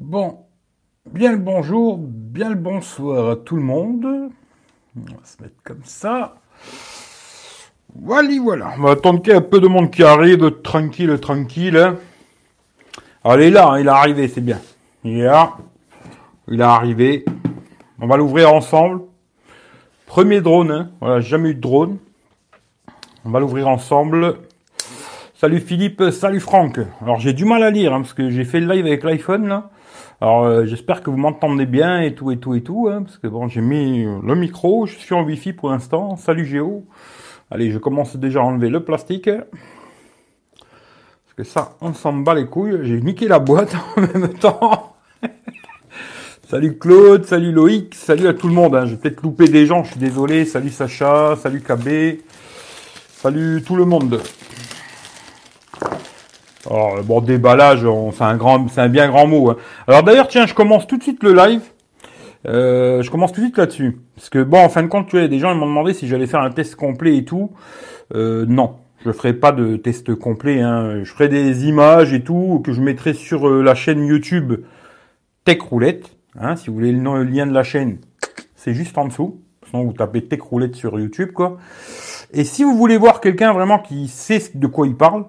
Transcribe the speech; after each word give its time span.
Bon, 0.00 0.44
bien 1.12 1.32
le 1.32 1.38
bonjour, 1.38 1.98
bien 1.98 2.50
le 2.50 2.54
bonsoir 2.54 3.30
à 3.30 3.36
tout 3.36 3.56
le 3.56 3.62
monde. 3.62 4.06
On 4.96 5.00
va 5.00 5.24
se 5.24 5.42
mettre 5.42 5.56
comme 5.64 5.82
ça. 5.82 6.36
Voilà, 7.96 8.28
voilà. 8.40 8.74
On 8.78 8.82
va 8.82 8.92
attendre 8.92 9.20
qu'il 9.20 9.32
y 9.32 9.34
ait 9.34 9.38
un 9.38 9.42
peu 9.42 9.58
de 9.58 9.66
monde 9.66 9.90
qui 9.90 10.04
arrive, 10.04 10.62
tranquille, 10.62 11.18
tranquille. 11.18 11.76
Hein. 11.76 11.96
Allez 13.24 13.50
là, 13.50 13.70
hein, 13.70 13.80
il 13.80 13.86
est 13.86 13.90
arrivé, 13.90 14.28
c'est 14.28 14.40
bien. 14.40 14.60
Il 15.02 15.18
est 15.18 15.24
là. 15.24 15.56
Il 16.46 16.60
est 16.60 16.64
arrivé. 16.64 17.24
On 18.00 18.06
va 18.06 18.16
l'ouvrir 18.16 18.54
ensemble. 18.54 19.02
Premier 20.06 20.40
drone, 20.40 20.70
hein. 20.70 20.90
Voilà, 21.00 21.20
jamais 21.20 21.50
eu 21.50 21.54
de 21.56 21.60
drone. 21.60 21.98
On 23.24 23.30
va 23.30 23.40
l'ouvrir 23.40 23.66
ensemble. 23.66 24.36
Salut 25.34 25.58
Philippe, 25.58 26.04
salut 26.12 26.38
Franck. 26.38 26.78
Alors 27.02 27.18
j'ai 27.18 27.32
du 27.32 27.44
mal 27.44 27.64
à 27.64 27.70
lire 27.70 27.94
hein, 27.94 28.02
parce 28.02 28.14
que 28.14 28.30
j'ai 28.30 28.44
fait 28.44 28.60
le 28.60 28.72
live 28.72 28.86
avec 28.86 29.02
l'iPhone 29.02 29.48
là. 29.48 29.70
Alors 30.20 30.44
euh, 30.44 30.66
j'espère 30.66 31.04
que 31.04 31.10
vous 31.10 31.16
m'entendez 31.16 31.64
bien 31.64 32.00
et 32.00 32.12
tout 32.12 32.32
et 32.32 32.38
tout 32.38 32.56
et 32.56 32.62
tout, 32.62 32.88
hein, 32.90 33.04
parce 33.04 33.18
que 33.18 33.28
bon 33.28 33.46
j'ai 33.46 33.60
mis 33.60 34.04
le 34.04 34.34
micro, 34.34 34.84
je 34.84 34.96
suis 34.96 35.14
en 35.14 35.22
Wi-Fi 35.22 35.52
pour 35.52 35.70
l'instant. 35.70 36.16
Salut 36.16 36.44
Géo. 36.44 36.84
Allez, 37.52 37.70
je 37.70 37.78
commence 37.78 38.16
déjà 38.16 38.40
à 38.40 38.42
enlever 38.42 38.68
le 38.68 38.84
plastique. 38.84 39.30
Parce 39.30 41.34
que 41.36 41.44
ça, 41.44 41.76
on 41.80 41.94
s'en 41.94 42.14
bat 42.14 42.34
les 42.34 42.46
couilles. 42.46 42.80
J'ai 42.82 43.00
niqué 43.00 43.28
la 43.28 43.38
boîte 43.38 43.76
en 43.96 44.00
même 44.00 44.34
temps. 44.34 44.96
salut 46.48 46.78
Claude, 46.78 47.24
salut 47.24 47.52
Loïc, 47.52 47.94
salut 47.94 48.26
à 48.26 48.34
tout 48.34 48.48
le 48.48 48.54
monde. 48.54 48.74
Hein. 48.74 48.86
J'ai 48.86 48.96
peut-être 48.96 49.22
loupé 49.22 49.46
des 49.46 49.66
gens, 49.66 49.84
je 49.84 49.92
suis 49.92 50.00
désolé. 50.00 50.44
Salut 50.44 50.70
Sacha, 50.70 51.36
salut 51.36 51.60
KB, 51.60 52.18
salut 53.08 53.62
tout 53.64 53.76
le 53.76 53.84
monde. 53.84 54.20
Alors, 56.70 57.02
bon, 57.02 57.20
déballage, 57.20 57.86
c'est 58.12 58.24
un 58.24 58.36
grand, 58.36 58.68
c'est 58.68 58.80
un 58.80 58.88
bien 58.88 59.08
grand 59.08 59.26
mot. 59.26 59.50
Hein. 59.50 59.56
Alors 59.86 60.02
d'ailleurs, 60.02 60.28
tiens, 60.28 60.46
je 60.46 60.54
commence 60.54 60.86
tout 60.86 60.98
de 60.98 61.02
suite 61.02 61.22
le 61.22 61.32
live. 61.32 61.62
Euh, 62.46 63.02
je 63.02 63.10
commence 63.10 63.32
tout 63.32 63.40
de 63.40 63.46
suite 63.46 63.58
là-dessus. 63.58 63.98
Parce 64.14 64.28
que 64.28 64.42
bon, 64.42 64.58
en 64.58 64.68
fin 64.68 64.82
de 64.82 64.88
compte, 64.88 65.08
tu 65.08 65.18
vois, 65.18 65.28
des 65.28 65.38
gens 65.38 65.54
m'ont 65.54 65.66
demandé 65.66 65.94
si 65.94 66.06
j'allais 66.06 66.26
faire 66.26 66.40
un 66.40 66.50
test 66.50 66.76
complet 66.76 67.16
et 67.16 67.24
tout. 67.24 67.50
Euh, 68.14 68.44
non, 68.46 68.76
je 69.04 69.12
ferai 69.12 69.32
pas 69.32 69.52
de 69.52 69.76
test 69.76 70.14
complet. 70.14 70.60
Hein. 70.60 71.04
Je 71.04 71.10
ferai 71.10 71.28
des 71.28 71.66
images 71.66 72.12
et 72.12 72.22
tout 72.22 72.60
que 72.64 72.72
je 72.72 72.80
mettrai 72.80 73.14
sur 73.14 73.48
euh, 73.48 73.62
la 73.62 73.74
chaîne 73.74 74.04
YouTube 74.06 74.54
Tech 75.44 75.60
Roulette. 75.60 76.10
Hein, 76.38 76.56
si 76.56 76.68
vous 76.68 76.74
voulez 76.74 76.92
le, 76.92 77.00
le 77.00 77.24
lien 77.24 77.46
de 77.46 77.54
la 77.54 77.64
chaîne, 77.64 77.98
c'est 78.54 78.74
juste 78.74 78.96
en 78.98 79.06
dessous. 79.06 79.40
Sinon, 79.68 79.84
vous 79.84 79.92
tapez 79.92 80.22
Tech 80.22 80.40
Roulette 80.40 80.76
sur 80.76 80.98
YouTube, 80.98 81.32
quoi. 81.32 81.58
Et 82.32 82.44
si 82.44 82.62
vous 82.62 82.76
voulez 82.76 82.96
voir 82.96 83.20
quelqu'un 83.20 83.52
vraiment 83.52 83.78
qui 83.78 84.06
sait 84.08 84.42
de 84.54 84.66
quoi 84.66 84.86
il 84.86 84.94
parle, 84.94 85.24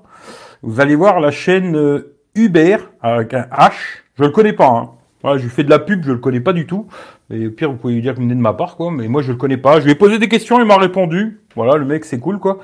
vous 0.62 0.82
allez 0.82 0.96
voir 0.96 1.20
la 1.20 1.32
chaîne 1.32 1.76
euh, 1.76 2.16
Uber 2.36 2.78
avec 3.02 3.34
un 3.34 3.48
H. 3.52 3.74
Je 4.18 4.24
le 4.24 4.30
connais 4.30 4.54
pas. 4.54 4.68
Hein. 4.68 4.92
Voilà, 5.22 5.38
je 5.38 5.44
lui 5.44 5.50
fais 5.50 5.64
de 5.64 5.70
la 5.70 5.80
pub, 5.80 6.04
je 6.06 6.12
le 6.12 6.18
connais 6.18 6.40
pas 6.40 6.54
du 6.54 6.66
tout. 6.66 6.88
Et 7.30 7.48
au 7.48 7.52
pire, 7.52 7.70
vous 7.72 7.78
pouvez 7.78 7.94
lui 7.94 8.02
dire 8.02 8.14
que 8.14 8.18
vous 8.18 8.24
venez 8.24 8.36
de 8.36 8.42
ma 8.42 8.54
part, 8.54 8.76
quoi. 8.76 8.92
Mais 8.92 9.08
moi, 9.08 9.22
je 9.22 9.32
le 9.32 9.38
connais 9.38 9.58
pas. 9.58 9.80
Je 9.80 9.86
lui 9.86 9.92
ai 9.92 9.96
posé 9.96 10.18
des 10.18 10.30
questions, 10.30 10.60
il 10.60 10.66
m'a 10.66 10.78
répondu. 10.78 11.42
Voilà, 11.56 11.76
le 11.76 11.86
mec, 11.86 12.06
c'est 12.06 12.20
cool, 12.20 12.40
quoi. 12.40 12.60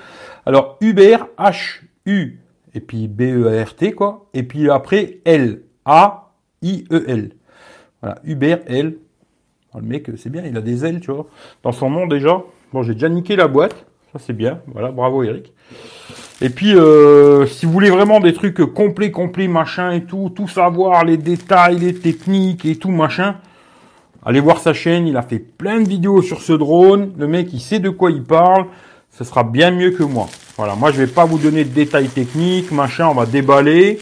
Alors, 0.46 0.78
Uber, 0.82 1.18
H-U, 1.38 2.40
et 2.74 2.80
puis 2.80 3.08
B-E-R-T, 3.08 3.92
quoi. 3.94 4.28
Et 4.34 4.44
puis 4.44 4.70
après, 4.70 5.20
L, 5.26 5.62
A-I-E-L. 5.86 7.32
Voilà, 8.02 8.20
Uber, 8.24 8.58
L. 8.68 8.98
le 9.76 9.82
mec, 9.82 10.10
c'est 10.18 10.30
bien, 10.30 10.44
il 10.46 10.56
a 10.58 10.62
des 10.62 10.86
ailes, 10.86 11.02
tu 11.02 11.12
vois. 11.12 11.28
Dans 11.62 11.74
son 11.74 11.90
nom, 11.90 12.08
déjà. 12.08 12.42
Bon, 12.72 12.84
j'ai 12.84 12.94
déjà 12.94 13.10
niqué 13.10 13.36
la 13.36 13.48
boîte. 13.48 13.86
Ça, 14.14 14.20
c'est 14.20 14.34
bien. 14.34 14.62
Voilà, 14.68 14.92
bravo, 14.92 15.24
Eric. 15.24 15.54
Et 16.42 16.50
puis, 16.50 16.76
euh, 16.76 17.46
si 17.46 17.66
vous 17.66 17.72
voulez 17.72 17.90
vraiment 17.90 18.20
des 18.20 18.34
trucs 18.34 18.62
complets, 18.74 19.12
complets, 19.12 19.48
machin 19.48 19.92
et 19.92 20.04
tout, 20.04 20.32
tout 20.36 20.48
savoir, 20.48 21.06
les 21.06 21.18
détails, 21.18 21.80
les 21.80 21.94
techniques 21.94 22.66
et 22.66 22.76
tout, 22.76 22.92
machin, 22.92 23.36
allez 24.26 24.42
voir 24.42 24.60
sa 24.60 24.74
chaîne. 24.74 25.08
Il 25.08 25.16
a 25.16 25.22
fait 25.22 25.40
plein 25.40 25.80
de 25.80 25.88
vidéos 25.88 26.22
sur 26.22 26.42
ce 26.42 26.52
drone. 26.52 27.14
Le 27.18 27.28
mec, 27.28 27.54
il 27.54 27.62
sait 27.62 27.80
de 27.80 27.90
quoi 27.90 28.12
il 28.12 28.24
parle. 28.24 28.66
Ce 29.12 29.24
sera 29.24 29.46
bien 29.46 29.72
mieux 29.72 29.92
que 29.92 30.04
moi. 30.04 30.28
Voilà, 30.58 30.76
moi, 30.76 30.92
je 30.92 30.98
vais 30.98 31.08
pas 31.08 31.24
vous 31.24 31.38
donner 31.38 31.64
de 31.64 31.70
détails 31.70 32.10
techniques, 32.10 32.72
machin. 32.72 33.08
On 33.08 33.14
va 33.14 33.26
déballer. 33.26 34.00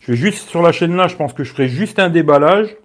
Je 0.00 0.12
vais 0.12 0.18
juste 0.18 0.48
sur 0.48 0.62
la 0.62 0.72
chaîne 0.72 0.96
là, 0.96 1.08
je 1.08 1.16
pense 1.16 1.32
que 1.32 1.44
je 1.44 1.52
ferai 1.52 1.68
juste 1.68 1.98
un 1.98 2.08
déballage. 2.08 2.76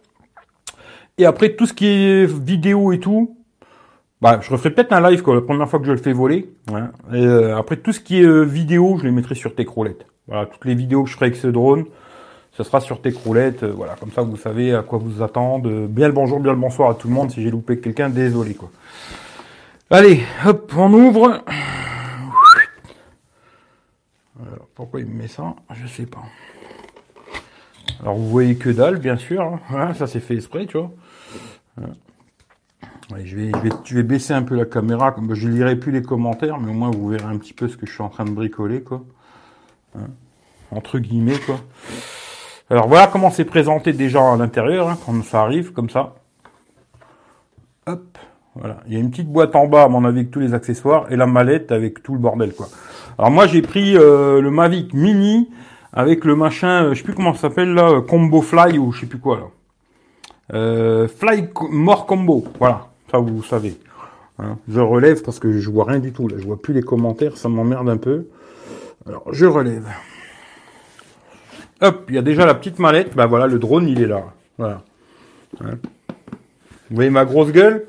Et 1.18 1.26
après, 1.26 1.50
tout 1.56 1.66
ce 1.66 1.74
qui 1.74 1.86
est 1.86 2.26
vidéo 2.26 2.92
et 2.92 3.00
tout, 3.00 3.36
bah, 4.22 4.40
je 4.42 4.52
referai 4.52 4.72
peut-être 4.72 4.92
un 4.92 5.10
live 5.10 5.22
quoi, 5.22 5.36
la 5.36 5.42
première 5.42 5.70
fois 5.70 5.80
que 5.80 5.86
je 5.86 5.92
le 5.92 5.98
fais 5.98 6.12
voler. 6.12 6.50
Et, 6.70 7.16
euh, 7.16 7.58
après, 7.58 7.78
tout 7.78 7.94
ce 7.94 8.02
qui 8.02 8.20
est 8.20 8.26
euh, 8.26 8.42
vidéo, 8.42 8.98
je 8.98 9.06
les 9.06 9.12
mettrai 9.12 9.34
sur 9.34 9.56
Techroulette. 9.56 10.06
Voilà, 10.28 10.46
toutes 10.46 10.66
les 10.66 10.76
vidéos 10.76 11.04
que 11.04 11.10
je 11.10 11.16
ferai 11.16 11.28
avec 11.28 11.38
ce 11.38 11.48
drone, 11.48 11.86
ce 12.52 12.64
sera 12.64 12.82
sur 12.82 13.02
Techroulette. 13.02 13.64
Euh, 13.64 13.72
voilà, 13.74 13.96
comme 13.96 14.12
ça, 14.12 14.22
vous 14.22 14.36
savez 14.36 14.74
à 14.74 14.84
quoi 14.84 15.00
vous 15.00 15.22
attendre. 15.22 15.88
Bien 15.88 16.08
le 16.08 16.14
bonjour, 16.14 16.42
bien 16.42 16.52
le 16.52 16.60
bonsoir 16.60 16.90
à 16.90 16.96
tout 16.96 17.08
le 17.08 17.14
monde. 17.14 17.32
Si 17.32 17.42
j'ai 17.42 17.50
loupé 17.50 17.80
quelqu'un, 17.80 18.10
désolé 18.10 18.56
quoi. 18.56 18.70
Allez, 19.90 20.22
hop, 20.46 20.72
on 20.76 20.94
ouvre. 20.94 21.42
Alors, 24.46 24.68
pourquoi 24.76 25.00
il 25.00 25.06
me 25.08 25.22
met 25.22 25.28
ça? 25.28 25.56
Je 25.74 25.88
sais 25.88 26.06
pas. 26.06 26.24
Alors, 28.02 28.16
vous 28.16 28.30
voyez 28.30 28.56
que 28.56 28.70
dalle, 28.70 28.98
bien 28.98 29.16
sûr. 29.16 29.60
Hein. 29.72 29.94
ça 29.94 30.08
c'est 30.08 30.20
fait 30.20 30.36
exprès, 30.36 30.66
tu 30.66 30.78
vois 30.78 30.92
je, 33.24 33.36
vais, 33.36 33.52
je, 33.86 33.96
vais, 33.96 34.04
baisser 34.04 34.34
un 34.34 34.44
peu 34.44 34.56
la 34.56 34.66
caméra, 34.66 35.12
comme 35.12 35.34
je 35.34 35.48
lirai 35.48 35.76
plus 35.76 35.92
les 35.92 36.02
commentaires, 36.02 36.60
mais 36.60 36.70
au 36.70 36.74
moins 36.74 36.92
vous 36.92 37.10
verrez 37.10 37.26
un 37.26 37.38
petit 37.38 37.54
peu 37.54 37.68
ce 37.68 37.78
que 37.78 37.86
je 37.86 37.92
suis 37.92 38.04
en 38.04 38.10
train 38.10 38.26
de 38.26 38.32
bricoler, 38.32 38.82
quoi. 38.82 39.04
Hein, 39.98 40.08
entre 40.72 41.00
guillemets, 41.00 41.40
quoi. 41.40 41.60
Alors 42.70 42.88
voilà 42.88 43.08
comment 43.08 43.32
c'est 43.32 43.46
présenté 43.46 43.94
déjà 43.94 44.22
à 44.22 44.38
l'intérieur, 44.38 44.90
hein, 44.90 44.98
quand 45.06 45.24
ça 45.24 45.42
arrive, 45.42 45.74
comme 45.74 45.90
ça. 45.90 46.16
Hop, 47.88 48.18
voilà. 48.56 48.82
Il 48.88 48.94
y 48.94 48.98
a 48.98 49.00
une 49.00 49.10
petite 49.10 49.30
boîte 49.30 49.56
en 49.56 49.68
bas, 49.68 49.84
à 49.84 49.88
mon 49.88 50.06
avis, 50.06 50.20
avec 50.20 50.32
tous 50.32 50.40
les 50.40 50.54
accessoires, 50.54 51.12
et 51.12 51.16
la 51.16 51.26
mallette 51.26 51.72
avec 51.72 52.04
tout 52.04 52.14
le 52.14 52.20
bordel, 52.20 52.54
quoi. 52.54 52.68
Alors 53.18 53.32
moi, 53.32 53.48
j'ai 53.48 53.62
pris 53.62 53.98
euh, 53.98 54.40
le 54.42 54.52
Mavic 54.52 54.94
Mini 54.94 55.50
avec 55.92 56.26
le 56.26 56.36
machin, 56.36 56.84
euh, 56.84 56.94
je 56.94 57.00
sais 57.00 57.04
plus 57.04 57.14
comment 57.14 57.34
ça 57.34 57.42
s'appelle 57.42 57.74
là, 57.74 58.02
Combo 58.08 58.42
Fly 58.42 58.78
ou 58.78 58.92
je 58.92 59.02
sais 59.02 59.06
plus 59.08 59.20
quoi 59.20 59.38
là. 59.38 59.46
Euh, 60.54 61.08
Fly 61.08 61.50
More 61.70 62.06
Combo, 62.06 62.46
voilà. 62.60 62.89
Ça, 63.12 63.18
vous 63.18 63.44
savez. 63.44 63.78
Hein. 64.38 64.58
Je 64.68 64.80
relève 64.80 65.22
parce 65.24 65.40
que 65.40 65.52
je 65.52 65.70
vois 65.70 65.86
rien 65.86 66.00
du 66.00 66.12
tout. 66.12 66.28
Là, 66.28 66.38
je 66.38 66.46
vois 66.46 66.62
plus 66.62 66.74
les 66.74 66.82
commentaires, 66.82 67.38
ça 67.38 67.50
m'emmerde 67.50 67.90
un 67.90 67.98
peu. 67.98 68.28
Alors, 69.08 69.24
je 69.32 69.46
relève. 69.46 69.88
Hop, 71.82 72.06
il 72.10 72.16
y 72.16 72.18
a 72.18 72.22
déjà 72.22 72.46
la 72.46 72.54
petite 72.54 72.80
mallette. 72.80 73.16
Ben 73.16 73.26
voilà, 73.26 73.48
le 73.48 73.58
drone, 73.58 73.88
il 73.88 74.02
est 74.02 74.08
là. 74.08 74.26
Voilà. 74.58 74.84
Hein. 75.62 75.78
Vous 76.90 76.96
voyez 76.96 77.10
ma 77.10 77.26
grosse 77.26 77.52
gueule? 77.52 77.86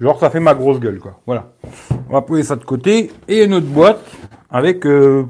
Genre, 0.00 0.18
ça 0.18 0.30
fait 0.30 0.40
ma 0.40 0.54
grosse 0.54 0.80
gueule, 0.80 0.98
quoi. 0.98 1.20
Voilà. 1.26 1.52
On 2.08 2.12
va 2.12 2.22
poser 2.22 2.42
ça 2.42 2.56
de 2.56 2.64
côté. 2.64 3.10
Et 3.26 3.44
une 3.44 3.54
autre 3.54 3.66
boîte 3.66 4.04
avec 4.50 4.86
euh, 4.86 5.24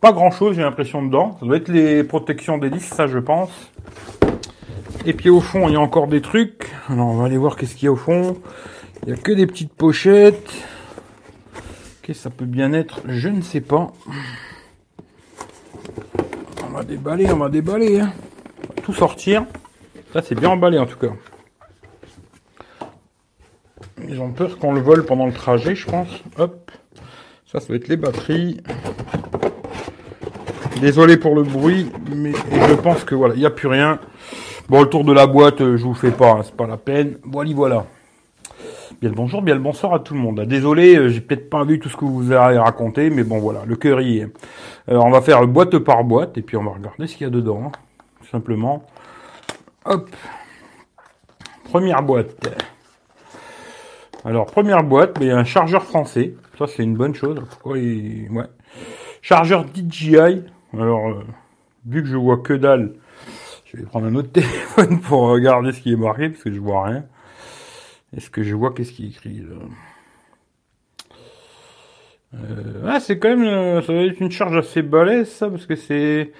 pas 0.00 0.12
grand-chose, 0.12 0.56
j'ai 0.56 0.62
l'impression, 0.62 1.02
dedans. 1.02 1.36
Ça 1.40 1.46
doit 1.46 1.56
être 1.56 1.68
les 1.68 2.04
protections 2.04 2.58
des 2.58 2.70
disques, 2.70 2.94
ça, 2.94 3.06
je 3.06 3.18
pense. 3.18 3.50
Et 5.04 5.14
puis 5.14 5.30
au 5.30 5.40
fond, 5.40 5.68
il 5.68 5.72
y 5.72 5.76
a 5.76 5.80
encore 5.80 6.06
des 6.06 6.20
trucs. 6.20 6.70
Alors 6.88 7.08
on 7.08 7.16
va 7.16 7.26
aller 7.26 7.36
voir 7.36 7.56
qu'est-ce 7.56 7.74
qu'il 7.74 7.86
y 7.86 7.88
a 7.88 7.92
au 7.92 7.96
fond. 7.96 8.38
Il 9.02 9.12
n'y 9.12 9.18
a 9.18 9.20
que 9.20 9.32
des 9.32 9.46
petites 9.46 9.72
pochettes. 9.72 10.50
Qu'est-ce 12.02 12.18
que 12.18 12.22
ça 12.24 12.30
peut 12.30 12.44
bien 12.44 12.72
être? 12.72 13.00
Je 13.08 13.28
ne 13.28 13.40
sais 13.40 13.60
pas. 13.60 13.92
On 16.64 16.70
va 16.72 16.84
déballer, 16.84 17.30
on 17.32 17.38
va 17.38 17.48
déballer. 17.48 18.00
Hein. 18.00 18.12
On 18.62 18.74
va 18.76 18.82
tout 18.82 18.94
sortir. 18.94 19.44
Ça 20.12 20.22
c'est 20.22 20.36
bien 20.36 20.50
emballé 20.50 20.78
en 20.78 20.86
tout 20.86 20.98
cas. 20.98 21.12
Ils 24.08 24.20
ont 24.20 24.30
peur 24.30 24.58
qu'on 24.58 24.72
le 24.72 24.80
vole 24.80 25.04
pendant 25.04 25.26
le 25.26 25.32
trajet, 25.32 25.74
je 25.74 25.86
pense. 25.86 26.08
Hop. 26.38 26.70
Ça, 27.50 27.60
ça 27.60 27.66
va 27.68 27.74
être 27.74 27.88
les 27.88 27.96
batteries. 27.96 28.60
Désolé 30.80 31.16
pour 31.16 31.34
le 31.34 31.42
bruit, 31.42 31.90
mais 32.14 32.32
je 32.32 32.74
pense 32.74 33.04
que 33.04 33.14
voilà, 33.14 33.34
il 33.34 33.40
n'y 33.40 33.46
a 33.46 33.50
plus 33.50 33.68
rien. 33.68 34.00
Bon, 34.68 34.80
le 34.80 34.88
tour 34.88 35.04
de 35.04 35.12
la 35.12 35.26
boîte, 35.26 35.60
euh, 35.60 35.76
je 35.76 35.82
vous 35.82 35.94
fais 35.94 36.12
pas, 36.12 36.32
hein, 36.32 36.40
c'est 36.44 36.56
pas 36.56 36.66
la 36.66 36.76
peine. 36.76 37.18
Voilà, 37.24 37.50
voilà. 37.52 37.86
Bien 39.00 39.10
le 39.10 39.16
bonjour, 39.16 39.42
bien 39.42 39.54
le 39.54 39.60
bonsoir 39.60 39.92
à 39.92 39.98
tout 39.98 40.14
le 40.14 40.20
monde. 40.20 40.40
Désolé, 40.42 40.96
euh, 40.96 41.08
j'ai 41.08 41.20
peut-être 41.20 41.50
pas 41.50 41.64
vu 41.64 41.80
tout 41.80 41.88
ce 41.88 41.96
que 41.96 42.04
vous 42.04 42.30
avez 42.30 42.58
raconté, 42.58 43.10
mais 43.10 43.24
bon 43.24 43.38
voilà, 43.38 43.64
le 43.66 43.74
cœur 43.74 44.00
y 44.00 44.18
est. 44.18 44.28
Alors 44.86 45.06
on 45.06 45.10
va 45.10 45.20
faire 45.20 45.44
boîte 45.48 45.76
par 45.78 46.04
boîte 46.04 46.38
et 46.38 46.42
puis 46.42 46.56
on 46.56 46.62
va 46.62 46.70
regarder 46.70 47.08
ce 47.08 47.16
qu'il 47.16 47.24
y 47.24 47.26
a 47.26 47.30
dedans, 47.30 47.64
hein, 47.66 47.72
simplement. 48.30 48.84
Hop. 49.84 50.08
Première 51.64 52.02
boîte. 52.02 52.48
Alors 54.24 54.46
première 54.46 54.84
boîte, 54.84 55.18
il 55.20 55.26
y 55.26 55.30
a 55.32 55.38
un 55.38 55.44
chargeur 55.44 55.82
français. 55.82 56.34
Ça 56.56 56.66
c'est 56.68 56.84
une 56.84 56.94
bonne 56.94 57.14
chose. 57.14 57.42
Chargeur 59.22 59.64
DJI. 59.64 60.44
Alors 60.78 61.08
euh, 61.08 61.24
vu 61.86 62.02
que 62.02 62.08
je 62.08 62.16
vois 62.16 62.38
que 62.38 62.52
dalle, 62.52 62.92
je 63.72 63.78
vais 63.78 63.84
prendre 63.84 64.06
un 64.06 64.14
autre 64.14 64.30
téléphone 64.32 65.00
pour 65.00 65.22
regarder 65.22 65.72
ce 65.72 65.80
qui 65.80 65.92
est 65.92 65.96
marqué, 65.96 66.28
parce 66.28 66.42
que 66.42 66.52
je 66.52 66.60
vois 66.60 66.84
rien. 66.84 67.04
Est-ce 68.16 68.28
que 68.30 68.42
je 68.42 68.54
vois 68.54 68.72
qu'est-ce 68.72 68.92
qui 68.92 69.06
est 69.06 69.08
écrit 69.08 69.38
là? 69.40 69.56
Euh, 72.34 72.86
ah, 72.86 73.00
c'est 73.00 73.18
quand 73.18 73.28
même, 73.28 73.44
euh, 73.44 73.82
ça 73.82 73.92
va 73.92 74.00
être 74.00 74.20
une 74.20 74.30
charge 74.30 74.56
assez 74.56 74.82
balèze, 74.82 75.28
ça, 75.28 75.50
parce 75.50 75.66
que 75.66 75.76
c'est 75.76 76.32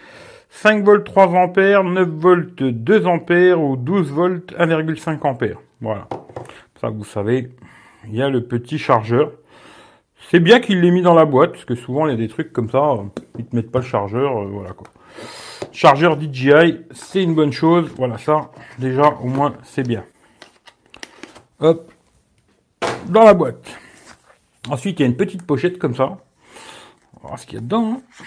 5 0.51 0.85
volts 0.85 1.05
3 1.05 1.29
ampères, 1.29 1.85
9 1.85 2.09
volts 2.09 2.63
2 2.63 3.07
ampères 3.07 3.61
ou 3.61 3.77
12 3.77 4.11
volts 4.11 4.55
1,5 4.59 5.27
ampères. 5.27 5.59
Voilà. 5.81 6.09
Ça, 6.81 6.89
vous 6.89 7.05
savez, 7.05 7.51
il 8.09 8.15
y 8.15 8.23
a 8.23 8.29
le 8.29 8.43
petit 8.43 8.79
chargeur. 8.79 9.33
C'est 10.31 10.41
bien 10.41 10.61
qu'il 10.61 10.81
l'ait 10.81 10.91
mis 10.91 11.03
dans 11.03 11.15
la 11.15 11.25
boîte, 11.25 11.53
parce 11.53 11.65
que 11.65 11.75
souvent 11.75 12.07
il 12.07 12.11
y 12.11 12.15
a 12.15 12.17
des 12.17 12.29
trucs 12.29 12.53
comme 12.53 12.71
ça, 12.71 12.97
ils 13.39 13.45
te 13.45 13.55
mettent 13.55 13.71
pas 13.71 13.81
le 13.81 13.85
chargeur, 13.85 14.39
euh, 14.39 14.47
voilà 14.47 14.71
quoi. 14.73 14.87
Chargeur 15.73 16.19
DJI, 16.21 16.81
c'est 16.93 17.23
une 17.23 17.35
bonne 17.35 17.53
chose. 17.53 17.91
Voilà 17.97 18.19
ça, 18.19 18.51
déjà 18.79 19.09
au 19.23 19.27
moins 19.27 19.55
c'est 19.65 19.87
bien. 19.87 20.05
Hop, 21.61 21.93
dans 23.07 23.25
la 23.25 23.35
boîte. 23.35 23.65
Ensuite, 24.69 25.01
il 25.01 25.03
y 25.03 25.07
a 25.07 25.09
une 25.09 25.17
petite 25.17 25.45
pochette 25.45 25.79
comme 25.79 25.95
ça. 25.95 26.05
On 26.05 27.23
va 27.23 27.29
voir 27.29 27.39
ce 27.39 27.47
qu'il 27.47 27.55
y 27.55 27.59
a 27.59 27.61
dedans. 27.61 27.97
Hein. 27.97 28.23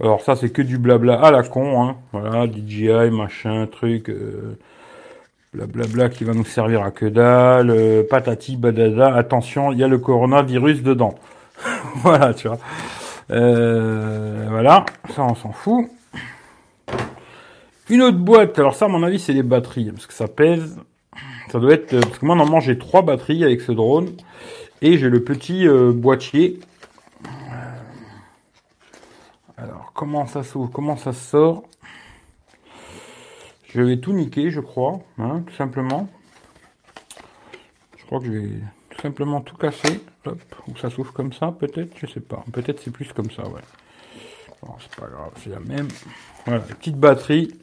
Alors 0.00 0.20
ça, 0.22 0.36
c'est 0.36 0.50
que 0.50 0.62
du 0.62 0.78
blabla 0.78 1.20
à 1.20 1.30
la 1.30 1.42
con. 1.42 1.82
Hein. 1.82 1.96
Voilà, 2.12 2.46
DJI, 2.46 3.10
machin, 3.10 3.66
truc. 3.66 4.08
Euh, 4.08 4.58
blablabla 5.52 6.08
qui 6.08 6.24
va 6.24 6.32
nous 6.32 6.44
servir 6.44 6.82
à 6.82 6.90
que 6.90 7.06
dalle. 7.06 7.70
Euh, 7.70 8.02
patati, 8.08 8.56
badada. 8.56 9.14
Attention, 9.14 9.72
il 9.72 9.78
y 9.78 9.84
a 9.84 9.88
le 9.88 9.98
coronavirus 9.98 10.82
dedans. 10.82 11.14
voilà, 11.96 12.32
tu 12.32 12.48
vois. 12.48 12.58
Euh, 13.30 14.46
voilà, 14.48 14.84
ça 15.14 15.22
on 15.22 15.34
s'en 15.34 15.52
fout. 15.52 15.88
Une 17.88 18.02
autre 18.02 18.18
boîte, 18.18 18.58
alors 18.58 18.74
ça 18.74 18.84
à 18.86 18.88
mon 18.88 19.02
avis 19.02 19.18
c'est 19.18 19.32
les 19.32 19.42
batteries, 19.42 19.90
parce 19.92 20.06
que 20.06 20.12
ça 20.12 20.28
pèse 20.28 20.78
ça 21.50 21.58
doit 21.58 21.72
être... 21.72 21.98
Parce 22.00 22.18
que 22.18 22.26
moi, 22.26 22.36
normalement, 22.36 22.60
j'ai 22.60 22.78
trois 22.78 23.02
batteries 23.02 23.42
avec 23.42 23.60
ce 23.60 23.72
drone. 23.72 24.12
Et 24.82 24.98
j'ai 24.98 25.10
le 25.10 25.24
petit 25.24 25.66
euh, 25.66 25.92
boîtier. 25.92 26.60
Alors, 29.56 29.90
comment 29.92 30.26
ça 30.26 30.44
s'ouvre 30.44 30.70
Comment 30.72 30.96
ça 30.96 31.12
sort? 31.12 31.64
Je 33.74 33.82
vais 33.82 33.98
tout 33.98 34.12
niquer, 34.12 34.50
je 34.50 34.60
crois. 34.60 35.00
Hein, 35.18 35.42
tout 35.46 35.54
simplement. 35.54 36.08
Je 37.98 38.04
crois 38.06 38.20
que 38.20 38.26
je 38.26 38.30
vais 38.30 38.48
tout 38.90 39.00
simplement 39.00 39.40
tout 39.40 39.56
casser. 39.56 40.00
Hop. 40.26 40.38
Ou 40.68 40.76
ça 40.76 40.90
s'ouvre 40.90 41.12
comme 41.12 41.32
ça, 41.32 41.54
peut-être 41.58 41.96
Je 41.96 42.06
sais 42.06 42.20
pas. 42.20 42.44
Peut-être 42.52 42.80
c'est 42.80 42.90
plus 42.90 43.12
comme 43.12 43.30
ça, 43.30 43.42
ouais. 43.42 43.62
Bon, 44.62 44.74
c'est 44.78 45.00
pas 45.00 45.06
grave, 45.06 45.30
c'est 45.42 45.50
la 45.50 45.60
même. 45.60 45.88
Voilà, 46.44 46.60
petite 46.60 46.96
batterie. 46.96 47.54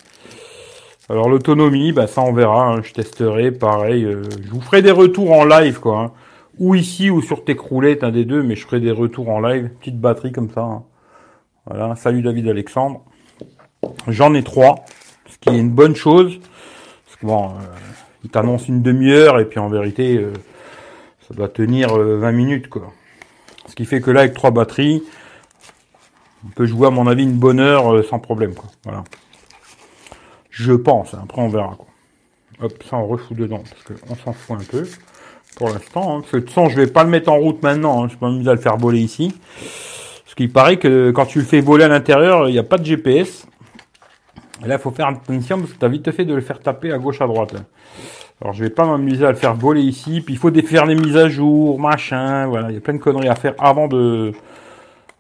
Alors 1.10 1.30
l'autonomie, 1.30 1.94
bah 1.94 2.08
ça 2.08 2.22
on 2.22 2.34
verra, 2.34 2.68
hein, 2.68 2.82
je 2.84 2.92
testerai 2.92 3.52
pareil. 3.52 4.04
Euh, 4.04 4.24
je 4.44 4.50
vous 4.50 4.60
ferai 4.60 4.82
des 4.82 4.92
retours 4.92 5.32
en 5.32 5.46
live 5.46 5.80
quoi. 5.80 6.00
Hein. 6.00 6.12
Ou 6.60 6.76
ici 6.76 7.10
ou 7.10 7.22
sur 7.22 7.46
Techroulette, 7.46 8.04
un 8.04 8.12
des 8.12 8.26
deux, 8.26 8.44
mais 8.44 8.56
je 8.56 8.66
ferai 8.66 8.80
des 8.80 8.92
retours 8.92 9.30
en 9.30 9.40
live. 9.40 9.70
Petite 9.80 10.00
batterie 10.00 10.32
comme 10.32 10.50
ça. 10.50 10.62
Hein. 10.62 10.84
Voilà, 11.66 11.96
salut 11.96 12.24
David 12.24 12.50
Alexandre. 12.50 13.04
J'en 14.08 14.34
ai 14.34 14.44
trois, 14.44 14.86
ce 15.28 15.38
qui 15.38 15.50
est 15.50 15.60
une 15.60 15.70
bonne 15.70 15.96
chose. 15.96 16.40
Parce 17.06 17.18
que 17.22 17.26
bon, 17.26 17.52
euh, 17.52 17.64
il 18.24 18.30
t'annonce 18.30 18.68
une 18.68 18.82
demi-heure 18.82 19.40
et 19.40 19.46
puis 19.46 19.60
en 19.60 19.70
vérité, 19.70 20.18
euh, 20.18 20.34
ça 21.28 21.34
doit 21.34 21.50
tenir 21.50 21.98
20 21.98 22.32
minutes 22.32 22.70
quoi. 22.70 22.94
Ce 23.68 23.76
qui 23.76 23.86
fait 23.86 24.02
que 24.02 24.12
là 24.12 24.22
avec 24.22 24.34
trois 24.34 24.52
batteries, 24.52 25.04
on 26.46 26.50
peut 26.50 26.66
jouer 26.66 26.88
à 26.88 26.92
mon 26.92 27.08
avis 27.08 27.24
une 27.24 27.38
bonne 27.38 27.60
heure 27.60 28.04
sans 28.06 28.20
problème 28.20 28.54
quoi. 28.54 28.70
Voilà. 28.84 29.04
Je 30.58 30.74
pense. 30.74 31.14
Après, 31.14 31.40
on 31.40 31.50
verra. 31.50 31.76
Quoi. 31.78 31.88
Hop, 32.62 32.84
ça, 32.90 32.98
on 32.98 33.06
refout 33.06 33.38
dedans. 33.38 33.62
Parce 33.70 34.02
qu'on 34.02 34.16
s'en 34.16 34.34
fout 34.34 34.58
un 34.60 34.64
peu. 34.64 34.88
Pour 35.56 35.70
l'instant. 35.70 36.18
Hein. 36.18 36.24
Parce 36.32 36.44
façon, 36.46 36.70
je 36.70 36.76
vais 36.76 36.88
pas 36.88 37.04
le 37.04 37.12
mettre 37.12 37.32
en 37.32 37.38
route 37.38 37.62
maintenant. 37.62 38.04
Hein. 38.04 38.08
Je 38.12 38.18
peux 38.18 38.26
m'amuser 38.26 38.50
à 38.50 38.56
le 38.56 38.60
faire 38.60 38.76
voler 38.76 39.00
ici. 39.00 39.32
Parce 40.24 40.34
qu'il 40.36 40.52
paraît 40.52 40.78
que 40.78 41.12
quand 41.12 41.28
tu 41.28 41.38
le 41.38 41.46
fais 41.46 41.62
voler 41.62 41.84
à 41.84 41.88
l'intérieur, 41.88 42.50
il 42.50 42.54
n'y 42.54 42.60
a 42.60 42.64
pas 42.64 42.80
de 42.80 42.86
GPS. 42.86 43.46
Et 44.66 44.68
là, 44.68 44.76
il 44.76 44.82
faut 44.82 44.90
faire 44.90 45.08
attention 45.08 45.60
parce 45.60 45.74
que 45.74 45.78
tu 45.78 45.86
as 45.86 45.90
vite 45.90 46.12
fait 46.12 46.26
de 46.26 46.34
le 46.34 46.42
faire 46.42 46.60
taper 46.60 46.92
à 46.92 46.98
gauche, 46.98 47.22
à 47.22 47.28
droite. 47.28 47.54
Alors, 48.42 48.54
je 48.54 48.64
vais 48.64 48.70
pas 48.70 48.86
m'amuser 48.86 49.26
à 49.26 49.32
le 49.32 49.36
faire 49.36 49.56
voler 49.56 49.82
ici. 49.82 50.22
Puis, 50.22 50.36
il 50.36 50.38
faut 50.38 50.54
faire 50.54 50.86
les 50.86 50.96
mises 50.96 51.18
à 51.18 51.28
jour, 51.28 51.80
machin. 51.80 52.48
Voilà, 52.48 52.70
il 52.70 52.76
y 52.76 52.78
a 52.78 52.82
plein 52.82 52.94
de 52.94 53.00
conneries 53.00 53.30
à 53.30 53.36
faire 53.36 53.56
avant 53.58 53.88
de, 53.88 54.34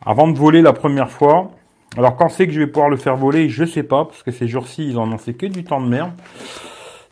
avant 0.05 0.27
de 0.27 0.37
voler 0.37 0.61
la 0.61 0.73
première 0.73 1.09
fois. 1.09 1.51
Alors 1.95 2.15
quand 2.15 2.29
c'est 2.29 2.47
que 2.47 2.53
je 2.53 2.59
vais 2.59 2.67
pouvoir 2.67 2.89
le 2.89 2.97
faire 2.97 3.15
voler, 3.15 3.49
je 3.49 3.65
sais 3.65 3.83
pas, 3.83 4.05
parce 4.05 4.21
que 4.21 4.31
ces 4.31 4.47
jours-ci, 4.47 4.87
ils 4.87 4.99
ont 4.99 5.17
fait 5.17 5.33
que 5.33 5.45
du 5.45 5.63
temps 5.63 5.81
de 5.81 5.87
merde. 5.87 6.11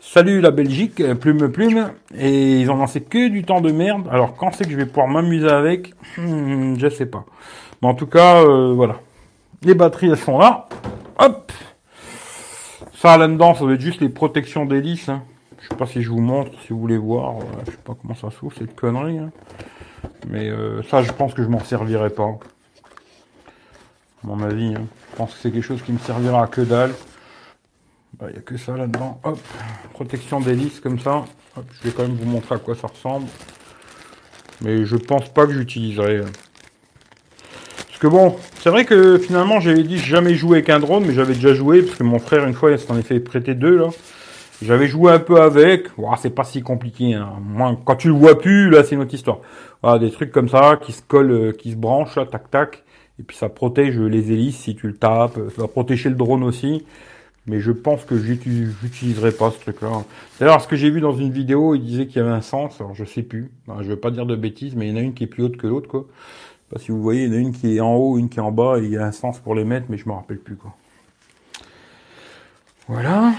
Salut 0.00 0.40
la 0.40 0.52
Belgique, 0.52 1.00
euh, 1.00 1.14
plume 1.14 1.50
plume, 1.50 1.90
et 2.16 2.60
ils 2.60 2.70
ont 2.70 2.86
fait 2.86 3.00
que 3.00 3.28
du 3.28 3.42
temps 3.42 3.60
de 3.60 3.72
merde. 3.72 4.06
Alors 4.10 4.36
quand 4.36 4.52
c'est 4.52 4.64
que 4.64 4.70
je 4.70 4.76
vais 4.76 4.86
pouvoir 4.86 5.08
m'amuser 5.08 5.48
avec, 5.48 5.94
hmm, 6.16 6.76
je 6.78 6.88
sais 6.88 7.06
pas. 7.06 7.24
Mais 7.82 7.88
en 7.88 7.94
tout 7.94 8.06
cas, 8.06 8.42
euh, 8.42 8.72
voilà. 8.74 9.00
Les 9.62 9.74
batteries, 9.74 10.10
elles 10.10 10.18
sont 10.18 10.38
là. 10.38 10.68
Hop 11.18 11.50
Ça, 12.94 13.16
là-dedans, 13.16 13.54
ça 13.54 13.64
doit 13.64 13.74
être 13.74 13.80
juste 13.80 14.00
les 14.00 14.08
protections 14.08 14.66
d'hélice. 14.66 15.08
Hein. 15.08 15.22
Je 15.66 15.70
sais 15.70 15.76
pas 15.76 15.86
si 15.86 16.00
je 16.00 16.10
vous 16.10 16.20
montre, 16.20 16.52
si 16.62 16.68
vous 16.68 16.78
voulez 16.78 16.96
voir. 16.96 17.40
Je 17.66 17.72
sais 17.72 17.78
pas 17.78 17.96
comment 18.00 18.14
ça 18.14 18.30
s'ouvre, 18.30 18.54
cette 18.56 18.76
connerie. 18.76 19.18
Hein. 19.18 19.32
Mais 20.28 20.48
euh, 20.48 20.80
ça, 20.84 21.02
je 21.02 21.10
pense 21.10 21.34
que 21.34 21.42
je 21.42 21.48
m'en 21.48 21.58
servirai 21.58 22.10
pas 22.10 22.38
mon 24.22 24.40
avis. 24.44 24.76
Hein. 24.76 24.86
Je 25.10 25.16
pense 25.16 25.34
que 25.34 25.40
c'est 25.40 25.50
quelque 25.50 25.64
chose 25.64 25.82
qui 25.82 25.90
me 25.90 25.98
servira 25.98 26.44
à 26.44 26.46
que 26.46 26.60
dalle. 26.60 26.92
Il 28.12 28.18
bah, 28.20 28.30
n'y 28.30 28.38
a 28.38 28.42
que 28.42 28.56
ça 28.56 28.76
là-dedans. 28.76 29.20
Hop, 29.24 29.40
protection 29.92 30.40
d'hélice 30.40 30.78
comme 30.78 31.00
ça. 31.00 31.24
je 31.56 31.88
vais 31.88 31.94
quand 31.94 32.02
même 32.02 32.16
vous 32.16 32.30
montrer 32.30 32.54
à 32.54 32.58
quoi 32.58 32.76
ça 32.76 32.86
ressemble. 32.86 33.26
Mais 34.62 34.84
je 34.84 34.96
pense 34.96 35.28
pas 35.28 35.46
que 35.46 35.52
j'utiliserai. 35.52 36.18
Hein. 36.18 36.30
Parce 37.88 37.98
que 37.98 38.06
bon, 38.06 38.36
c'est 38.60 38.70
vrai 38.70 38.84
que 38.84 39.18
finalement 39.18 39.58
j'avais 39.58 39.82
dit 39.82 39.98
jamais 39.98 40.34
joué 40.36 40.58
avec 40.58 40.70
un 40.70 40.78
drone, 40.78 41.06
mais 41.06 41.14
j'avais 41.14 41.34
déjà 41.34 41.54
joué, 41.54 41.82
parce 41.82 41.96
que 41.96 42.04
mon 42.04 42.18
frère 42.18 42.46
une 42.46 42.54
fois 42.54 42.70
il 42.70 42.78
s'en 42.78 42.96
est 42.96 43.02
fait 43.02 43.20
prêter 43.20 43.54
deux 43.54 43.78
là. 43.78 43.88
J'avais 44.62 44.86
joué 44.86 45.12
un 45.12 45.18
peu 45.18 45.40
avec, 45.40 45.88
c'est 46.18 46.34
pas 46.34 46.44
si 46.44 46.62
compliqué. 46.62 47.14
Hein. 47.14 47.78
Quand 47.84 47.96
tu 47.96 48.08
le 48.08 48.14
vois 48.14 48.38
plus, 48.38 48.70
là 48.70 48.84
c'est 48.84 48.94
une 48.94 49.02
autre 49.02 49.14
histoire. 49.14 49.38
Voilà, 49.82 49.98
des 49.98 50.10
trucs 50.10 50.32
comme 50.32 50.48
ça 50.48 50.78
qui 50.80 50.92
se 50.92 51.02
collent, 51.02 51.30
euh, 51.30 51.52
qui 51.52 51.72
se 51.72 51.76
branchent, 51.76 52.16
là, 52.16 52.24
tac 52.24 52.50
tac. 52.50 52.84
Et 53.18 53.22
puis 53.22 53.36
ça 53.36 53.48
protège 53.48 53.98
les 53.98 54.32
hélices 54.32 54.58
si 54.58 54.74
tu 54.74 54.86
le 54.86 54.94
tapes. 54.94 55.38
Ça 55.54 55.62
va 55.62 55.68
protéger 55.68 56.08
le 56.08 56.16
drone 56.16 56.42
aussi. 56.42 56.84
Mais 57.46 57.60
je 57.60 57.70
pense 57.70 58.04
que 58.04 58.16
j'utiliserai 58.16 59.30
pas 59.30 59.52
ce 59.52 59.60
truc-là. 59.60 60.04
D'ailleurs, 60.40 60.60
ce 60.60 60.66
que 60.66 60.74
j'ai 60.74 60.90
vu 60.90 61.00
dans 61.00 61.14
une 61.14 61.30
vidéo, 61.30 61.76
il 61.76 61.84
disait 61.84 62.06
qu'il 62.06 62.16
y 62.16 62.20
avait 62.20 62.34
un 62.34 62.40
sens. 62.40 62.80
Alors 62.80 62.94
je 62.94 63.04
sais 63.04 63.22
plus. 63.22 63.52
Je 63.68 63.84
je 63.84 63.88
veux 63.90 63.96
pas 63.96 64.10
dire 64.10 64.26
de 64.26 64.34
bêtises, 64.34 64.74
mais 64.74 64.88
il 64.88 64.90
y 64.90 64.94
en 64.94 64.96
a 64.96 65.02
une 65.02 65.14
qui 65.14 65.24
est 65.24 65.28
plus 65.28 65.44
haute 65.44 65.56
que 65.56 65.66
l'autre, 65.66 65.88
quoi. 65.88 66.06
Sais 66.68 66.74
pas 66.74 66.80
si 66.80 66.90
vous 66.90 67.00
voyez, 67.00 67.24
il 67.24 67.32
y 67.32 67.36
en 67.36 67.38
a 67.38 67.40
une 67.40 67.52
qui 67.52 67.76
est 67.76 67.80
en 67.80 67.94
haut, 67.94 68.18
une 68.18 68.28
qui 68.28 68.38
est 68.38 68.42
en 68.42 68.50
bas, 68.50 68.78
et 68.78 68.84
il 68.84 68.90
y 68.90 68.96
a 68.96 69.06
un 69.06 69.12
sens 69.12 69.38
pour 69.38 69.54
les 69.54 69.64
mettre, 69.64 69.86
mais 69.88 69.96
je 69.98 70.08
me 70.08 70.14
rappelle 70.14 70.38
plus, 70.38 70.56
quoi. 70.56 70.74
Voilà. 72.88 73.32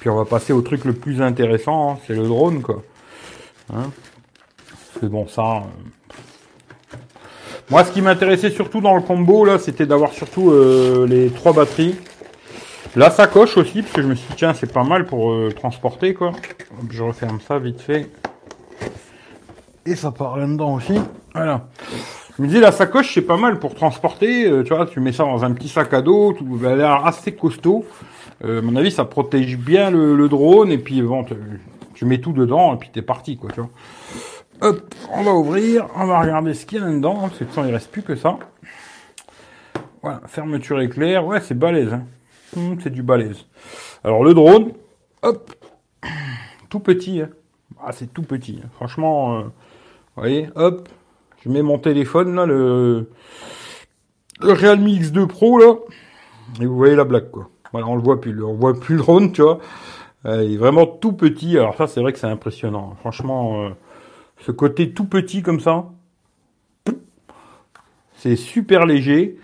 Puis 0.00 0.10
on 0.10 0.16
va 0.16 0.24
passer 0.24 0.52
au 0.52 0.62
truc 0.62 0.84
le 0.84 0.92
plus 0.92 1.20
intéressant, 1.22 1.92
hein, 1.92 1.98
c'est 2.06 2.14
le 2.14 2.26
drone, 2.26 2.62
quoi. 2.62 2.82
Hein 3.74 3.90
c'est 5.00 5.08
bon, 5.08 5.28
ça, 5.28 5.62
moi, 7.70 7.84
ce 7.84 7.92
qui 7.92 8.00
m'intéressait 8.00 8.50
surtout 8.50 8.80
dans 8.80 8.94
le 8.94 9.02
combo, 9.02 9.44
là, 9.44 9.58
c'était 9.58 9.84
d'avoir 9.84 10.12
surtout 10.12 10.50
euh, 10.50 11.06
les 11.06 11.28
trois 11.28 11.52
batteries. 11.52 11.96
La 12.96 13.10
sacoche 13.10 13.58
aussi, 13.58 13.82
parce 13.82 13.92
que 13.92 14.00
je 14.00 14.06
me 14.06 14.14
suis 14.14 14.26
dit, 14.30 14.36
tiens, 14.36 14.54
c'est 14.54 14.72
pas 14.72 14.84
mal 14.84 15.04
pour 15.04 15.32
euh, 15.32 15.52
transporter, 15.54 16.14
quoi. 16.14 16.32
Je 16.90 17.02
referme 17.02 17.40
ça 17.46 17.58
vite 17.58 17.82
fait. 17.82 18.10
Et 19.84 19.96
ça 19.96 20.12
part 20.12 20.38
là-dedans 20.38 20.76
aussi. 20.76 20.98
Voilà. 21.34 21.66
Je 22.38 22.42
me 22.42 22.48
dis, 22.48 22.58
la 22.58 22.72
sacoche, 22.72 23.12
c'est 23.12 23.20
pas 23.20 23.36
mal 23.36 23.58
pour 23.58 23.74
transporter. 23.74 24.46
Euh, 24.46 24.62
tu 24.62 24.74
vois, 24.74 24.86
tu 24.86 25.00
mets 25.00 25.12
ça 25.12 25.24
dans 25.24 25.44
un 25.44 25.52
petit 25.52 25.68
sac 25.68 25.92
à 25.92 26.00
dos. 26.00 26.32
Tout, 26.32 26.46
elle 26.62 26.68
a 26.68 26.76
l'air 26.76 27.06
assez 27.06 27.32
costaud. 27.32 27.84
À 28.42 28.60
mon 28.62 28.76
avis, 28.76 28.90
ça 28.90 29.04
protège 29.04 29.56
bien 29.58 29.90
le, 29.90 30.28
drone. 30.28 30.70
Et 30.70 30.78
puis, 30.78 31.02
bon, 31.02 31.24
tu, 31.94 32.04
mets 32.04 32.20
tout 32.20 32.32
dedans, 32.32 32.74
et 32.74 32.78
puis 32.78 32.90
t'es 32.92 33.02
parti, 33.02 33.36
quoi, 33.36 33.50
tu 33.52 33.60
vois. 33.60 33.70
Hop, 34.60 34.94
on 35.12 35.22
va 35.22 35.32
ouvrir, 35.32 35.86
on 35.94 36.06
va 36.06 36.20
regarder 36.20 36.52
ce 36.52 36.66
qu'il 36.66 36.78
y 36.78 36.82
a 36.82 36.86
là-dedans, 36.86 37.14
parce 37.20 37.38
que 37.38 37.44
de 37.44 37.68
il 37.68 37.72
reste 37.72 37.90
plus 37.92 38.02
que 38.02 38.16
ça. 38.16 38.38
Voilà, 40.02 40.20
fermeture 40.26 40.80
éclair, 40.80 41.26
ouais, 41.26 41.40
c'est 41.40 41.54
balèze. 41.54 41.92
Hein. 41.92 42.04
Hum, 42.56 42.78
c'est 42.80 42.90
du 42.90 43.02
balèze. 43.02 43.44
Alors 44.04 44.24
le 44.24 44.34
drone, 44.34 44.72
hop, 45.22 45.54
tout 46.68 46.80
petit. 46.80 47.20
Hein. 47.20 47.30
Ah, 47.82 47.92
c'est 47.92 48.12
tout 48.12 48.22
petit. 48.22 48.60
Hein. 48.62 48.68
Franchement, 48.74 49.38
euh, 49.38 49.42
vous 49.42 50.22
voyez, 50.22 50.48
hop, 50.54 50.88
je 51.44 51.48
mets 51.48 51.62
mon 51.62 51.78
téléphone 51.78 52.34
là, 52.34 52.46
le, 52.46 53.10
le 54.40 54.52
Realme 54.52 54.86
X2 54.86 55.26
Pro 55.26 55.58
là, 55.58 55.74
et 56.60 56.66
vous 56.66 56.76
voyez 56.76 56.96
la 56.96 57.04
blague 57.04 57.30
quoi. 57.30 57.48
Voilà, 57.72 57.86
on 57.86 57.96
le 57.96 58.02
voit 58.02 58.20
plus, 58.20 58.42
on 58.42 58.54
voit 58.54 58.78
plus 58.78 58.96
le 58.96 59.02
drone, 59.02 59.32
tu 59.32 59.42
vois. 59.42 59.58
Euh, 60.26 60.44
il 60.44 60.54
est 60.54 60.56
vraiment 60.56 60.86
tout 60.86 61.12
petit. 61.12 61.56
Alors 61.58 61.76
ça, 61.76 61.86
c'est 61.86 62.00
vrai 62.00 62.12
que 62.12 62.18
c'est 62.18 62.26
impressionnant. 62.26 62.96
Franchement. 63.00 63.64
Euh, 63.64 63.70
ce 64.40 64.52
côté 64.52 64.92
tout 64.92 65.04
petit 65.04 65.42
comme 65.42 65.58
ça. 65.58 65.86
C'est 68.14 68.36
super 68.36 68.86
léger. 68.86 69.36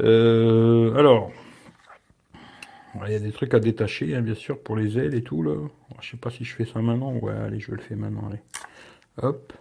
Euh, 0.00 0.94
alors, 0.96 1.30
il 3.06 3.12
y 3.12 3.14
a 3.14 3.20
des 3.20 3.32
trucs 3.32 3.54
à 3.54 3.60
détacher, 3.60 4.14
hein, 4.14 4.22
bien 4.22 4.34
sûr, 4.34 4.60
pour 4.60 4.76
les 4.76 4.98
ailes 4.98 5.14
et 5.14 5.22
tout. 5.22 5.42
Là. 5.42 5.54
Je 6.00 6.10
sais 6.10 6.16
pas 6.16 6.30
si 6.30 6.44
je 6.44 6.54
fais 6.54 6.64
ça 6.64 6.80
maintenant. 6.80 7.12
Ouais, 7.12 7.32
allez, 7.32 7.60
je 7.60 7.70
le 7.70 7.78
fais 7.78 7.94
maintenant. 7.94 8.28
Allez. 8.28 8.40
Hop. 9.22 9.52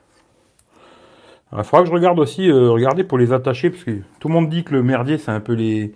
Il 1.56 1.64
faudra 1.64 1.84
que 1.84 1.90
je 1.90 1.94
regarde 1.94 2.18
aussi, 2.18 2.52
regarder 2.52 3.04
pour 3.04 3.20
les 3.20 3.32
attacher, 3.32 3.70
parce 3.70 3.84
que 3.84 4.00
tout 4.20 4.28
le 4.28 4.34
monde 4.34 4.50
dit 4.50 4.64
que 4.64 4.74
le 4.74 4.82
merdier, 4.82 5.20
c'est 5.20 5.30
un 5.30 5.40
peu 5.40 5.54
les, 5.54 5.94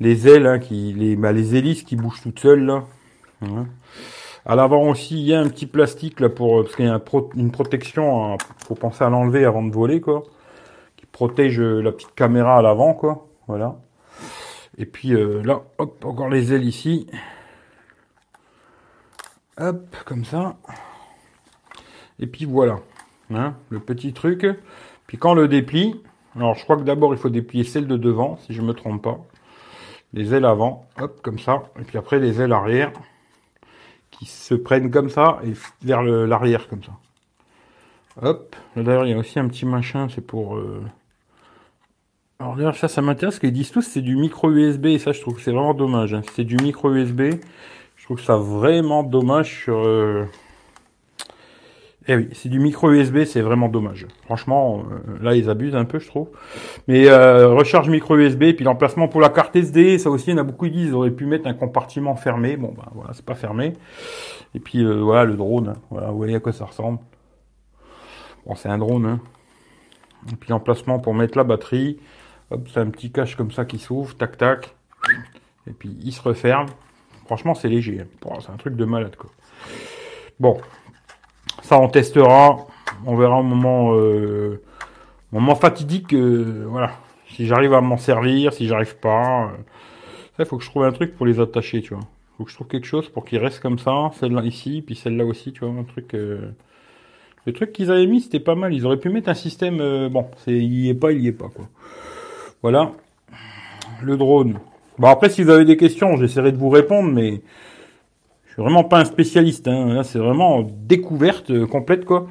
les 0.00 0.28
ailes, 0.28 0.46
hein, 0.46 0.58
qui, 0.58 0.92
les, 0.92 1.16
bah, 1.16 1.32
les 1.32 1.56
hélices 1.56 1.82
qui 1.82 1.96
bougent 1.96 2.22
toutes 2.22 2.38
seules, 2.38 2.64
là. 2.64 2.84
Hein. 3.42 3.66
À 4.46 4.56
l'avant 4.56 4.88
aussi, 4.88 5.20
il 5.20 5.26
y 5.26 5.34
a 5.34 5.40
un 5.40 5.48
petit 5.48 5.66
plastique, 5.66 6.20
là, 6.20 6.28
pour, 6.28 6.62
parce 6.62 6.76
qu'il 6.76 6.86
y 6.86 6.88
a 6.88 7.00
une 7.34 7.50
protection, 7.50 8.32
hein, 8.32 8.36
faut 8.66 8.74
penser 8.74 9.04
à 9.04 9.10
l'enlever 9.10 9.44
avant 9.44 9.62
de 9.62 9.72
voler, 9.72 10.00
quoi. 10.00 10.22
Qui 10.96 11.06
protège 11.06 11.60
euh, 11.60 11.80
la 11.80 11.92
petite 11.92 12.14
caméra 12.14 12.58
à 12.58 12.62
l'avant, 12.62 12.94
quoi. 12.94 13.26
Voilà. 13.46 13.76
Et 14.78 14.86
puis, 14.86 15.12
euh, 15.12 15.42
là, 15.42 15.62
hop, 15.78 16.04
encore 16.04 16.28
les 16.28 16.52
ailes 16.52 16.64
ici. 16.64 17.08
Hop, 19.58 19.96
comme 20.04 20.24
ça. 20.24 20.56
Et 22.20 22.26
puis 22.26 22.44
voilà. 22.44 22.78
Hein, 23.30 23.54
le 23.70 23.80
petit 23.80 24.12
truc. 24.12 24.46
Puis 25.06 25.18
quand 25.18 25.34
le 25.34 25.48
déplie, 25.48 26.00
alors 26.36 26.54
je 26.54 26.64
crois 26.64 26.76
que 26.76 26.82
d'abord 26.82 27.14
il 27.14 27.18
faut 27.18 27.28
déplier 27.28 27.64
celle 27.64 27.86
de 27.86 27.96
devant, 27.96 28.38
si 28.38 28.54
je 28.54 28.62
me 28.62 28.72
trompe 28.72 29.02
pas. 29.02 29.18
Les 30.14 30.34
ailes 30.34 30.44
avant, 30.44 30.86
hop, 31.00 31.20
comme 31.22 31.38
ça. 31.38 31.64
Et 31.78 31.84
puis 31.84 31.98
après 31.98 32.18
les 32.18 32.40
ailes 32.40 32.52
arrière, 32.52 32.92
qui 34.10 34.26
se 34.26 34.54
prennent 34.54 34.90
comme 34.90 35.10
ça 35.10 35.40
et 35.44 35.52
vers 35.82 36.02
l'arrière 36.02 36.68
comme 36.68 36.82
ça. 36.82 36.92
Hop, 38.20 38.56
d'ailleurs 38.74 39.06
il 39.06 39.10
y 39.10 39.14
a 39.14 39.18
aussi 39.18 39.38
un 39.38 39.48
petit 39.48 39.66
machin, 39.66 40.08
c'est 40.12 40.26
pour... 40.26 40.56
Euh... 40.56 40.82
Alors 42.40 42.56
d'ailleurs 42.56 42.76
ça, 42.76 42.88
ça 42.88 43.02
m'intéresse, 43.02 43.38
qu'ils 43.38 43.52
disent 43.52 43.70
tous 43.70 43.82
c'est 43.82 44.00
du 44.00 44.16
micro 44.16 44.50
USB, 44.50 44.86
et 44.86 44.98
ça 44.98 45.12
je 45.12 45.20
trouve 45.20 45.34
que 45.36 45.40
c'est 45.40 45.52
vraiment 45.52 45.74
dommage. 45.74 46.14
Hein. 46.14 46.22
C'est 46.34 46.44
du 46.44 46.56
micro 46.56 46.92
USB, 46.92 47.34
je 47.96 48.04
trouve 48.04 48.20
ça 48.20 48.36
vraiment 48.36 49.02
dommage 49.02 49.64
sur... 49.64 49.78
Euh, 49.78 50.24
eh 52.10 52.16
oui, 52.16 52.28
c'est 52.32 52.48
du 52.48 52.58
micro 52.58 52.90
USB, 52.90 53.24
c'est 53.24 53.42
vraiment 53.42 53.68
dommage. 53.68 54.06
Franchement, 54.24 54.82
euh, 54.90 55.22
là 55.22 55.34
ils 55.34 55.50
abusent 55.50 55.76
un 55.76 55.84
peu, 55.84 55.98
je 55.98 56.06
trouve. 56.06 56.30
Mais 56.88 57.06
euh, 57.06 57.48
recharge 57.48 57.90
micro 57.90 58.16
USB, 58.16 58.54
puis 58.54 58.64
l'emplacement 58.64 59.08
pour 59.08 59.20
la 59.20 59.28
carte 59.28 59.54
SD, 59.54 59.98
ça 59.98 60.08
aussi, 60.08 60.30
il 60.30 60.30
y 60.30 60.34
en 60.34 60.38
a 60.38 60.42
beaucoup 60.42 60.64
qui 60.64 60.70
disent, 60.70 60.88
ils 60.88 60.94
auraient 60.94 61.10
pu 61.10 61.26
mettre 61.26 61.46
un 61.46 61.52
compartiment 61.52 62.16
fermé. 62.16 62.56
Bon, 62.56 62.72
ben 62.74 62.88
voilà, 62.94 63.12
c'est 63.12 63.26
pas 63.26 63.34
fermé. 63.34 63.74
Et 64.54 64.60
puis 64.60 64.82
euh, 64.82 65.02
voilà, 65.02 65.24
le 65.24 65.36
drone. 65.36 65.68
Hein. 65.68 65.80
Voilà, 65.90 66.08
vous 66.08 66.16
voyez 66.16 66.34
à 66.34 66.40
quoi 66.40 66.52
ça 66.52 66.64
ressemble. 66.64 66.98
Bon, 68.46 68.54
c'est 68.54 68.70
un 68.70 68.78
drone. 68.78 69.04
Hein. 69.04 69.20
Et 70.32 70.36
puis 70.36 70.48
l'emplacement 70.48 70.98
pour 71.00 71.12
mettre 71.12 71.36
la 71.36 71.44
batterie. 71.44 71.98
Hop, 72.50 72.66
c'est 72.72 72.80
un 72.80 72.88
petit 72.88 73.12
cache 73.12 73.36
comme 73.36 73.50
ça 73.50 73.66
qui 73.66 73.78
s'ouvre, 73.78 74.16
tac 74.16 74.38
tac. 74.38 74.74
Et 75.66 75.72
puis 75.72 75.94
il 76.02 76.12
se 76.12 76.22
referme. 76.22 76.68
Franchement, 77.26 77.54
c'est 77.54 77.68
léger. 77.68 78.00
Hein. 78.00 78.38
c'est 78.40 78.50
un 78.50 78.56
truc 78.56 78.76
de 78.76 78.84
malade 78.86 79.16
quoi. 79.16 79.28
Bon, 80.40 80.58
on 81.76 81.88
testera. 81.88 82.66
On 83.06 83.16
verra 83.16 83.38
au 83.38 83.42
moment, 83.42 83.94
euh, 83.94 84.60
moment 85.32 85.54
fatidique. 85.54 86.14
Euh, 86.14 86.66
voilà. 86.68 86.92
Si 87.30 87.46
j'arrive 87.46 87.74
à 87.74 87.80
m'en 87.80 87.96
servir, 87.96 88.52
si 88.52 88.66
j'arrive 88.66 88.96
pas. 88.96 89.44
Euh, 89.44 89.56
il 90.38 90.44
faut 90.44 90.56
que 90.56 90.64
je 90.64 90.70
trouve 90.70 90.84
un 90.84 90.92
truc 90.92 91.16
pour 91.16 91.26
les 91.26 91.40
attacher, 91.40 91.82
tu 91.82 91.94
vois. 91.94 92.04
faut 92.36 92.44
que 92.44 92.50
je 92.50 92.54
trouve 92.54 92.68
quelque 92.68 92.86
chose 92.86 93.08
pour 93.08 93.24
qu'ils 93.24 93.38
restent 93.38 93.60
comme 93.60 93.78
ça. 93.78 94.10
Celle-là 94.18 94.42
ici, 94.42 94.82
puis 94.86 94.94
celle-là 94.94 95.24
aussi, 95.24 95.52
tu 95.52 95.64
vois. 95.64 95.74
Un 95.78 95.84
truc. 95.84 96.12
Le 96.12 97.52
truc 97.52 97.72
qu'ils 97.72 97.90
avaient 97.90 98.06
mis, 98.06 98.20
c'était 98.20 98.40
pas 98.40 98.54
mal. 98.54 98.72
Ils 98.72 98.86
auraient 98.86 98.98
pu 98.98 99.08
mettre 99.10 99.28
un 99.28 99.34
système. 99.34 100.08
bon, 100.08 100.26
c'est, 100.38 100.52
il 100.52 100.86
y 100.86 100.88
est 100.88 100.94
pas, 100.94 101.12
il 101.12 101.20
y 101.20 101.28
est 101.28 101.32
pas, 101.32 101.48
quoi. 101.48 101.66
Voilà. 102.62 102.92
Le 104.02 104.16
drone. 104.16 104.58
Bon, 104.98 105.08
après, 105.08 105.28
si 105.28 105.42
vous 105.42 105.50
avez 105.50 105.64
des 105.64 105.76
questions, 105.76 106.16
j'essaierai 106.16 106.52
de 106.52 106.56
vous 106.56 106.70
répondre, 106.70 107.10
mais 107.12 107.40
vraiment 108.62 108.84
pas 108.84 109.00
un 109.00 109.04
spécialiste. 109.04 109.68
Hein. 109.68 109.94
Là, 109.94 110.04
c'est 110.04 110.18
vraiment 110.18 110.62
découverte 110.62 111.50
euh, 111.50 111.66
complète, 111.66 112.04
quoi. 112.04 112.26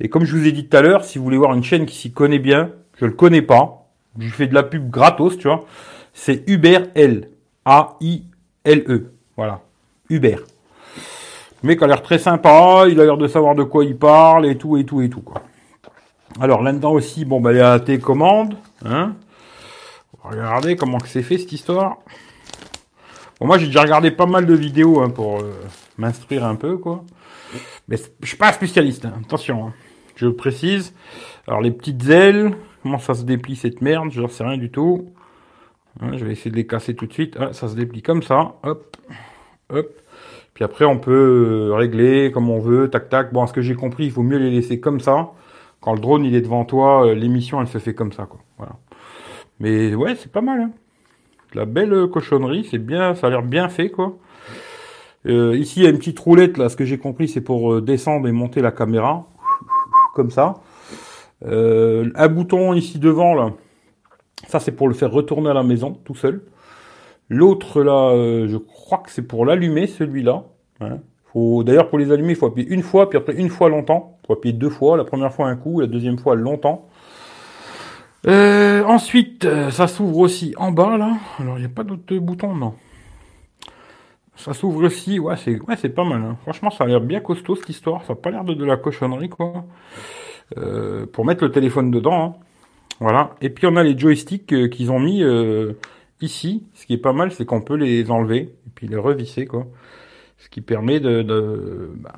Et 0.00 0.08
comme 0.08 0.24
je 0.24 0.36
vous 0.36 0.46
ai 0.46 0.52
dit 0.52 0.68
tout 0.68 0.76
à 0.76 0.82
l'heure, 0.82 1.04
si 1.04 1.18
vous 1.18 1.24
voulez 1.24 1.36
voir 1.36 1.54
une 1.54 1.64
chaîne 1.64 1.86
qui 1.86 1.96
s'y 1.96 2.12
connaît 2.12 2.38
bien, 2.38 2.70
je 2.98 3.06
le 3.06 3.12
connais 3.12 3.42
pas. 3.42 3.88
Je 4.18 4.28
fais 4.28 4.46
de 4.46 4.54
la 4.54 4.62
pub 4.62 4.90
gratos, 4.90 5.38
tu 5.38 5.48
vois. 5.48 5.64
C'est 6.12 6.48
Uber 6.48 6.78
L. 6.94 7.30
A-I-L-E. 7.64 9.12
Voilà. 9.36 9.60
Uber. 10.10 10.36
Le 11.62 11.68
mec 11.68 11.82
a 11.82 11.86
l'air 11.86 12.02
très 12.02 12.18
sympa, 12.18 12.86
il 12.88 13.00
a 13.00 13.04
l'air 13.04 13.16
de 13.16 13.28
savoir 13.28 13.54
de 13.54 13.62
quoi 13.62 13.84
il 13.84 13.96
parle 13.96 14.46
et 14.46 14.56
tout 14.56 14.76
et 14.76 14.84
tout 14.84 15.00
et 15.00 15.08
tout 15.08 15.20
quoi. 15.20 15.42
Alors 16.40 16.60
là-dedans 16.60 16.92
aussi, 16.92 17.24
bon 17.24 17.40
bah 17.40 17.52
il 17.52 17.58
y 17.58 17.60
a 17.60 17.74
la 17.74 17.80
télécommande, 17.80 18.56
hein. 18.84 19.14
Regardez 20.24 20.76
comment 20.76 20.98
que 20.98 21.08
c'est 21.08 21.22
fait 21.22 21.38
cette 21.38 21.52
histoire 21.52 21.98
moi, 23.46 23.58
j'ai 23.58 23.66
déjà 23.66 23.82
regardé 23.82 24.10
pas 24.10 24.26
mal 24.26 24.46
de 24.46 24.54
vidéos 24.54 25.00
hein, 25.00 25.10
pour 25.10 25.40
euh, 25.40 25.52
m'instruire 25.98 26.44
un 26.44 26.54
peu, 26.54 26.76
quoi. 26.76 27.04
Mais 27.88 27.96
je 28.20 28.28
suis 28.28 28.36
pas 28.36 28.52
spécialiste, 28.52 29.04
hein. 29.04 29.14
attention. 29.24 29.66
Hein. 29.66 29.72
Je 30.16 30.28
précise. 30.28 30.94
Alors, 31.46 31.60
les 31.60 31.70
petites 31.70 32.08
ailes, 32.08 32.54
comment 32.82 32.98
ça 32.98 33.14
se 33.14 33.24
déplie 33.24 33.56
cette 33.56 33.80
merde? 33.80 34.10
Je 34.10 34.20
ne 34.20 34.28
sais 34.28 34.44
rien 34.44 34.58
du 34.58 34.70
tout. 34.70 35.12
je 36.00 36.24
vais 36.24 36.32
essayer 36.32 36.50
de 36.50 36.56
les 36.56 36.66
casser 36.66 36.94
tout 36.94 37.06
de 37.06 37.12
suite. 37.12 37.36
Ah, 37.40 37.52
ça 37.52 37.68
se 37.68 37.74
déplie 37.74 38.02
comme 38.02 38.22
ça. 38.22 38.54
Hop, 38.62 38.96
hop. 39.70 39.88
Puis 40.54 40.64
après, 40.64 40.84
on 40.84 40.98
peut 40.98 41.70
euh, 41.70 41.74
régler 41.74 42.30
comme 42.32 42.50
on 42.50 42.58
veut, 42.58 42.90
tac, 42.90 43.08
tac. 43.08 43.32
Bon, 43.32 43.42
à 43.42 43.46
ce 43.46 43.52
que 43.52 43.62
j'ai 43.62 43.74
compris, 43.74 44.04
il 44.04 44.10
faut 44.10 44.22
mieux 44.22 44.38
les 44.38 44.50
laisser 44.50 44.80
comme 44.80 45.00
ça. 45.00 45.30
Quand 45.80 45.94
le 45.94 46.00
drone 46.00 46.24
il 46.24 46.34
est 46.34 46.42
devant 46.42 46.64
toi, 46.64 47.06
euh, 47.06 47.14
l'émission 47.14 47.60
elle 47.60 47.68
se 47.68 47.78
fait 47.78 47.94
comme 47.94 48.12
ça, 48.12 48.26
quoi. 48.26 48.40
Voilà. 48.58 48.74
Mais 49.60 49.94
ouais, 49.94 50.14
c'est 50.14 50.30
pas 50.30 50.42
mal. 50.42 50.70
La 51.54 51.64
belle 51.64 52.08
cochonnerie, 52.08 52.66
c'est 52.70 52.78
bien, 52.78 53.14
ça 53.14 53.26
a 53.26 53.30
l'air 53.30 53.42
bien 53.42 53.68
fait 53.68 53.90
quoi. 53.90 54.16
Euh, 55.26 55.56
ici 55.56 55.80
il 55.80 55.82
y 55.84 55.86
a 55.86 55.90
une 55.90 55.98
petite 55.98 56.18
roulette 56.18 56.58
là, 56.58 56.68
ce 56.68 56.76
que 56.76 56.84
j'ai 56.84 56.98
compris 56.98 57.28
c'est 57.28 57.40
pour 57.40 57.74
euh, 57.74 57.80
descendre 57.80 58.26
et 58.28 58.32
monter 58.32 58.60
la 58.60 58.72
caméra, 58.72 59.26
comme 60.14 60.30
ça. 60.30 60.54
Euh, 61.44 62.10
un 62.14 62.28
bouton 62.28 62.72
ici 62.72 62.98
devant 62.98 63.34
là, 63.34 63.52
ça 64.48 64.60
c'est 64.60 64.72
pour 64.72 64.88
le 64.88 64.94
faire 64.94 65.10
retourner 65.10 65.50
à 65.50 65.54
la 65.54 65.62
maison 65.62 65.92
tout 66.04 66.14
seul. 66.14 66.42
L'autre 67.28 67.82
là, 67.82 68.46
je 68.46 68.56
crois 68.56 68.98
que 68.98 69.10
c'est 69.10 69.22
pour 69.22 69.46
l'allumer 69.46 69.86
celui-là. 69.86 70.44
Hein. 70.80 70.98
Faut 71.32 71.64
d'ailleurs 71.64 71.88
pour 71.88 71.98
les 71.98 72.12
allumer 72.12 72.30
il 72.30 72.36
faut 72.36 72.46
appuyer 72.46 72.68
une 72.68 72.82
fois 72.82 73.08
puis 73.08 73.16
après 73.16 73.34
une 73.34 73.48
fois 73.48 73.68
longtemps. 73.68 74.18
Il 74.22 74.26
faut 74.26 74.32
appuyer 74.34 74.52
deux 74.52 74.68
fois, 74.68 74.96
la 74.96 75.04
première 75.04 75.32
fois 75.32 75.48
un 75.48 75.56
coup, 75.56 75.80
la 75.80 75.86
deuxième 75.86 76.18
fois 76.18 76.34
longtemps. 76.34 76.88
Euh, 78.26 78.84
ensuite, 78.84 79.44
euh, 79.44 79.70
ça 79.70 79.88
s'ouvre 79.88 80.18
aussi 80.18 80.54
en 80.56 80.70
bas 80.70 80.96
là. 80.96 81.16
Alors 81.38 81.58
il 81.58 81.60
n'y 81.60 81.66
a 81.66 81.70
pas 81.70 81.82
d'autres 81.82 82.16
boutons, 82.18 82.54
non. 82.54 82.74
Ça 84.36 84.54
s'ouvre 84.54 84.84
aussi, 84.84 85.18
ouais 85.18 85.36
c'est 85.36 85.60
ouais, 85.60 85.76
c'est 85.76 85.88
pas 85.88 86.04
mal. 86.04 86.22
Hein. 86.22 86.36
Franchement, 86.42 86.70
ça 86.70 86.84
a 86.84 86.86
l'air 86.86 87.00
bien 87.00 87.20
costaud 87.20 87.56
cette 87.56 87.68
histoire. 87.68 88.04
Ça 88.04 88.14
n'a 88.14 88.20
pas 88.20 88.30
l'air 88.30 88.44
de, 88.44 88.54
de 88.54 88.64
la 88.64 88.76
cochonnerie 88.76 89.28
quoi. 89.28 89.64
Euh, 90.58 91.06
pour 91.06 91.24
mettre 91.24 91.44
le 91.44 91.50
téléphone 91.50 91.90
dedans. 91.90 92.24
Hein. 92.24 92.34
Voilà. 93.00 93.34
Et 93.40 93.50
puis 93.50 93.66
on 93.66 93.76
a 93.76 93.82
les 93.82 93.98
joysticks 93.98 94.46
qu'ils 94.70 94.92
ont 94.92 95.00
mis 95.00 95.24
ici. 96.20 96.64
Ce 96.74 96.86
qui 96.86 96.94
est 96.94 96.98
pas 96.98 97.12
mal, 97.12 97.32
c'est 97.32 97.44
qu'on 97.44 97.60
peut 97.60 97.76
les 97.76 98.10
enlever 98.10 98.54
et 98.66 98.70
puis 98.74 98.86
les 98.86 98.96
revisser 98.96 99.46
quoi. 99.46 99.66
Ce 100.38 100.48
qui 100.48 100.60
permet 100.60 101.00
de, 101.00 101.22
de 101.22 101.92
bah, 101.96 102.14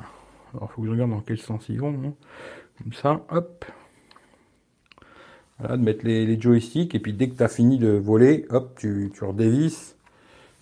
alors 0.54 0.70
faut 0.72 0.82
que 0.82 0.86
je 0.86 0.92
regarde 0.92 1.10
dans 1.10 1.20
quel 1.20 1.38
sens 1.38 1.66
ils 1.68 1.80
vont. 1.80 1.94
Hein. 2.04 2.12
Comme 2.82 2.92
ça, 2.92 3.20
hop. 3.30 3.64
Voilà, 5.58 5.76
de 5.76 5.82
mettre 5.82 6.04
les, 6.04 6.40
joysticks, 6.40 6.94
et 6.94 6.98
puis 6.98 7.12
dès 7.12 7.28
que 7.28 7.36
tu 7.36 7.42
as 7.42 7.48
fini 7.48 7.78
de 7.78 7.90
voler, 7.90 8.44
hop, 8.50 8.76
tu, 8.76 9.12
tu 9.14 9.24
redévisses, 9.24 9.96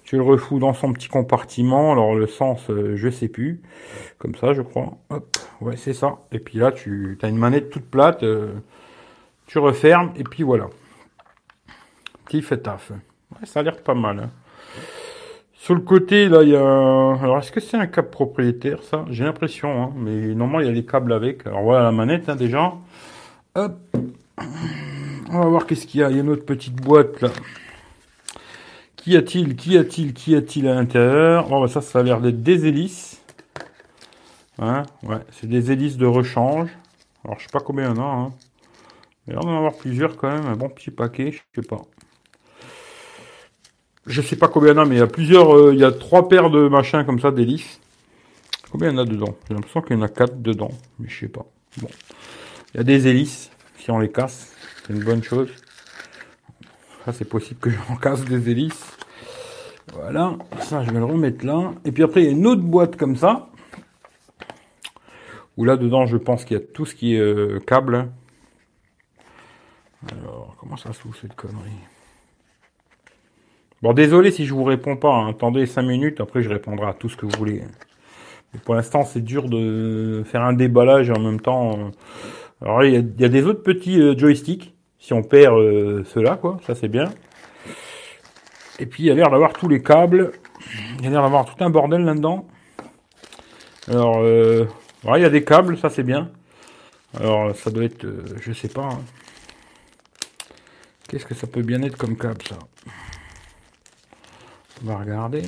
tu 0.05 0.17
le 0.17 0.23
refous 0.23 0.59
dans 0.59 0.75
son 0.75 0.93
petit 0.93 1.09
compartiment, 1.09 1.93
alors 1.93 2.15
le 2.15 2.27
sens, 2.27 2.69
euh, 2.69 2.97
je 2.97 3.09
sais 3.09 3.29
plus, 3.29 3.63
comme 4.19 4.35
ça, 4.35 4.53
je 4.53 4.61
crois, 4.61 4.99
hop, 5.09 5.39
ouais, 5.63 5.77
c'est 5.77 5.95
ça, 5.95 6.19
et 6.31 6.39
puis 6.39 6.59
là, 6.59 6.73
tu 6.73 7.19
as 7.23 7.29
une 7.29 7.39
manette 7.39 7.71
toute 7.71 7.87
plate, 7.87 8.23
euh, 8.23 8.53
tu 9.47 9.59
refermes, 9.59 10.13
et 10.17 10.25
puis 10.25 10.43
voilà. 10.43 10.69
Petit 12.27 12.43
fait 12.43 12.59
taf. 12.59 12.91
Ouais, 12.91 13.47
ça 13.47 13.61
a 13.61 13.63
l'air 13.63 13.83
pas 13.83 13.95
mal. 13.95 14.19
Hein. 14.19 14.31
Sur 15.55 15.75
le 15.75 15.81
côté, 15.81 16.29
là, 16.29 16.43
il 16.43 16.49
y 16.49 16.57
a... 16.57 16.61
Alors, 16.61 17.39
est-ce 17.39 17.53
que 17.53 17.61
c'est 17.61 17.77
un 17.77 17.87
câble 17.87 18.11
propriétaire, 18.11 18.83
ça? 18.83 19.05
J'ai 19.11 19.25
l'impression, 19.25 19.83
hein, 19.83 19.93
mais 19.97 20.35
normalement, 20.35 20.61
il 20.61 20.67
y 20.67 20.69
a 20.69 20.73
les 20.73 20.85
câbles 20.85 21.13
avec. 21.13 21.47
Alors, 21.47 21.63
voilà 21.63 21.85
la 21.85 21.93
manette, 21.93 22.29
hein, 22.29 22.35
déjà. 22.35 22.75
Hop, 23.55 23.79
on 25.31 25.39
va 25.41 25.47
voir 25.47 25.67
qu'est-ce 25.67 25.87
qu'il 25.87 26.01
y 26.01 26.05
a. 26.05 26.11
Il 26.11 26.17
y 26.17 26.19
a 26.19 26.23
une 26.23 26.31
autre 26.31 26.45
petite 26.45 26.77
boîte 26.77 27.21
là. 27.21 27.31
Qu'y 28.97 29.17
a-t-il 29.17 29.57
Qu'y 29.57 29.79
a-t-il 29.79 30.13
Qu'y 30.13 30.37
a-t-il 30.37 30.69
à 30.69 30.75
l'intérieur? 30.75 31.49
Oh, 31.51 31.63
bah 31.63 31.69
ça, 31.69 31.81
ça 31.81 32.01
a 32.01 32.03
l'air 32.03 32.21
d'être 32.21 32.43
des 32.43 32.67
hélices. 32.67 33.21
Hein? 34.59 34.85
C'est 35.33 35.49
des 35.49 35.73
hélices 35.73 35.97
de 35.97 36.07
rechange. 36.07 36.71
Alors, 37.25 37.39
je 37.39 37.45
sais 37.45 37.53
pas 37.53 37.61
combien 37.61 37.91
il 37.91 37.97
y 37.97 37.99
en 37.99 38.03
a. 38.03 38.07
Hein. 38.07 38.33
Il 39.27 39.35
y 39.35 39.37
en 39.37 39.41
a 39.41 39.57
avoir 39.57 39.75
plusieurs 39.75 40.17
quand 40.17 40.31
même. 40.31 40.47
Un 40.47 40.57
bon 40.57 40.69
petit 40.69 40.91
paquet, 40.91 41.33
je 41.33 41.41
sais 41.61 41.67
pas. 41.67 41.81
Je 44.07 44.21
sais 44.21 44.37
pas 44.37 44.49
combien 44.49 44.73
il 44.73 44.77
y 44.77 44.79
en 44.79 44.83
a, 44.83 44.85
mais 44.85 44.97
il 44.97 44.99
y 44.99 45.03
a 45.03 45.07
plusieurs. 45.07 45.57
Euh, 45.57 45.75
il 45.75 45.81
y 45.81 45.85
a 45.85 45.93
trois 45.93 46.29
paires 46.29 46.51
de 46.51 46.69
machins 46.69 47.05
comme 47.05 47.21
ça, 47.21 47.31
d'hélices. 47.31 47.81
Combien 48.71 48.91
il 48.91 48.95
y 48.95 48.99
en 48.99 49.03
a 49.03 49.05
dedans? 49.05 49.35
J'ai 49.49 49.55
l'impression 49.55 49.83
qu'il 49.83 49.97
y 49.97 49.99
en 49.99 50.03
a 50.03 50.09
quatre 50.09 50.43
dedans, 50.43 50.73
mais 50.99 51.09
je 51.09 51.21
sais 51.21 51.29
pas. 51.29 51.47
Bon. 51.79 51.89
Il 52.75 52.79
y 52.79 52.81
a 52.81 52.85
des 52.85 53.07
hélices 53.07 53.52
si 53.83 53.91
on 53.91 53.99
les 53.99 54.11
casse. 54.11 54.55
C'est 54.87 54.93
une 54.93 55.03
bonne 55.03 55.23
chose. 55.23 55.51
Ça, 57.05 57.13
c'est 57.13 57.25
possible 57.25 57.59
que 57.59 57.71
j'en 57.71 57.97
casse 57.97 58.25
des 58.25 58.49
hélices. 58.49 58.97
Voilà, 59.93 60.37
ça, 60.61 60.85
je 60.85 60.91
vais 60.93 60.99
le 60.99 61.05
remettre 61.05 61.45
là. 61.45 61.73
Et 61.85 61.91
puis 61.91 62.05
après, 62.05 62.23
il 62.23 62.27
y 62.27 62.29
a 62.29 62.31
une 62.31 62.47
autre 62.47 62.63
boîte 62.63 62.97
comme 62.97 63.17
ça. 63.17 63.49
Où 65.57 65.65
là, 65.65 65.77
dedans, 65.77 66.07
je 66.07 66.17
pense 66.17 66.45
qu'il 66.45 66.57
y 66.57 66.61
a 66.61 66.63
tout 66.65 66.87
ce 66.87 66.95
qui 66.95 67.17
est 67.17 67.21
euh, 67.21 67.59
câble. 67.67 68.09
Alors, 70.13 70.57
comment 70.61 70.77
ça 70.77 70.93
s'ouvre 70.93 71.17
cette 71.21 71.35
connerie? 71.35 71.71
Bon, 73.83 73.93
désolé 73.93 74.31
si 74.31 74.47
je 74.47 74.55
vous 74.55 74.65
réponds 74.65 74.97
pas. 74.97 75.13
hein. 75.13 75.31
Attendez 75.31 75.67
5 75.67 75.83
minutes, 75.83 76.21
après 76.21 76.41
je 76.41 76.49
répondrai 76.49 76.87
à 76.87 76.95
tout 76.95 77.09
ce 77.09 77.17
que 77.17 77.27
vous 77.27 77.37
voulez. 77.37 77.65
Pour 78.65 78.77
l'instant, 78.77 79.05
c'est 79.05 79.23
dur 79.23 79.49
de 79.49 80.23
faire 80.25 80.43
un 80.43 80.53
déballage 80.53 81.09
et 81.09 81.13
en 81.13 81.21
même 81.21 81.41
temps. 81.41 81.91
Alors, 82.63 82.85
il 82.85 82.93
y, 83.19 83.25
a- 83.25 83.29
des 83.29 83.45
autres 83.45 83.63
petits 83.63 84.01
euh, 84.01 84.17
joysticks. 84.17 84.73
Si 85.01 85.13
on 85.13 85.23
perd 85.23 85.55
euh, 85.57 86.05
ceux-là, 86.05 86.37
quoi, 86.37 86.61
ça 86.65 86.77
c'est 86.77 86.89
bien. 86.89 87.13
Et 88.79 88.87
puis, 88.87 89.03
il 89.03 89.07
y 89.07 89.11
a 89.11 89.15
l'air 89.15 89.31
d'avoir 89.31 89.53
tous 89.53 89.69
les 89.69 89.83
câbles. 89.83 90.33
Il 90.99 91.05
y 91.05 91.09
a 91.09 91.11
l'air 91.11 91.23
d'avoir 91.23 91.45
tout 91.45 91.63
un 91.65 91.71
bordel 91.71 92.05
là-dedans. 92.05 92.47
Alors, 93.89 94.21
euh, 94.21 94.67
il 95.05 95.21
y 95.21 95.25
a 95.25 95.29
des 95.31 95.43
câbles, 95.45 95.77
ça 95.77 95.91
c'est 95.91 96.05
bien. 96.05 96.31
Alors, 97.19 97.55
ça 97.57 97.71
doit 97.71 97.85
être, 97.85 98.05
euh, 98.05 98.23
je 98.41 98.53
sais 98.53 98.69
pas. 98.69 98.85
hein. 98.93 99.01
Qu'est-ce 101.09 101.27
que 101.27 101.35
ça 101.35 101.49
peut 101.49 101.63
bien 101.63 101.83
être 101.83 101.97
comme 101.97 102.17
câble, 102.17 102.43
ça? 102.49 102.59
On 104.83 104.87
va 104.89 104.99
regarder. 104.99 105.43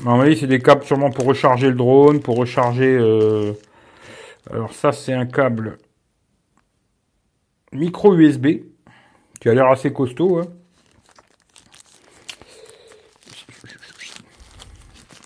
À 0.00 0.04
mon 0.04 0.20
avis, 0.20 0.36
c'est 0.36 0.46
des 0.46 0.60
câbles 0.60 0.84
sûrement 0.84 1.10
pour 1.10 1.24
recharger 1.24 1.68
le 1.68 1.74
drone, 1.74 2.20
pour 2.20 2.36
recharger... 2.36 2.96
euh, 2.96 3.52
Alors 4.50 4.72
ça, 4.72 4.92
c'est 4.92 5.12
un 5.12 5.26
câble 5.26 5.78
micro 7.72 8.14
USB, 8.14 8.46
qui 9.40 9.48
a 9.48 9.54
l'air 9.54 9.66
assez 9.68 9.92
costaud. 9.92 10.38
hein. 10.38 10.46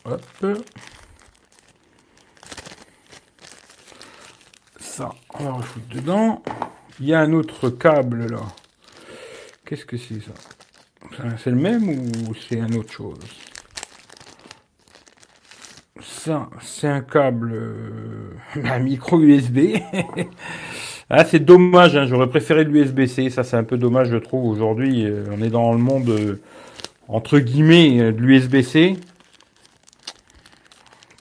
Hop. 0.06 0.66
Ça, 4.80 5.10
on 5.34 5.44
va 5.44 5.52
refoutre 5.52 5.88
dedans. 5.88 6.42
Il 6.98 7.06
y 7.06 7.14
a 7.14 7.20
un 7.20 7.32
autre 7.32 7.70
câble 7.70 8.26
là. 8.26 8.42
Qu'est-ce 9.64 9.84
que 9.84 9.96
c'est 9.96 10.20
ça? 10.20 10.32
C'est 11.38 11.50
le 11.50 11.56
même 11.56 11.88
ou 11.88 12.34
c'est 12.34 12.60
un 12.60 12.72
autre 12.72 12.92
chose? 12.92 13.18
C'est 16.02 16.88
un 16.88 17.00
câble 17.00 17.52
euh, 17.52 18.32
un 18.64 18.78
micro 18.78 19.20
USB. 19.20 19.76
ah, 21.10 21.24
c'est 21.24 21.40
dommage, 21.40 21.96
hein, 21.96 22.06
j'aurais 22.06 22.28
préféré 22.28 22.64
l'USB-C. 22.64 23.30
Ça, 23.30 23.44
c'est 23.44 23.56
un 23.56 23.64
peu 23.64 23.76
dommage, 23.76 24.08
je 24.10 24.16
trouve. 24.16 24.50
Aujourd'hui, 24.50 25.04
euh, 25.04 25.24
on 25.30 25.42
est 25.42 25.50
dans 25.50 25.72
le 25.72 25.78
monde 25.78 26.08
euh, 26.08 26.40
entre 27.08 27.38
guillemets 27.38 28.12
de 28.12 28.20
l'USB-C. 28.20 28.96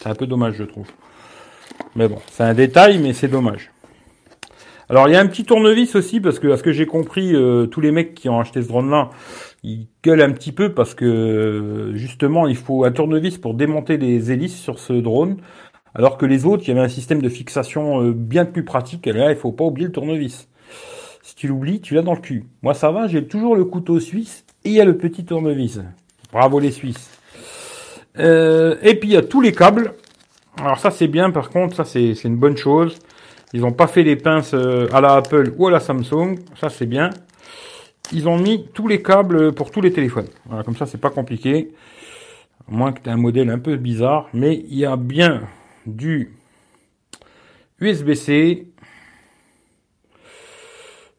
C'est 0.02 0.10
un 0.10 0.16
peu 0.16 0.28
dommage, 0.28 0.56
je 0.58 0.64
trouve. 0.64 0.88
Mais 1.96 2.08
bon, 2.08 2.20
c'est 2.32 2.44
un 2.44 2.54
détail, 2.54 3.00
mais 3.00 3.14
c'est 3.14 3.28
dommage. 3.28 3.72
Alors, 4.90 5.08
il 5.08 5.14
y 5.14 5.16
a 5.16 5.20
un 5.20 5.28
petit 5.28 5.44
tournevis 5.44 5.96
aussi, 5.96 6.20
parce 6.20 6.40
que, 6.40 6.48
à 6.48 6.58
ce 6.58 6.64
que 6.64 6.72
j'ai 6.72 6.88
compris, 6.88 7.36
euh, 7.36 7.68
tous 7.68 7.80
les 7.80 7.92
mecs 7.92 8.16
qui 8.16 8.28
ont 8.28 8.40
acheté 8.40 8.64
ce 8.64 8.68
drone-là, 8.68 9.12
ils 9.64 9.88
gueulent 10.04 10.22
un 10.22 10.32
petit 10.32 10.52
peu 10.52 10.74
parce 10.74 10.96
que, 10.96 11.06
euh, 11.06 11.96
justement, 11.96 12.48
il 12.48 12.56
faut 12.56 12.86
un 12.86 12.92
tournevis 12.92 13.38
pour 13.38 13.54
démonter 13.54 13.98
les 13.98 14.32
hélices 14.32 14.58
sur 14.58 14.80
ce 14.80 14.94
drone, 14.94 15.38
alors 15.94 16.18
que 16.18 16.26
les 16.26 16.46
autres, 16.46 16.64
il 16.66 16.70
y 16.70 16.72
avait 16.72 16.82
un 16.82 16.90
système 16.90 17.22
de 17.22 17.30
fixation 17.30 18.02
euh, 18.02 18.14
bien 18.14 18.46
plus 18.46 18.66
pratique, 18.66 19.06
et 19.06 19.14
là, 19.14 19.32
il 19.32 19.38
faut 19.38 19.52
pas 19.52 19.64
oublier 19.64 19.88
le 19.88 19.94
tournevis. 19.94 20.48
Si 21.22 21.36
tu 21.36 21.48
l'oublies, 21.48 21.82
tu 21.82 21.94
l'as 21.94 22.02
dans 22.02 22.16
le 22.16 22.22
cul. 22.22 22.46
Moi, 22.64 22.74
ça 22.74 22.90
va, 22.90 23.08
j'ai 23.08 23.28
toujours 23.28 23.56
le 23.56 23.66
couteau 23.66 24.00
suisse, 24.00 24.44
et 24.66 24.70
il 24.70 24.76
y 24.76 24.82
a 24.82 24.86
le 24.86 24.98
petit 24.98 25.24
tournevis. 25.24 25.80
Bravo 26.32 26.60
les 26.60 26.72
Suisses. 26.72 27.10
Et 28.16 28.96
puis 29.00 29.10
il 29.10 29.14
y 29.14 29.18
a 29.18 29.22
tous 29.22 29.40
les 29.40 29.52
câbles. 29.52 29.94
Alors 30.58 30.78
ça 30.78 30.92
c'est 30.92 31.08
bien 31.08 31.32
par 31.32 31.50
contre, 31.50 31.78
ça 31.78 31.86
c'est 31.86 32.24
une 32.26 32.36
bonne 32.36 32.58
chose. 32.58 33.00
Ils 33.54 33.62
n'ont 33.62 33.74
pas 33.74 33.88
fait 33.88 34.04
les 34.04 34.16
pinces 34.16 34.54
euh, 34.54 34.88
à 34.94 35.02
la 35.02 35.14
Apple 35.14 35.54
ou 35.58 35.68
à 35.68 35.72
la 35.72 35.80
Samsung, 35.80 36.36
ça 36.60 36.70
c'est 36.70 36.86
bien. 36.86 37.10
Ils 38.12 38.28
ont 38.28 38.38
mis 38.38 38.68
tous 38.74 38.88
les 38.88 39.02
câbles 39.02 39.54
pour 39.54 39.72
tous 39.72 39.82
les 39.82 39.92
téléphones. 39.92 40.28
Voilà, 40.46 40.64
comme 40.64 40.76
ça 40.76 40.86
c'est 40.86 41.00
pas 41.00 41.10
compliqué. 41.10 41.74
À 42.68 42.72
moins 42.72 42.92
que 42.92 43.02
tu 43.02 43.10
aies 43.10 43.14
un 43.14 43.18
modèle 43.18 43.50
un 43.50 43.60
peu 43.60 43.76
bizarre, 43.78 44.30
mais 44.34 44.56
il 44.56 44.78
y 44.78 44.86
a 44.86 44.96
bien 44.96 45.42
du 45.88 46.36
USB-C, 47.80 48.68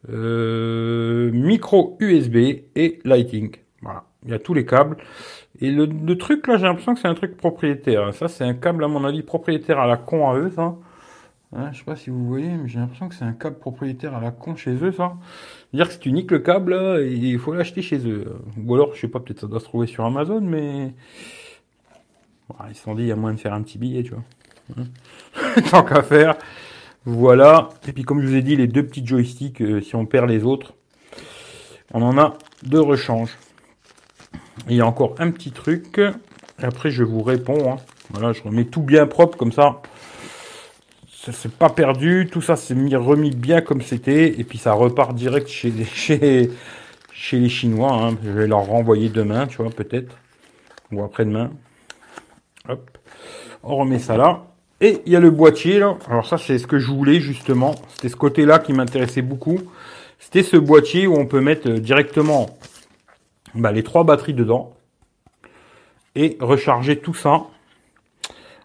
euh, 0.08 1.30
micro 1.32 1.96
USB 1.98 2.36
et 2.76 3.00
Lighting. 3.04 3.56
Voilà, 3.82 4.04
il 4.24 4.30
y 4.30 4.34
a 4.34 4.38
tous 4.38 4.54
les 4.54 4.64
câbles. 4.64 4.98
Et 5.60 5.70
le, 5.70 5.86
le 5.86 6.16
truc 6.16 6.46
là, 6.46 6.58
j'ai 6.58 6.64
l'impression 6.64 6.94
que 6.94 7.00
c'est 7.00 7.08
un 7.08 7.14
truc 7.14 7.36
propriétaire. 7.36 8.14
Ça, 8.14 8.28
c'est 8.28 8.44
un 8.44 8.54
câble 8.54 8.84
à 8.84 8.88
mon 8.88 9.04
avis 9.04 9.22
propriétaire 9.22 9.80
à 9.80 9.86
la 9.86 9.96
con 9.96 10.30
à 10.30 10.36
eux, 10.36 10.50
ça. 10.54 10.76
Hein, 11.52 11.70
je 11.72 11.78
sais 11.78 11.84
pas 11.84 11.96
si 11.96 12.10
vous 12.10 12.26
voyez, 12.26 12.48
mais 12.48 12.68
j'ai 12.68 12.78
l'impression 12.78 13.08
que 13.08 13.14
c'est 13.14 13.24
un 13.24 13.32
câble 13.32 13.58
propriétaire 13.58 14.14
à 14.14 14.20
la 14.20 14.30
con 14.30 14.54
chez 14.54 14.72
eux, 14.72 14.92
ça. 14.92 15.16
C'est-à-dire 15.70 15.88
que 15.88 15.94
si 15.94 15.98
tu 15.98 16.12
niques 16.12 16.30
le 16.30 16.38
câble, 16.38 17.04
il 17.10 17.38
faut 17.40 17.52
l'acheter 17.52 17.82
chez 17.82 18.06
eux. 18.06 18.36
Ou 18.56 18.74
alors, 18.74 18.94
je 18.94 19.00
sais 19.00 19.08
pas, 19.08 19.18
peut-être 19.18 19.40
ça 19.40 19.46
doit 19.48 19.58
se 19.58 19.64
trouver 19.64 19.88
sur 19.88 20.04
Amazon, 20.04 20.40
mais 20.40 20.94
ils 22.68 22.74
se 22.74 22.82
sont 22.82 22.94
dit, 22.94 23.02
il 23.02 23.08
y 23.08 23.12
a 23.12 23.16
moyen 23.16 23.34
de 23.34 23.40
faire 23.40 23.52
un 23.52 23.62
petit 23.62 23.78
billet, 23.78 24.02
tu 24.04 24.10
vois. 24.10 24.22
Hein. 24.78 25.60
Tant 25.70 25.82
qu'à 25.82 26.02
faire. 26.02 26.36
Voilà. 27.04 27.70
Et 27.88 27.92
puis, 27.92 28.04
comme 28.04 28.20
je 28.20 28.26
vous 28.28 28.34
ai 28.36 28.42
dit, 28.42 28.54
les 28.56 28.68
deux 28.68 28.84
petits 28.86 29.04
joysticks, 29.04 29.60
euh, 29.62 29.80
si 29.80 29.96
on 29.96 30.06
perd 30.06 30.28
les 30.28 30.44
autres, 30.44 30.74
on 31.92 32.02
en 32.02 32.16
a 32.18 32.34
deux 32.62 32.80
rechanges. 32.80 33.36
Il 34.68 34.76
y 34.76 34.80
a 34.80 34.86
encore 34.86 35.14
un 35.18 35.30
petit 35.30 35.50
truc. 35.50 36.00
Après, 36.58 36.90
je 36.90 37.02
vous 37.02 37.22
réponds. 37.22 37.72
hein. 37.72 37.76
Voilà, 38.10 38.32
je 38.32 38.42
remets 38.42 38.66
tout 38.66 38.82
bien 38.82 39.06
propre 39.06 39.36
comme 39.38 39.52
ça. 39.52 39.80
Ça 41.22 41.32
s'est 41.32 41.50
pas 41.50 41.68
perdu. 41.68 42.28
Tout 42.32 42.40
ça 42.40 42.56
s'est 42.56 42.74
mis, 42.74 42.96
remis 42.96 43.30
bien 43.30 43.60
comme 43.60 43.82
c'était. 43.82 44.40
Et 44.40 44.44
puis 44.44 44.56
ça 44.56 44.72
repart 44.72 45.14
direct 45.14 45.48
chez 45.48 45.70
les, 45.70 45.84
chez, 46.04 46.50
chez 47.12 47.38
les 47.38 47.50
Chinois. 47.50 47.92
hein. 47.92 48.16
Je 48.24 48.30
vais 48.30 48.46
leur 48.46 48.64
renvoyer 48.64 49.10
demain, 49.10 49.46
tu 49.46 49.58
vois, 49.58 49.70
peut-être. 49.70 50.16
Ou 50.92 51.02
après-demain. 51.04 51.50
Hop. 52.68 52.96
On 53.62 53.76
remet 53.76 53.98
ça 53.98 54.16
là. 54.16 54.46
Et 54.80 55.02
il 55.04 55.12
y 55.12 55.16
a 55.16 55.20
le 55.20 55.30
boîtier 55.30 55.78
là. 55.78 55.98
Alors 56.08 56.26
ça, 56.26 56.38
c'est 56.38 56.58
ce 56.58 56.66
que 56.66 56.78
je 56.78 56.90
voulais 56.90 57.20
justement. 57.20 57.74
C'était 57.94 58.08
ce 58.08 58.16
côté-là 58.16 58.58
qui 58.58 58.72
m'intéressait 58.72 59.20
beaucoup. 59.20 59.58
C'était 60.18 60.42
ce 60.42 60.56
boîtier 60.56 61.06
où 61.06 61.16
on 61.18 61.26
peut 61.26 61.42
mettre 61.42 61.68
euh, 61.68 61.78
directement 61.80 62.58
bah, 63.54 63.72
les 63.72 63.82
trois 63.82 64.04
batteries 64.04 64.32
dedans 64.32 64.74
et 66.14 66.38
recharger 66.40 66.98
tout 66.98 67.14
ça 67.14 67.42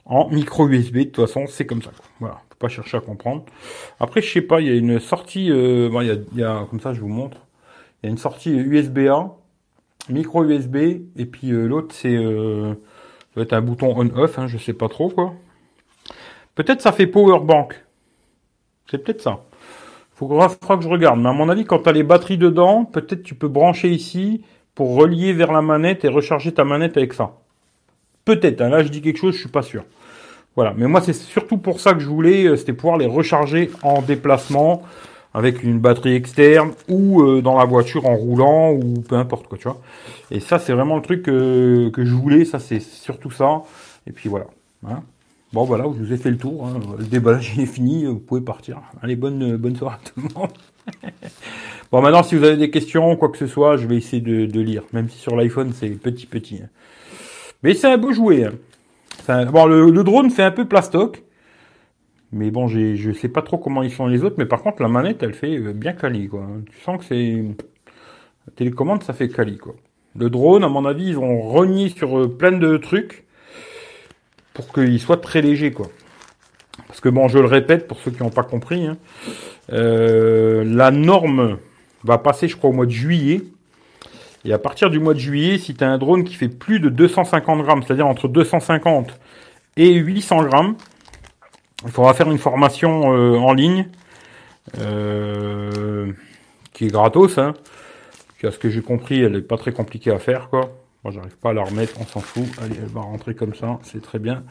en 0.06 0.30
micro 0.30 0.70
USB. 0.70 0.98
De 0.98 1.04
toute 1.04 1.28
façon, 1.28 1.48
c'est 1.48 1.66
comme 1.66 1.82
ça. 1.82 1.92
Voilà, 2.20 2.42
pas 2.60 2.68
chercher 2.68 2.98
à 2.98 3.02
comprendre. 3.02 3.46
Après, 4.00 4.22
je 4.22 4.32
sais 4.32 4.42
pas, 4.42 4.62
il 4.62 4.68
y 4.68 4.70
a 4.72 4.76
une 4.76 5.00
sortie. 5.00 5.52
euh, 5.52 5.90
il 6.34 6.40
y 6.40 6.44
a, 6.44 6.66
comme 6.70 6.80
ça, 6.80 6.94
je 6.94 7.02
vous 7.02 7.08
montre. 7.08 7.38
Il 8.04 8.08
y 8.08 8.10
une 8.12 8.18
sortie 8.18 8.52
USB-A, 8.52 9.36
micro 10.10 10.44
USB, 10.44 10.76
et 11.16 11.26
puis 11.26 11.52
euh, 11.52 11.66
l'autre 11.68 11.94
c'est 11.96 12.16
euh, 12.16 12.76
un 13.36 13.62
bouton 13.62 13.94
on/off. 13.98 14.38
Hein, 14.40 14.48
je 14.48 14.58
sais 14.58 14.74
pas 14.74 14.88
trop 14.90 15.10
quoi. 15.10 15.34
Peut-être 16.56 16.82
ça 16.82 16.92
fait 16.92 17.08
power 17.08 17.40
bank. 17.44 17.84
C'est 18.90 19.04
peut-être 19.04 19.22
ça. 19.22 19.44
Faut 20.14 20.28
faudra 20.28 20.78
que 20.78 20.84
je 20.84 20.88
regarde. 20.88 21.20
Mais 21.20 21.30
à 21.30 21.34
mon 21.34 21.50
avis, 21.50 21.66
quand 21.66 21.80
tu 21.80 21.90
as 21.90 21.92
les 21.92 22.04
batteries 22.04 22.38
dedans, 22.38 22.86
peut-être 22.86 23.24
tu 23.24 23.36
peux 23.36 23.50
brancher 23.50 23.90
ici 23.90 24.44
pour 24.74 24.96
relier 24.96 25.34
vers 25.34 25.52
la 25.52 25.62
manette 25.62 26.06
et 26.06 26.08
recharger 26.08 26.54
ta 26.54 26.64
manette 26.64 26.96
avec 26.98 27.14
ça. 27.14 27.34
Peut-être. 28.24 28.62
hein, 28.62 28.70
là, 28.70 28.84
je 28.84 28.90
dis 28.90 29.02
quelque 29.02 29.18
chose, 29.18 29.34
je 29.36 29.40
suis 29.42 29.50
pas 29.50 29.62
sûr. 29.62 29.84
Voilà. 30.56 30.74
Mais 30.78 30.88
moi, 30.88 31.02
c'est 31.02 31.14
surtout 31.14 31.58
pour 31.58 31.80
ça 31.80 31.94
que 31.94 32.00
je 32.00 32.08
voulais, 32.08 32.46
euh, 32.46 32.56
c'était 32.56 32.74
pouvoir 32.74 32.98
les 32.98 33.08
recharger 33.08 33.70
en 33.84 34.02
déplacement 34.02 34.84
avec 35.34 35.64
une 35.64 35.80
batterie 35.80 36.16
externe 36.16 36.72
ou 36.88 37.22
euh, 37.22 37.42
dans 37.42 37.58
la 37.58 37.66
voiture 37.66 38.06
en 38.06 38.16
roulant 38.16 38.72
ou 38.72 39.02
peu 39.02 39.16
importe 39.16 39.48
quoi, 39.48 39.58
tu 39.58 39.66
vois. 39.68 39.82
Et 40.32 40.40
ça, 40.40 40.60
c'est 40.60 40.72
vraiment 40.72 40.96
le 40.96 41.02
truc 41.02 41.28
euh, 41.28 41.92
que 41.92 42.06
je 42.06 42.14
voulais. 42.14 42.46
Ça, 42.46 42.60
c'est 42.60 42.80
surtout 42.80 43.32
ça. 43.32 43.64
Et 44.08 44.12
puis 44.12 44.30
voilà. 44.30 44.46
Hein. 44.88 45.04
Bon, 45.52 45.66
voilà, 45.66 45.84
je 45.98 46.04
vous 46.04 46.14
ai 46.14 46.18
fait 46.18 46.32
le 46.32 46.38
tour. 46.38 46.66
hein. 46.68 46.80
Le 46.98 47.04
déballage 47.06 47.60
est 47.60 47.66
fini. 47.66 48.06
Vous 48.06 48.20
pouvez 48.20 48.42
partir. 48.42 48.80
Allez, 49.02 49.18
bonne, 49.18 49.58
bonne 49.58 49.76
soirée 49.76 49.98
à 49.98 50.10
tout 50.10 50.22
le 50.22 50.34
monde. 50.40 50.52
bon, 51.92 52.02
maintenant, 52.02 52.24
si 52.24 52.36
vous 52.36 52.44
avez 52.46 52.58
des 52.58 52.70
questions, 52.70 53.16
quoi 53.18 53.28
que 53.28 53.38
ce 53.38 53.48
soit, 53.48 53.76
je 53.76 53.88
vais 53.88 53.98
essayer 53.98 54.22
de, 54.22 54.60
lire. 54.62 54.84
Même 54.94 55.10
si 55.10 55.18
sur 55.18 55.36
l'iPhone, 55.36 55.74
c'est 55.74 55.90
petit, 55.90 56.28
petit. 56.28 56.62
hein. 56.64 56.70
Mais 57.62 57.74
c'est 57.74 57.88
un 57.92 57.98
beau 57.98 58.14
jouet. 58.14 58.46
Bon, 59.28 59.66
le, 59.66 60.04
drone 60.04 60.30
fait 60.30 60.44
un 60.44 60.52
peu 60.52 60.66
plastoc. 60.66 61.24
Mais 62.32 62.52
bon, 62.52 62.68
je 62.68 63.12
sais 63.14 63.30
pas 63.30 63.42
trop 63.42 63.58
comment 63.58 63.84
ils 63.84 63.92
sont 63.92 64.08
les 64.08 64.24
autres. 64.24 64.36
Mais 64.38 64.46
par 64.46 64.62
contre, 64.62 64.82
la 64.82 64.88
manette, 64.88 65.24
elle 65.24 65.34
fait 65.34 65.58
euh, 65.58 65.74
bien 65.74 65.94
quali, 65.94 66.28
quoi. 66.28 66.46
Tu 66.70 66.80
sens 66.82 67.00
que 67.00 67.06
c'est... 67.06 67.44
La 68.48 68.54
télécommande, 68.56 69.04
ça 69.04 69.14
fait 69.14 69.30
quali, 69.30 69.58
quoi. 69.58 69.76
Le 70.18 70.30
drone, 70.30 70.64
à 70.64 70.70
mon 70.70 70.86
avis, 70.86 71.10
ils 71.10 71.18
ont 71.18 71.42
renié 71.42 71.90
sur 71.90 72.20
euh, 72.20 72.28
plein 72.28 72.52
de 72.52 72.78
trucs 72.78 73.26
pour 74.54 74.72
qu'il 74.74 75.00
soit 75.00 75.18
très 75.18 75.42
léger, 75.42 75.72
quoi. 75.72 75.88
Parce 76.88 77.00
que 77.00 77.10
bon, 77.10 77.28
je 77.28 77.40
le 77.40 77.46
répète 77.46 77.88
pour 77.88 78.00
ceux 78.00 78.12
qui 78.12 78.22
n'ont 78.22 78.30
pas 78.30 78.44
compris, 78.44 78.86
hein, 78.86 78.98
euh, 79.72 80.64
la 80.66 80.92
norme 80.92 81.58
va 82.04 82.18
passer, 82.18 82.48
je 82.48 82.56
crois, 82.56 82.70
au 82.70 82.74
mois 82.74 82.86
de 82.86 82.92
juillet. 82.92 83.42
Et 84.46 84.54
à 84.54 84.60
partir 84.60 84.92
du 84.92 85.00
mois 85.00 85.16
de 85.16 85.20
juillet, 85.20 85.58
si 85.58 85.74
tu 85.74 85.84
as 85.84 85.90
un 85.90 85.98
drone 85.98 86.24
qui 86.24 86.36
fait 86.36 86.50
plus 86.50 86.80
de 86.80 86.90
250 86.90 87.64
grammes, 87.64 87.82
c'est-à-dire 87.84 88.08
entre 88.08 88.28
250 88.28 89.20
et 89.78 89.94
800 89.94 90.44
grammes, 90.44 90.76
il 91.84 91.92
faudra 91.92 92.14
faire 92.14 92.30
une 92.30 92.38
formation 92.38 93.14
euh, 93.14 93.38
en 93.38 93.54
ligne 93.54 93.88
euh, 94.80 96.12
qui 96.74 96.86
est 96.86 96.92
gratos. 96.92 97.38
Hein. 97.38 97.54
À 98.44 98.52
ce 98.52 98.60
que 98.60 98.70
j'ai 98.70 98.84
compris, 98.84 99.24
elle 99.24 99.36
est 99.36 99.42
pas 99.42 99.58
très 99.58 99.72
compliquée 99.72 100.12
à 100.12 100.20
faire, 100.20 100.50
quoi. 100.50 100.70
Moi, 101.04 101.12
j'arrive 101.12 101.36
pas 101.38 101.50
à 101.50 101.54
la 101.54 101.64
remettre, 101.64 101.94
on 102.00 102.06
s'en 102.06 102.20
fout. 102.20 102.44
Allez, 102.62 102.76
elle 102.80 102.90
va 102.90 103.02
rentrer 103.02 103.34
comme 103.34 103.56
ça, 103.56 103.80
c'est 103.82 104.04
très 104.04 104.20
bien. 104.20 104.44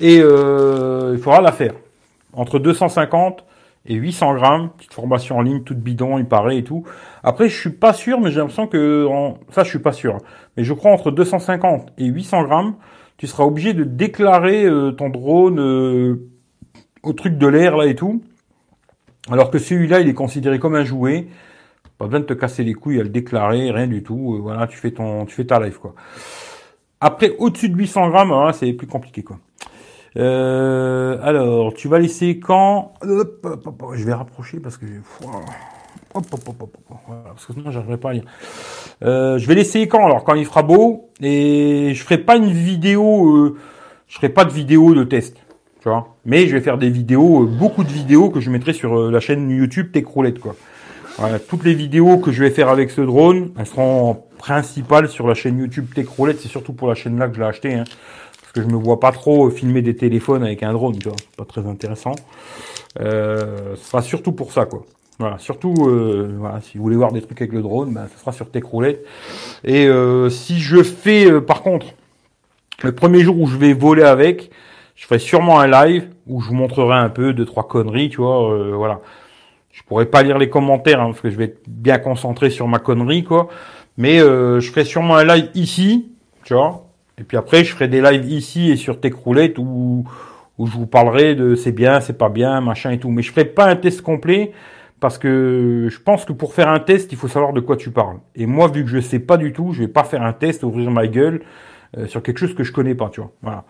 Et 0.00 0.20
euh, 0.22 1.12
il 1.14 1.22
faudra 1.22 1.42
la 1.42 1.52
faire. 1.52 1.74
Entre 2.32 2.58
250 2.58 3.44
et 3.86 3.94
800 3.94 4.34
grammes, 4.34 4.70
petite 4.76 4.92
formation 4.92 5.38
en 5.38 5.42
ligne, 5.42 5.62
toute 5.62 5.78
bidon, 5.78 6.18
il 6.18 6.26
paraît 6.26 6.58
et 6.58 6.64
tout. 6.64 6.84
Après, 7.22 7.48
je 7.48 7.58
suis 7.58 7.70
pas 7.70 7.92
sûr, 7.92 8.20
mais 8.20 8.30
j'ai 8.30 8.38
l'impression 8.38 8.66
que 8.66 9.08
ça, 9.50 9.64
je 9.64 9.70
suis 9.70 9.78
pas 9.78 9.92
sûr. 9.92 10.18
Mais 10.56 10.64
je 10.64 10.74
crois 10.74 10.92
entre 10.92 11.10
250 11.10 11.92
et 11.98 12.04
800 12.04 12.44
grammes, 12.44 12.74
tu 13.16 13.26
seras 13.26 13.44
obligé 13.44 13.72
de 13.72 13.84
déclarer 13.84 14.64
euh, 14.64 14.92
ton 14.92 15.08
drone 15.08 15.60
euh, 15.60 16.28
au 17.02 17.12
truc 17.12 17.38
de 17.38 17.46
l'air 17.46 17.76
là 17.76 17.86
et 17.86 17.94
tout. 17.94 18.22
Alors 19.30 19.50
que 19.50 19.58
celui-là, 19.58 20.00
il 20.00 20.08
est 20.08 20.14
considéré 20.14 20.58
comme 20.58 20.74
un 20.74 20.84
jouet. 20.84 21.26
Pas 21.98 22.06
besoin 22.06 22.20
de 22.20 22.24
te 22.24 22.32
casser 22.32 22.64
les 22.64 22.72
couilles 22.72 23.00
à 23.00 23.02
le 23.02 23.10
déclarer, 23.10 23.70
rien 23.70 23.86
du 23.86 24.02
tout. 24.02 24.34
Euh, 24.34 24.38
voilà, 24.40 24.66
tu 24.66 24.76
fais 24.76 24.90
ton, 24.90 25.26
tu 25.26 25.34
fais 25.34 25.44
ta 25.44 25.58
live 25.60 25.78
quoi. 25.78 25.94
Après, 27.00 27.34
au-dessus 27.38 27.70
de 27.70 27.76
800 27.76 28.10
grammes, 28.10 28.32
hein, 28.32 28.52
c'est 28.52 28.72
plus 28.72 28.86
compliqué 28.86 29.22
quoi. 29.22 29.38
Euh, 30.16 31.18
alors, 31.22 31.74
tu 31.74 31.88
vas 31.88 31.98
laisser 31.98 32.38
quand 32.38 32.94
Je 33.02 34.04
vais 34.04 34.14
rapprocher 34.14 34.60
parce 34.60 34.76
que 34.76 34.86
Hop, 36.12 36.26
hop, 36.32 36.48
hop, 36.48 36.76
voilà, 37.06 37.22
parce 37.26 37.46
que 37.46 37.52
sinon 37.52 37.70
j'arriverai 37.70 37.96
pas 37.96 38.10
à 38.10 38.12
lire. 38.14 38.24
Euh, 39.04 39.38
je 39.38 39.46
vais 39.46 39.54
l'essayer 39.54 39.86
quand 39.86 40.04
alors 40.04 40.24
quand 40.24 40.34
il 40.34 40.44
fera 40.44 40.64
beau 40.64 41.10
et 41.20 41.92
je 41.94 42.02
ferai 42.02 42.18
pas 42.18 42.34
une 42.34 42.50
vidéo, 42.50 43.28
euh, 43.28 43.58
je 44.08 44.16
ferai 44.16 44.28
pas 44.28 44.44
de 44.44 44.50
vidéo 44.50 44.92
de 44.92 45.04
test, 45.04 45.36
tu 45.80 45.88
vois. 45.88 46.16
Mais 46.24 46.48
je 46.48 46.56
vais 46.56 46.62
faire 46.62 46.78
des 46.78 46.90
vidéos, 46.90 47.44
euh, 47.44 47.46
beaucoup 47.46 47.84
de 47.84 47.92
vidéos 47.92 48.28
que 48.28 48.40
je 48.40 48.50
mettrai 48.50 48.72
sur 48.72 48.98
euh, 48.98 49.10
la 49.12 49.20
chaîne 49.20 49.48
YouTube 49.50 49.92
Techroulette 49.92 50.40
quoi. 50.40 50.56
Voilà, 51.16 51.38
toutes 51.38 51.64
les 51.64 51.74
vidéos 51.74 52.18
que 52.18 52.32
je 52.32 52.42
vais 52.42 52.50
faire 52.50 52.70
avec 52.70 52.90
ce 52.90 53.02
drone, 53.02 53.52
elles 53.56 53.66
seront 53.66 54.24
principales 54.36 55.08
sur 55.08 55.28
la 55.28 55.34
chaîne 55.34 55.60
YouTube 55.60 55.86
Techroulette. 55.94 56.40
C'est 56.40 56.48
surtout 56.48 56.72
pour 56.72 56.88
la 56.88 56.96
chaîne 56.96 57.18
là 57.20 57.28
que 57.28 57.36
je 57.36 57.40
l'ai 57.40 57.46
acheté, 57.46 57.74
hein, 57.74 57.84
parce 58.52 58.66
que 58.66 58.68
je 58.68 58.74
me 58.76 58.82
vois 58.82 58.98
pas 58.98 59.12
trop 59.12 59.48
filmer 59.48 59.80
des 59.80 59.94
téléphones 59.94 60.42
avec 60.42 60.64
un 60.64 60.72
drone, 60.72 60.98
tu 60.98 61.08
vois. 61.08 61.16
C'est 61.18 61.36
pas 61.36 61.44
très 61.44 61.66
intéressant. 61.68 62.16
Euh, 63.00 63.76
ce 63.76 63.84
sera 63.84 64.02
surtout 64.02 64.32
pour 64.32 64.52
ça 64.52 64.66
quoi. 64.66 64.82
Voilà, 65.20 65.38
surtout, 65.38 65.74
euh, 65.86 66.34
voilà, 66.38 66.62
si 66.62 66.78
vous 66.78 66.82
voulez 66.82 66.96
voir 66.96 67.12
des 67.12 67.20
trucs 67.20 67.40
avec 67.42 67.52
le 67.52 67.60
drone, 67.60 67.92
ben, 67.92 68.08
ça 68.08 68.18
sera 68.18 68.32
sur 68.32 68.50
Techroulette. 68.50 69.04
Et 69.64 69.86
euh, 69.86 70.30
si 70.30 70.58
je 70.58 70.82
fais, 70.82 71.30
euh, 71.30 71.42
par 71.42 71.60
contre, 71.60 71.88
le 72.82 72.92
premier 72.92 73.20
jour 73.20 73.38
où 73.38 73.46
je 73.46 73.58
vais 73.58 73.74
voler 73.74 74.02
avec, 74.02 74.50
je 74.96 75.04
ferai 75.04 75.18
sûrement 75.18 75.60
un 75.60 75.66
live 75.66 76.08
où 76.26 76.40
je 76.40 76.48
vous 76.48 76.54
montrerai 76.54 76.96
un 76.96 77.10
peu 77.10 77.34
deux 77.34 77.44
trois 77.44 77.68
conneries, 77.68 78.08
tu 78.08 78.16
vois, 78.16 78.50
euh, 78.50 78.72
voilà. 78.74 79.00
Je 79.72 79.82
pourrais 79.82 80.06
pas 80.06 80.22
lire 80.22 80.38
les 80.38 80.48
commentaires 80.48 81.02
hein, 81.02 81.10
parce 81.10 81.20
que 81.20 81.30
je 81.30 81.36
vais 81.36 81.44
être 81.44 81.60
bien 81.68 81.98
concentré 81.98 82.48
sur 82.48 82.66
ma 82.66 82.78
connerie, 82.78 83.22
quoi. 83.22 83.48
Mais 83.98 84.18
je 84.18 84.70
ferai 84.70 84.86
sûrement 84.86 85.16
un 85.16 85.24
live 85.24 85.50
ici, 85.54 86.12
tu 86.44 86.54
vois. 86.54 86.89
Et 87.20 87.24
puis 87.24 87.36
après, 87.36 87.64
je 87.64 87.72
ferai 87.72 87.88
des 87.88 88.00
lives 88.00 88.30
ici 88.30 88.70
et 88.70 88.76
sur 88.76 89.00
Techroulette 89.00 89.58
où 89.58 90.04
où 90.60 90.66
je 90.66 90.72
vous 90.72 90.86
parlerai 90.86 91.34
de 91.34 91.54
c'est 91.54 91.72
bien, 91.72 92.00
c'est 92.00 92.18
pas 92.18 92.28
bien, 92.28 92.60
machin 92.60 92.90
et 92.90 92.98
tout. 92.98 93.08
Mais 93.08 93.22
je 93.22 93.32
ferai 93.32 93.46
pas 93.46 93.64
un 93.64 93.76
test 93.76 94.02
complet 94.02 94.52
parce 95.00 95.16
que 95.16 95.88
je 95.90 95.98
pense 95.98 96.26
que 96.26 96.34
pour 96.34 96.52
faire 96.52 96.68
un 96.68 96.80
test, 96.80 97.12
il 97.12 97.18
faut 97.18 97.28
savoir 97.28 97.54
de 97.54 97.60
quoi 97.60 97.78
tu 97.78 97.90
parles. 97.90 98.18
Et 98.36 98.44
moi, 98.44 98.68
vu 98.68 98.84
que 98.84 98.90
je 98.90 99.00
sais 99.00 99.20
pas 99.20 99.38
du 99.38 99.54
tout, 99.54 99.72
je 99.72 99.80
vais 99.80 99.88
pas 99.88 100.04
faire 100.04 100.22
un 100.22 100.34
test, 100.34 100.62
ouvrir 100.62 100.90
ma 100.90 101.06
gueule 101.06 101.40
euh, 101.96 102.06
sur 102.06 102.22
quelque 102.22 102.36
chose 102.36 102.54
que 102.54 102.62
je 102.62 102.72
connais 102.72 102.94
pas, 102.94 103.08
tu 103.08 103.22
vois. 103.22 103.32
Voilà. 103.40 103.64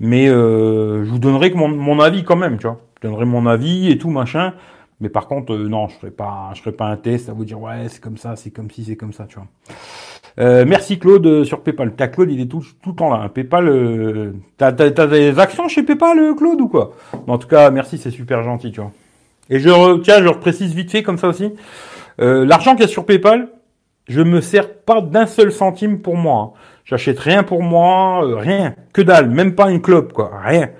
Mais 0.00 0.28
euh, 0.28 1.04
je 1.04 1.10
vous 1.10 1.20
donnerai 1.20 1.52
que 1.52 1.56
mon, 1.56 2.00
avis 2.00 2.24
quand 2.24 2.34
même, 2.34 2.58
tu 2.58 2.66
vois. 2.66 2.80
Je 3.00 3.08
donnerai 3.08 3.24
mon 3.24 3.46
avis 3.46 3.92
et 3.92 3.96
tout 3.96 4.10
machin. 4.10 4.54
Mais 5.00 5.08
par 5.08 5.28
contre, 5.28 5.54
euh, 5.54 5.68
non, 5.68 5.86
je 5.86 5.94
ferai 5.94 6.10
pas, 6.10 6.50
je 6.54 6.60
ferai 6.60 6.74
pas 6.74 6.86
un 6.86 6.96
test 6.96 7.28
à 7.28 7.34
vous 7.34 7.44
dire 7.44 7.60
ouais, 7.60 7.86
c'est 7.88 8.00
comme 8.00 8.16
ça, 8.16 8.34
c'est 8.34 8.50
comme 8.50 8.68
si, 8.68 8.82
c'est 8.82 8.96
comme 8.96 9.12
ça, 9.12 9.26
tu 9.28 9.36
vois. 9.36 9.46
Euh, 10.40 10.64
merci 10.66 10.98
Claude 10.98 11.44
sur 11.44 11.60
PayPal. 11.60 11.92
Ta 11.94 12.08
Claude, 12.08 12.30
il 12.30 12.40
est 12.40 12.46
tout 12.46 12.64
tout 12.82 12.90
le 12.90 12.96
temps 12.96 13.10
là. 13.10 13.22
Hein. 13.24 13.28
PayPal, 13.28 13.68
euh, 13.68 14.32
t'as, 14.56 14.72
t'as, 14.72 14.90
t'as 14.90 15.06
des 15.06 15.38
actions 15.38 15.68
chez 15.68 15.82
PayPal, 15.82 16.34
Claude 16.36 16.60
ou 16.60 16.68
quoi? 16.68 16.92
En 17.26 17.38
tout 17.38 17.48
cas, 17.48 17.70
merci, 17.70 17.98
c'est 17.98 18.10
super 18.10 18.42
gentil, 18.42 18.72
tu 18.72 18.80
vois. 18.80 18.92
Et 19.50 19.58
je 19.58 19.98
tiens, 20.00 20.22
je 20.22 20.28
précise 20.30 20.74
vite 20.74 20.90
fait 20.90 21.02
comme 21.02 21.18
ça 21.18 21.28
aussi. 21.28 21.52
Euh, 22.20 22.44
L'argent 22.44 22.72
qu'il 22.72 22.82
y 22.82 22.84
a 22.84 22.88
sur 22.88 23.04
PayPal, 23.04 23.48
je 24.08 24.20
me 24.22 24.40
sers 24.40 24.72
pas 24.72 25.00
d'un 25.00 25.26
seul 25.26 25.52
centime 25.52 26.00
pour 26.00 26.16
moi. 26.16 26.54
Hein. 26.54 26.58
J'achète 26.84 27.18
rien 27.18 27.42
pour 27.42 27.62
moi, 27.62 28.26
euh, 28.26 28.36
rien, 28.36 28.74
que 28.92 29.02
dalle, 29.02 29.30
même 29.30 29.54
pas 29.54 29.70
une 29.70 29.80
clope, 29.80 30.12
quoi, 30.12 30.32
rien. 30.44 30.70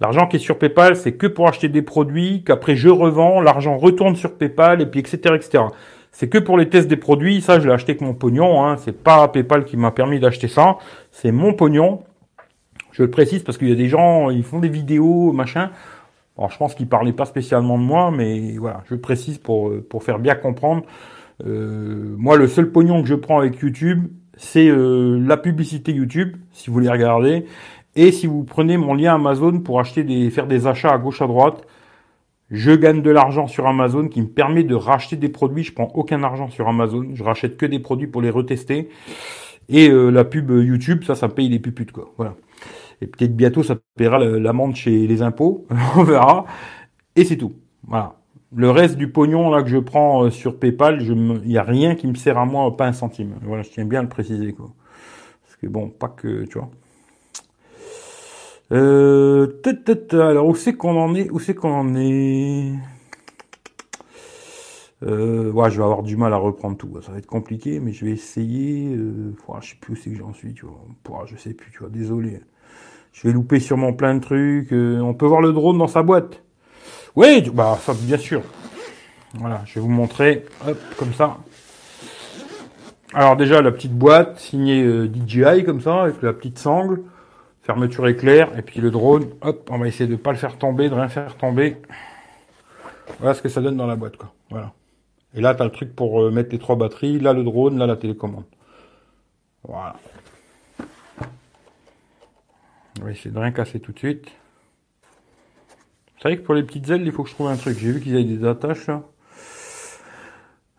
L'argent 0.00 0.26
qui 0.26 0.36
est 0.36 0.40
sur 0.40 0.58
PayPal, 0.58 0.94
c'est 0.94 1.12
que 1.12 1.26
pour 1.26 1.48
acheter 1.48 1.68
des 1.68 1.82
produits, 1.82 2.44
qu'après 2.44 2.76
je 2.76 2.88
revends, 2.88 3.40
l'argent 3.40 3.76
retourne 3.76 4.14
sur 4.14 4.34
PayPal, 4.34 4.80
et 4.80 4.86
puis 4.86 5.00
etc. 5.00 5.34
etc. 5.34 5.64
C'est 6.12 6.28
que 6.28 6.38
pour 6.38 6.58
les 6.58 6.68
tests 6.68 6.88
des 6.88 6.96
produits, 6.96 7.40
ça 7.40 7.60
je 7.60 7.66
l'ai 7.66 7.72
acheté 7.72 7.92
avec 7.92 8.00
mon 8.00 8.14
pognon, 8.14 8.64
hein. 8.64 8.76
c'est 8.76 9.02
pas 9.02 9.28
PayPal 9.28 9.64
qui 9.64 9.76
m'a 9.76 9.90
permis 9.90 10.18
d'acheter 10.18 10.48
ça, 10.48 10.78
c'est 11.12 11.32
mon 11.32 11.54
pognon. 11.54 12.02
Je 12.92 13.02
le 13.02 13.10
précise 13.10 13.42
parce 13.42 13.58
qu'il 13.58 13.68
y 13.68 13.72
a 13.72 13.76
des 13.76 13.88
gens, 13.88 14.30
ils 14.30 14.42
font 14.42 14.58
des 14.58 14.68
vidéos, 14.68 15.32
machin. 15.32 15.70
Alors 16.36 16.50
je 16.50 16.58
pense 16.58 16.74
qu'il 16.74 16.88
parlait 16.88 17.12
pas 17.12 17.24
spécialement 17.24 17.78
de 17.78 17.84
moi, 17.84 18.10
mais 18.10 18.56
voilà, 18.58 18.82
je 18.90 18.94
précise 18.94 19.38
pour, 19.38 19.72
pour 19.88 20.02
faire 20.02 20.18
bien 20.18 20.34
comprendre. 20.34 20.82
Euh, 21.46 22.14
moi, 22.16 22.36
le 22.36 22.48
seul 22.48 22.70
pognon 22.70 23.02
que 23.02 23.08
je 23.08 23.14
prends 23.14 23.38
avec 23.38 23.58
YouTube, 23.58 24.08
c'est 24.36 24.68
euh, 24.68 25.18
la 25.24 25.36
publicité 25.36 25.92
YouTube, 25.92 26.36
si 26.52 26.68
vous 26.68 26.74
voulez 26.74 26.88
regarder. 26.88 27.44
Et 27.96 28.12
si 28.12 28.26
vous 28.26 28.44
prenez 28.44 28.76
mon 28.76 28.94
lien 28.94 29.14
Amazon 29.14 29.60
pour 29.60 29.80
acheter 29.80 30.04
des, 30.04 30.30
faire 30.30 30.46
des 30.46 30.66
achats 30.66 30.92
à 30.92 30.98
gauche 30.98 31.20
à 31.22 31.26
droite, 31.26 31.66
je 32.50 32.72
gagne 32.72 33.02
de 33.02 33.10
l'argent 33.10 33.46
sur 33.46 33.66
Amazon 33.66 34.08
qui 34.08 34.22
me 34.22 34.28
permet 34.28 34.64
de 34.64 34.74
racheter 34.74 35.16
des 35.16 35.28
produits. 35.28 35.64
Je 35.64 35.72
prends 35.72 35.90
aucun 35.94 36.22
argent 36.22 36.48
sur 36.48 36.68
Amazon. 36.68 37.08
Je 37.12 37.22
rachète 37.22 37.56
que 37.56 37.66
des 37.66 37.78
produits 37.78 38.06
pour 38.06 38.22
les 38.22 38.30
retester. 38.30 38.88
Et 39.68 39.90
euh, 39.90 40.10
la 40.10 40.24
pub 40.24 40.50
YouTube, 40.50 41.04
ça, 41.04 41.14
ça 41.14 41.28
me 41.28 41.34
paye 41.34 41.48
les 41.48 41.58
puputes, 41.58 41.92
quoi. 41.92 42.12
Voilà. 42.16 42.34
Et 43.02 43.06
peut-être 43.06 43.36
bientôt, 43.36 43.62
ça 43.62 43.76
paiera 43.96 44.18
l'amende 44.18 44.74
chez 44.74 45.06
les 45.06 45.22
impôts. 45.22 45.66
On 45.96 46.04
verra. 46.04 46.46
Et 47.16 47.24
c'est 47.24 47.36
tout. 47.36 47.52
Voilà. 47.86 48.14
Le 48.54 48.70
reste 48.70 48.96
du 48.96 49.10
pognon 49.10 49.50
là 49.50 49.62
que 49.62 49.68
je 49.68 49.76
prends 49.76 50.24
euh, 50.24 50.30
sur 50.30 50.58
PayPal, 50.58 51.02
il 51.02 51.42
n'y 51.46 51.58
a 51.58 51.62
rien 51.62 51.94
qui 51.94 52.06
me 52.06 52.14
sert 52.14 52.38
à 52.38 52.46
moi, 52.46 52.74
pas 52.76 52.86
un 52.86 52.94
centime. 52.94 53.34
Voilà, 53.42 53.62
je 53.62 53.68
tiens 53.68 53.84
bien 53.84 54.00
à 54.00 54.02
le 54.02 54.08
préciser 54.08 54.54
quoi. 54.54 54.70
Parce 55.42 55.56
que 55.56 55.66
bon, 55.66 55.90
pas 55.90 56.08
que 56.08 56.44
tu 56.46 56.58
vois. 56.58 56.70
Euh, 58.70 59.46
alors 60.12 60.46
où 60.46 60.54
c'est 60.54 60.74
qu'on 60.74 60.96
en 60.96 61.14
est? 61.14 61.30
Où 61.30 61.38
c'est 61.38 61.54
qu'on 61.54 61.72
en 61.72 61.94
est? 61.96 62.74
Euh, 65.04 65.50
ouais, 65.52 65.70
je 65.70 65.78
vais 65.78 65.84
avoir 65.84 66.02
du 66.02 66.16
mal 66.16 66.32
à 66.32 66.36
reprendre 66.36 66.76
tout. 66.76 66.90
Ça 67.02 67.12
va 67.12 67.18
être 67.18 67.26
compliqué, 67.26 67.80
mais 67.80 67.92
je 67.92 68.04
vais 68.04 68.10
essayer. 68.12 68.94
Euh, 68.94 69.34
je 69.60 69.70
sais 69.70 69.76
plus 69.80 69.92
où 69.92 69.96
c'est 69.96 70.10
que 70.10 70.16
j'en 70.16 70.32
suis, 70.32 70.54
tu 70.54 70.66
vois. 70.66 71.24
je 71.26 71.36
sais 71.36 71.54
plus, 71.54 71.70
tu 71.70 71.78
vois. 71.78 71.88
Désolé. 71.88 72.40
Je 73.12 73.26
vais 73.26 73.32
louper 73.32 73.58
sûrement 73.60 73.92
plein 73.92 74.14
de 74.14 74.20
trucs. 74.20 74.72
Euh, 74.72 75.00
on 75.00 75.14
peut 75.14 75.26
voir 75.26 75.40
le 75.40 75.52
drone 75.52 75.78
dans 75.78 75.88
sa 75.88 76.02
boîte. 76.02 76.42
Oui, 77.16 77.50
bah 77.52 77.78
ça 77.80 77.94
bien 77.94 78.18
sûr. 78.18 78.42
Voilà, 79.34 79.62
je 79.64 79.74
vais 79.74 79.80
vous 79.80 79.88
montrer. 79.88 80.44
Hop, 80.66 80.78
comme 80.96 81.12
ça. 81.12 81.38
Alors 83.14 83.36
déjà 83.36 83.62
la 83.62 83.72
petite 83.72 83.94
boîte 83.94 84.38
signée 84.38 84.84
euh, 84.84 85.08
DJI 85.08 85.64
comme 85.64 85.80
ça 85.80 86.02
avec 86.02 86.22
la 86.22 86.32
petite 86.32 86.58
sangle, 86.58 87.02
fermeture 87.68 88.08
éclair 88.08 88.58
et 88.58 88.62
puis 88.62 88.80
le 88.80 88.90
drone. 88.90 89.26
Hop, 89.42 89.68
on 89.70 89.76
va 89.76 89.86
essayer 89.86 90.08
de 90.08 90.16
pas 90.16 90.32
le 90.32 90.38
faire 90.38 90.56
tomber, 90.56 90.88
de 90.88 90.94
rien 90.94 91.08
faire 91.08 91.36
tomber. 91.36 91.76
Voilà 93.18 93.34
ce 93.34 93.42
que 93.42 93.50
ça 93.50 93.60
donne 93.60 93.76
dans 93.76 93.86
la 93.86 93.94
boîte 93.94 94.16
quoi. 94.16 94.32
Voilà. 94.48 94.72
Et 95.34 95.42
là 95.42 95.54
tu 95.54 95.62
le 95.62 95.70
truc 95.70 95.94
pour 95.94 96.22
euh, 96.22 96.30
mettre 96.30 96.50
les 96.50 96.58
trois 96.58 96.76
batteries, 96.76 97.20
là 97.20 97.34
le 97.34 97.44
drone, 97.44 97.76
là 97.78 97.86
la 97.86 97.96
télécommande. 97.96 98.46
Voilà. 99.64 99.96
On 103.00 103.04
va 103.04 103.10
essayer 103.10 103.30
de 103.30 103.38
rien 103.38 103.52
casser 103.52 103.80
tout 103.80 103.92
de 103.92 103.98
suite. 103.98 104.28
C'est 106.16 106.28
vrai 106.28 106.38
que 106.38 106.42
pour 106.42 106.54
les 106.54 106.62
petites 106.62 106.88
ailes, 106.88 107.02
il 107.04 107.12
faut 107.12 107.22
que 107.22 107.28
je 107.28 107.34
trouve 107.34 107.48
un 107.48 107.56
truc. 107.56 107.76
J'ai 107.78 107.92
vu 107.92 108.00
qu'ils 108.00 108.14
avaient 108.14 108.24
des 108.24 108.46
attaches. 108.46 108.88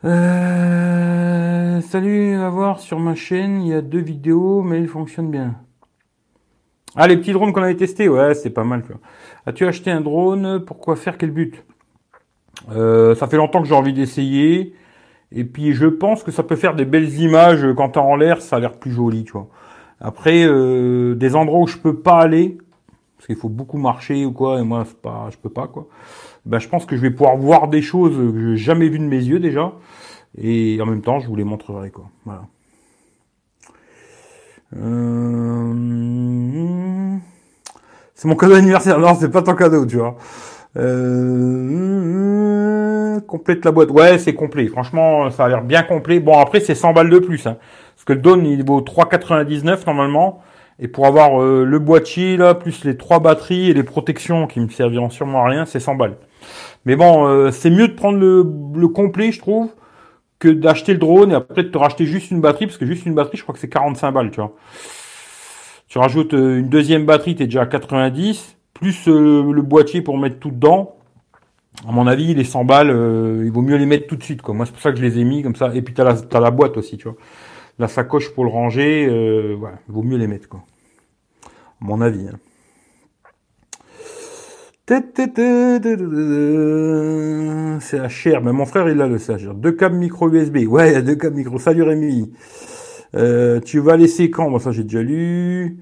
Euh, 0.06 1.82
salut, 1.82 2.36
à 2.36 2.49
voir 2.49 2.80
sur 2.80 2.99
ma 2.99 3.13
chaîne, 3.13 3.62
il 3.62 3.67
y 3.67 3.73
a 3.75 3.82
deux 3.82 4.02
vidéos, 4.02 4.63
mais 4.63 4.82
ils 4.82 4.88
fonctionnent 4.88 5.30
bien. 5.30 5.56
Ah, 7.01 7.07
les 7.07 7.15
petits 7.15 7.31
drones 7.31 7.53
qu'on 7.53 7.63
avait 7.63 7.77
testés, 7.77 8.09
ouais, 8.09 8.33
c'est 8.33 8.49
pas 8.49 8.65
mal. 8.65 8.83
As-tu 9.45 9.65
acheté 9.65 9.89
un 9.89 10.01
drone 10.01 10.65
Pourquoi 10.65 10.97
faire 10.97 11.17
Quel 11.17 11.31
but? 11.31 11.63
Euh, 12.73 13.15
Ça 13.15 13.25
fait 13.25 13.38
longtemps 13.38 13.62
que 13.62 13.69
j'ai 13.69 13.73
envie 13.73 13.93
d'essayer. 13.93 14.73
Et 15.31 15.45
puis 15.45 15.71
je 15.71 15.85
pense 15.85 16.23
que 16.23 16.31
ça 16.31 16.43
peut 16.43 16.57
faire 16.57 16.75
des 16.75 16.83
belles 16.83 17.17
images 17.21 17.65
quand 17.77 17.91
t'es 17.91 18.01
en 18.01 18.17
l'air, 18.17 18.41
ça 18.41 18.57
a 18.57 18.59
l'air 18.59 18.73
plus 18.73 18.91
joli, 18.91 19.23
tu 19.23 19.31
vois. 19.31 19.47
Après, 20.01 20.43
euh, 20.45 21.15
des 21.15 21.38
endroits 21.38 21.62
où 21.62 21.67
je 21.67 21.77
peux 21.77 21.95
pas 22.01 22.19
aller, 22.19 22.57
parce 23.15 23.27
qu'il 23.27 23.38
faut 23.38 23.47
beaucoup 23.47 23.77
marcher 23.77 24.25
ou 24.25 24.33
quoi, 24.33 24.59
et 24.59 24.63
moi, 24.63 24.83
c'est 24.85 25.01
pas, 25.01 25.29
je 25.31 25.38
peux 25.38 25.49
pas, 25.49 25.67
quoi. 25.67 25.88
Ben, 26.45 26.59
je 26.59 26.67
pense 26.67 26.85
que 26.85 26.97
je 26.97 27.01
vais 27.01 27.12
pouvoir 27.12 27.38
voir 27.38 27.69
des 27.69 27.81
choses 27.81 28.17
que 28.17 28.55
j'ai 28.55 28.57
jamais 28.57 28.89
vues 28.89 28.99
de 28.99 29.05
mes 29.05 29.23
yeux 29.23 29.39
déjà, 29.39 29.71
et 30.38 30.79
en 30.81 30.85
même 30.85 31.01
temps, 31.01 31.19
je 31.21 31.27
vous 31.29 31.35
les 31.38 31.45
montrerai, 31.45 31.91
quoi. 31.91 32.09
Euh... 34.77 35.73
C'est 38.15 38.27
mon 38.27 38.36
cadeau 38.36 38.53
d'anniversaire. 38.53 38.99
Non, 38.99 39.15
c'est 39.19 39.29
pas 39.29 39.41
ton 39.41 39.55
cadeau, 39.55 39.86
tu 39.86 39.95
vois. 39.97 40.15
Euh... 40.77 41.29
complète 43.21 43.65
la 43.65 43.71
boîte. 43.71 43.91
Ouais, 43.91 44.17
c'est 44.17 44.34
complet. 44.34 44.67
Franchement, 44.67 45.29
ça 45.32 45.45
a 45.45 45.49
l'air 45.49 45.63
bien 45.63 45.84
complet. 45.84 46.19
Bon, 46.19 46.38
après, 46.38 46.60
c'est 46.60 46.75
100 46.75 46.93
balles 46.93 47.10
de 47.10 47.19
plus. 47.19 47.47
Hein. 47.47 47.58
Parce 47.95 48.05
que 48.05 48.13
le 48.13 48.19
drone, 48.19 48.45
il 48.45 48.65
vaut 48.65 48.82
3,99 48.82 49.86
normalement. 49.86 50.41
Et 50.82 50.88
pour 50.88 51.05
avoir 51.08 51.41
euh, 51.41 51.65
le 51.65 51.79
boîtier, 51.79 52.38
là, 52.38 52.53
plus 52.53 52.86
les 52.86 52.95
trois 52.95 53.19
batteries 53.19 53.69
et 53.69 53.73
les 53.73 53.84
protections 53.84 54.47
qui 54.47 54.62
me 54.62 54.69
serviront 54.69 55.10
sûrement 55.10 55.43
à 55.45 55.49
rien, 55.49 55.65
c'est 55.65 55.79
100 55.82 55.95
balles. 55.95 56.15
Mais 56.86 56.95
bon, 56.95 57.27
euh, 57.27 57.51
c'est 57.51 57.69
mieux 57.69 57.89
de 57.89 57.93
prendre 57.93 58.17
le 58.17 58.88
complet, 58.88 59.34
je 59.34 59.39
trouve, 59.39 59.69
que 60.39 60.47
d'acheter 60.47 60.93
le 60.93 60.99
drone 60.99 61.32
et 61.32 61.36
après 61.36 61.63
de 61.63 61.69
te 61.69 61.78
racheter 61.78 62.06
juste 62.06 62.32
une 62.32 62.41
batterie, 62.41 62.65
parce 62.65 62.78
que 62.78 62.86
juste 62.86 63.06
une 63.06 63.13
batterie, 63.13 63.38
je 63.38 63.43
crois 63.43 63.54
que 63.54 63.60
c'est 63.60 63.69
45 63.69 64.12
balles, 64.12 64.32
tu 64.32 64.39
vois. 64.39 64.56
Tu 65.88 65.97
rajoutes 65.97 66.34
euh, 66.34 66.60
une 66.60 66.69
deuxième 66.69 67.06
batterie, 67.06 67.36
t'es 67.36 67.45
déjà 67.45 67.63
à 67.63 67.65
90, 67.65 68.56
plus 68.73 69.08
le 69.08 69.62
boîtier 69.62 70.02
pour 70.02 70.17
mettre 70.17 70.39
tout 70.39 70.52
dedans. 70.52 70.95
À 71.88 71.91
mon 71.91 72.08
avis, 72.08 72.34
les 72.34 72.43
100 72.43 72.65
balles, 72.65 72.89
il 73.43 73.52
vaut 73.52 73.62
mieux 73.62 73.75
les 73.75 73.86
mettre 73.86 74.08
tout 74.08 74.15
de 74.15 74.23
suite, 74.23 74.41
quoi. 74.41 74.54
Moi, 74.54 74.65
c'est 74.65 74.71
pour 74.71 74.82
ça 74.82 74.91
que 74.91 74.97
je 74.97 75.04
les 75.04 75.19
ai 75.19 75.23
mis 75.23 75.43
comme 75.43 75.56
ça. 75.56 75.73
Et 75.75 75.82
puis 75.82 75.93
t'as 75.93 76.04
la, 76.04 76.15
as 76.32 76.39
la 76.39 76.52
boîte 76.52 76.78
aussi, 76.78 76.97
tu 76.97 77.08
vois 77.08 77.17
la 77.80 77.88
sacoche 77.88 78.34
pour 78.34 78.43
le 78.43 78.52
ranger, 78.52 79.08
euh, 79.10 79.58
il 79.88 79.93
vaut 79.93 80.04
mieux 80.04 80.17
les 80.17 80.28
mettre, 80.28 80.49
quoi. 80.49 80.63
À 81.45 81.86
mon 81.86 82.02
avis. 82.02 82.28
Hein. 82.28 82.38
Chair, 88.10 88.41
mais 88.41 88.52
mon 88.52 88.65
frère 88.65 88.89
il 88.89 88.99
a 89.02 89.08
le 89.08 89.19
sage. 89.19 89.47
Deux 89.54 89.73
câbles 89.73 89.97
micro 89.97 90.28
USB. 90.32 90.67
Ouais, 90.67 90.89
il 90.89 90.93
y 90.93 90.95
a 90.95 91.02
deux 91.04 91.13
câbles 91.13 91.36
micro. 91.36 91.60
Salut 91.60 91.84
Rémi. 91.84 92.32
Euh, 93.15 93.60
tu 93.60 93.80
vas 93.80 93.97
laisser 93.97 94.32
quand? 94.32 94.49
Bon, 94.49 94.58
ça 94.58 94.71
j'ai 94.71 94.84
déjà 94.84 95.04
lu. 95.04 95.78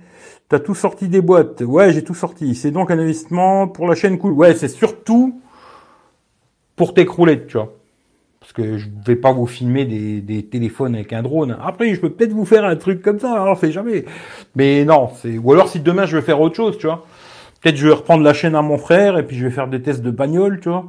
T'as 0.50 0.60
tout 0.60 0.76
sorti 0.76 1.08
des 1.08 1.22
boîtes. 1.22 1.62
Ouais, 1.62 1.93
j'ai 1.93 2.04
tout 2.04 2.15
sorti. 2.15 2.54
C'est 2.54 2.72
donc 2.72 2.91
un 2.91 3.00
investissement 3.00 3.70
pour 3.70 3.88
la 3.88 3.96
chaîne 3.96 4.17
cool. 4.17 4.34
Ouais, 4.34 4.54
c'est 4.56 4.67
surtout 4.67 5.39
pour 6.76 6.93
tes 6.93 7.06
croulettes, 7.06 7.48
tu 7.48 7.58
vois 7.58 7.78
parce 8.48 8.54
que 8.54 8.78
je 8.78 8.88
vais 9.06 9.17
pas 9.17 9.34
vous 9.34 9.46
filmer 9.46 9.84
des, 9.84 10.43
téléphones 10.43 10.96
avec 10.96 11.12
un 11.12 11.22
drone. 11.22 11.58
Après, 11.62 11.93
je 11.93 12.00
peux 12.00 12.10
peut-être 12.10 12.32
vous 12.32 12.46
faire 12.46 12.63
un 12.63 12.78
truc 12.78 13.02
comme 13.02 13.20
ça, 13.20 13.34
alors 13.34 13.60
hein, 13.62 13.70
jamais. 13.70 14.06
Mais 14.56 14.86
non, 14.86 15.10
c'est 15.15 15.38
ou 15.38 15.52
alors 15.52 15.67
si 15.67 15.82
demain 15.82 16.06
je 16.06 16.15
vais 16.15 16.22
faire 16.22 16.39
autre 16.39 16.56
chose, 16.56 16.78
tu 16.78 16.88
vois. 16.88 17.06
Peut-être 17.62 17.76
je 17.76 17.88
vais 17.88 17.93
reprendre 17.93 18.24
la 18.24 18.34
chaîne 18.34 18.56
à 18.56 18.62
mon 18.62 18.78
frère 18.78 19.17
et 19.17 19.26
puis 19.26 19.36
je 19.36 19.46
vais 19.46 19.52
faire 19.52 19.67
des 19.67 19.82
tests 19.82 20.02
de 20.02 20.12
bagnole, 20.12 20.60
tu 20.60 20.70
vois. 20.70 20.86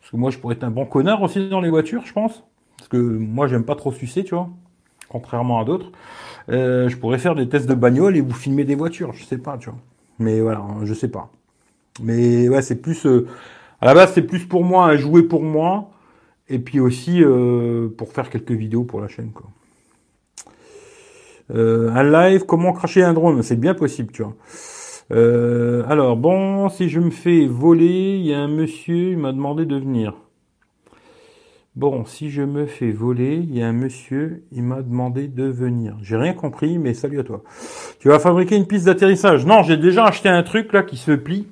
Parce 0.00 0.10
que 0.10 0.16
moi, 0.16 0.30
je 0.30 0.38
pourrais 0.38 0.54
être 0.54 0.64
un 0.64 0.70
bon 0.70 0.86
connard 0.86 1.22
aussi 1.22 1.48
dans 1.48 1.60
les 1.60 1.70
voitures, 1.70 2.02
je 2.04 2.12
pense. 2.12 2.44
Parce 2.78 2.88
que 2.88 2.96
moi, 2.96 3.46
j'aime 3.46 3.64
pas 3.64 3.74
trop 3.74 3.92
sucer, 3.92 4.24
tu 4.24 4.34
vois. 4.34 4.48
Contrairement 5.08 5.60
à 5.60 5.64
d'autres. 5.64 5.90
Euh, 6.48 6.88
je 6.88 6.96
pourrais 6.96 7.18
faire 7.18 7.34
des 7.34 7.48
tests 7.48 7.68
de 7.68 7.74
bagnole 7.74 8.16
et 8.16 8.20
vous 8.20 8.32
filmer 8.34 8.64
des 8.64 8.74
voitures, 8.74 9.12
je 9.12 9.24
sais 9.24 9.38
pas, 9.38 9.58
tu 9.58 9.70
vois. 9.70 9.78
Mais 10.18 10.40
voilà, 10.40 10.64
je 10.84 10.94
sais 10.94 11.08
pas. 11.08 11.30
Mais 12.00 12.48
ouais, 12.48 12.62
c'est 12.62 12.80
plus... 12.80 13.06
Euh, 13.06 13.26
à 13.80 13.86
la 13.86 13.94
base, 13.94 14.12
c'est 14.14 14.22
plus 14.22 14.46
pour 14.46 14.64
moi, 14.64 14.86
un 14.86 14.96
jouet 14.96 15.22
pour 15.22 15.42
moi 15.42 15.90
et 16.48 16.58
puis 16.58 16.80
aussi 16.80 17.22
euh, 17.22 17.88
pour 17.88 18.12
faire 18.12 18.30
quelques 18.30 18.52
vidéos 18.52 18.84
pour 18.84 19.00
la 19.00 19.08
chaîne. 19.08 19.32
Quoi. 19.32 19.46
Euh, 21.54 21.90
un 21.92 22.04
live, 22.04 22.44
comment 22.46 22.72
cracher 22.72 23.02
un 23.02 23.12
drone? 23.12 23.42
C'est 23.42 23.60
bien 23.60 23.74
possible, 23.74 24.12
tu 24.12 24.22
vois. 24.22 24.34
Euh, 25.12 25.84
alors, 25.88 26.16
bon, 26.16 26.68
si 26.68 26.88
je 26.88 27.00
me 27.00 27.10
fais 27.10 27.46
voler, 27.46 28.16
il 28.18 28.26
y 28.26 28.34
a 28.34 28.38
un 28.38 28.48
monsieur, 28.48 29.12
il 29.12 29.18
m'a 29.18 29.32
demandé 29.32 29.64
de 29.64 29.76
venir. 29.76 30.14
Bon, 31.76 32.06
si 32.06 32.30
je 32.30 32.40
me 32.40 32.64
fais 32.64 32.90
voler, 32.90 33.36
il 33.36 33.54
y 33.54 33.62
a 33.62 33.68
un 33.68 33.74
monsieur, 33.74 34.44
il 34.50 34.62
m'a 34.62 34.80
demandé 34.80 35.28
de 35.28 35.44
venir. 35.44 35.94
J'ai 36.00 36.16
rien 36.16 36.32
compris, 36.32 36.78
mais 36.78 36.94
salut 36.94 37.20
à 37.20 37.22
toi. 37.22 37.42
Tu 38.00 38.08
vas 38.08 38.18
fabriquer 38.18 38.56
une 38.56 38.66
piste 38.66 38.86
d'atterrissage 38.86 39.44
Non, 39.44 39.62
j'ai 39.62 39.76
déjà 39.76 40.06
acheté 40.06 40.30
un 40.30 40.42
truc 40.42 40.72
là 40.72 40.82
qui 40.82 40.96
se 40.96 41.12
plie. 41.12 41.46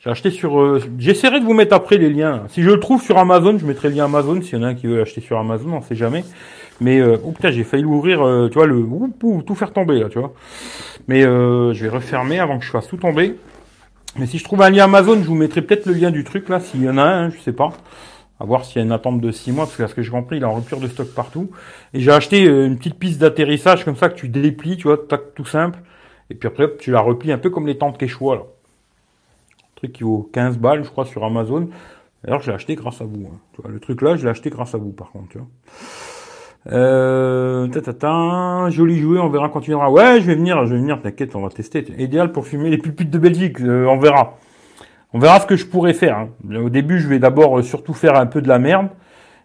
J'ai 0.00 0.10
acheté 0.10 0.30
sur. 0.30 0.60
Euh, 0.60 0.82
j'essaierai 0.98 1.40
de 1.40 1.46
vous 1.46 1.54
mettre 1.54 1.74
après 1.74 1.96
les 1.96 2.10
liens. 2.10 2.44
Si 2.48 2.62
je 2.62 2.70
le 2.70 2.78
trouve 2.78 3.02
sur 3.02 3.16
Amazon, 3.16 3.58
je 3.58 3.64
mettrai 3.64 3.88
le 3.88 3.94
lien 3.94 4.04
Amazon. 4.04 4.40
S'il 4.42 4.58
y 4.58 4.60
en 4.60 4.64
a 4.64 4.68
un 4.68 4.74
qui 4.74 4.86
veut 4.86 4.98
l'acheter 4.98 5.22
sur 5.22 5.38
Amazon, 5.38 5.72
on 5.72 5.80
sait 5.80 5.96
jamais. 5.96 6.24
Mais 6.80 7.00
euh, 7.00 7.16
oh 7.24 7.32
putain, 7.32 7.50
j'ai 7.50 7.64
failli 7.64 7.82
l'ouvrir. 7.82 8.22
Euh, 8.22 8.48
tu 8.48 8.54
vois 8.54 8.66
le 8.66 8.84
tout 9.42 9.54
faire 9.54 9.72
tomber 9.72 10.00
là, 10.00 10.08
tu 10.08 10.18
vois. 10.18 10.32
Mais 11.08 11.24
euh, 11.24 11.72
je 11.74 11.84
vais 11.84 11.90
refermer 11.90 12.38
avant 12.38 12.58
que 12.58 12.64
je 12.64 12.70
fasse 12.70 12.88
tout 12.88 12.96
tomber. 12.96 13.36
Mais 14.16 14.26
si 14.26 14.38
je 14.38 14.44
trouve 14.44 14.62
un 14.62 14.70
lien 14.70 14.84
Amazon, 14.84 15.16
je 15.22 15.26
vous 15.26 15.34
mettrai 15.34 15.62
peut-être 15.62 15.86
le 15.86 15.92
lien 15.92 16.10
du 16.10 16.24
truc 16.24 16.48
là, 16.48 16.60
s'il 16.60 16.82
y 16.82 16.88
en 16.88 16.98
a 16.98 17.04
un, 17.04 17.30
je 17.30 17.38
sais 17.38 17.52
pas. 17.52 17.70
À 18.40 18.44
voir 18.44 18.64
s'il 18.64 18.76
y 18.76 18.78
a 18.80 18.84
une 18.84 18.92
attente 18.92 19.20
de 19.20 19.32
6 19.32 19.52
mois, 19.52 19.64
parce 19.64 19.76
que 19.76 19.86
ce 19.86 19.94
que 19.94 20.02
j'ai 20.02 20.10
compris, 20.10 20.36
il 20.36 20.42
est 20.42 20.46
en 20.46 20.54
rupture 20.54 20.78
de 20.78 20.86
stock 20.86 21.08
partout. 21.08 21.50
Et 21.92 22.00
j'ai 22.00 22.12
acheté 22.12 22.44
une 22.44 22.78
petite 22.78 22.98
piste 22.98 23.20
d'atterrissage 23.20 23.84
comme 23.84 23.96
ça 23.96 24.08
que 24.08 24.14
tu 24.14 24.28
déplies, 24.28 24.76
tu 24.76 24.84
vois, 24.84 24.96
tac, 24.96 25.34
tout 25.34 25.44
simple. 25.44 25.80
Et 26.30 26.34
puis 26.34 26.46
après, 26.46 26.68
tu 26.78 26.92
la 26.92 27.00
replies 27.00 27.32
un 27.32 27.38
peu 27.38 27.50
comme 27.50 27.66
les 27.66 27.78
tentes 27.78 27.98
Quechua 27.98 28.36
là 28.36 28.42
truc 29.78 29.92
qui 29.92 30.02
vaut 30.02 30.28
15 30.32 30.58
balles, 30.58 30.84
je 30.84 30.90
crois, 30.90 31.06
sur 31.06 31.24
Amazon. 31.24 31.68
Alors, 32.26 32.42
j'ai 32.42 32.52
acheté 32.52 32.74
grâce 32.74 33.00
à 33.00 33.04
vous. 33.04 33.30
Hein. 33.32 33.38
Tu 33.54 33.62
vois, 33.62 33.70
le 33.70 33.80
truc 33.80 34.02
là, 34.02 34.16
je 34.16 34.24
l'ai 34.24 34.30
acheté 34.30 34.50
grâce 34.50 34.74
à 34.74 34.78
vous, 34.78 34.90
par 34.90 35.10
contre. 35.10 35.38
Euh, 36.70 37.66
ta, 37.68 38.70
joli 38.70 38.98
jouet, 38.98 39.18
on 39.18 39.28
verra 39.28 39.48
quand 39.48 39.60
tu 39.60 39.70
viendras. 39.70 39.90
Ouais, 39.90 40.20
je 40.20 40.26
vais 40.26 40.34
venir, 40.34 40.64
je 40.66 40.74
vais 40.74 40.80
venir, 40.80 41.00
t'inquiète, 41.00 41.34
on 41.34 41.42
va 41.42 41.48
tester. 41.48 41.84
Idéal 41.98 42.32
pour 42.32 42.46
fumer 42.46 42.70
les 42.70 42.78
pupilles 42.78 43.06
de 43.06 43.18
Belgique, 43.18 43.60
euh, 43.60 43.86
on 43.86 43.98
verra. 43.98 44.38
On 45.12 45.18
verra 45.18 45.40
ce 45.40 45.46
que 45.46 45.56
je 45.56 45.66
pourrais 45.66 45.94
faire. 45.94 46.18
Hein. 46.18 46.56
Au 46.56 46.68
début, 46.68 46.98
je 47.00 47.08
vais 47.08 47.18
d'abord 47.18 47.58
euh, 47.58 47.62
surtout 47.62 47.94
faire 47.94 48.16
un 48.16 48.26
peu 48.26 48.42
de 48.42 48.48
la 48.48 48.58
merde 48.58 48.88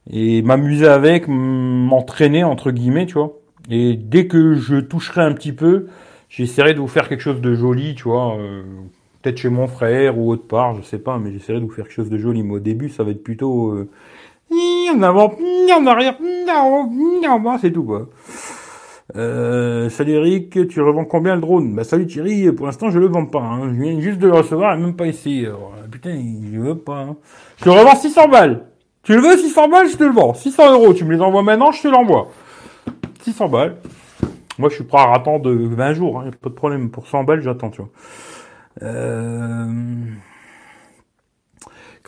et 0.10 0.42
m'amuser 0.42 0.88
avec, 0.88 1.28
m'entraîner 1.28 2.44
entre 2.44 2.72
guillemets, 2.72 3.06
tu 3.06 3.14
vois. 3.14 3.34
Et 3.70 3.96
dès 3.96 4.28
que 4.28 4.56
je 4.56 4.76
toucherai 4.76 5.22
un 5.22 5.34
petit 5.34 5.54
peu, 5.54 5.88
j'essaierai 6.30 6.74
de 6.74 6.80
vous 6.80 6.88
faire 6.88 7.08
quelque 7.08 7.22
chose 7.22 7.40
de 7.40 7.54
joli, 7.54 7.96
tu 7.96 8.04
vois. 8.04 8.38
Euh, 8.38 8.64
peut-être 9.22 9.38
chez 9.38 9.50
mon 9.50 9.68
frère 9.68 10.18
ou 10.18 10.30
autre 10.32 10.48
part, 10.48 10.76
je 10.76 10.82
sais 10.82 11.00
pas, 11.00 11.18
mais 11.18 11.32
j'essaierai 11.32 11.60
de 11.60 11.66
vous 11.66 11.72
faire 11.72 11.86
quelque 11.86 11.94
chose 11.94 12.10
de 12.10 12.18
joli. 12.18 12.44
Mais 12.44 12.56
au 12.56 12.60
début, 12.60 12.90
ça 12.90 13.04
va 13.04 13.12
être 13.12 13.24
plutôt 13.24 13.70
euh, 13.72 13.90
en 14.94 15.02
avant, 15.02 15.34
en 15.78 15.88
arrière, 15.88 16.18
en 17.30 17.40
bas, 17.40 17.58
c'est 17.60 17.72
tout 17.72 17.84
quoi. 17.84 18.08
Euh, 19.16 19.90
salut 19.90 20.14
Eric, 20.14 20.68
tu 20.70 20.82
revends 20.82 21.06
combien 21.06 21.36
le 21.36 21.42
drone? 21.42 21.76
Bah 21.76 21.84
salut 21.84 22.08
Thierry, 22.08 22.52
pour 22.52 22.66
l'instant 22.66 22.90
je 22.90 23.00
le 23.00 23.08
vends 23.08 23.26
pas. 23.26 23.42
Hein. 23.42 23.74
Je 23.74 23.82
viens 23.82 24.00
juste 24.00 24.18
de 24.20 24.28
le 24.28 24.34
recevoir, 24.34 24.78
même 24.78 24.96
pas 24.96 25.08
ici. 25.08 25.46
Euh, 25.46 25.54
putain, 25.92 26.18
je 26.52 26.60
veux 26.60 26.78
pas. 26.78 27.00
Hein. 27.00 27.18
Je 27.58 27.66
te 27.66 27.70
revends 27.70 27.96
600 27.96 28.30
balles. 28.30 28.66
Tu 29.04 29.14
le 29.14 29.22
veux 29.22 29.38
600 29.38 29.68
balles, 29.68 29.90
je 29.90 29.98
te 29.98 30.04
le 30.04 30.12
vends. 30.12 30.34
600 30.34 30.74
euros, 30.74 30.94
tu 30.94 31.04
me 31.04 31.14
les 31.14 31.22
envoies 31.22 31.44
maintenant, 31.44 31.72
je 31.72 31.82
te 31.82 31.88
l'envoie. 31.90 32.30
600 33.22 33.50
balles. 33.50 33.76
Moi 34.58 34.70
je 34.70 34.76
suis 34.76 34.84
prêt 34.84 35.00
à 35.00 35.14
attendre 35.14 35.52
20 35.52 35.94
jours, 35.94 36.22
hein, 36.22 36.32
pas 36.42 36.50
de 36.50 36.56
problème. 36.56 36.90
Pour 36.90 37.08
100 37.08 37.24
balles, 37.26 37.42
j'attends, 37.42 37.70
tu 37.70 37.82
vois. 37.82 37.90
Euh, 38.82 39.68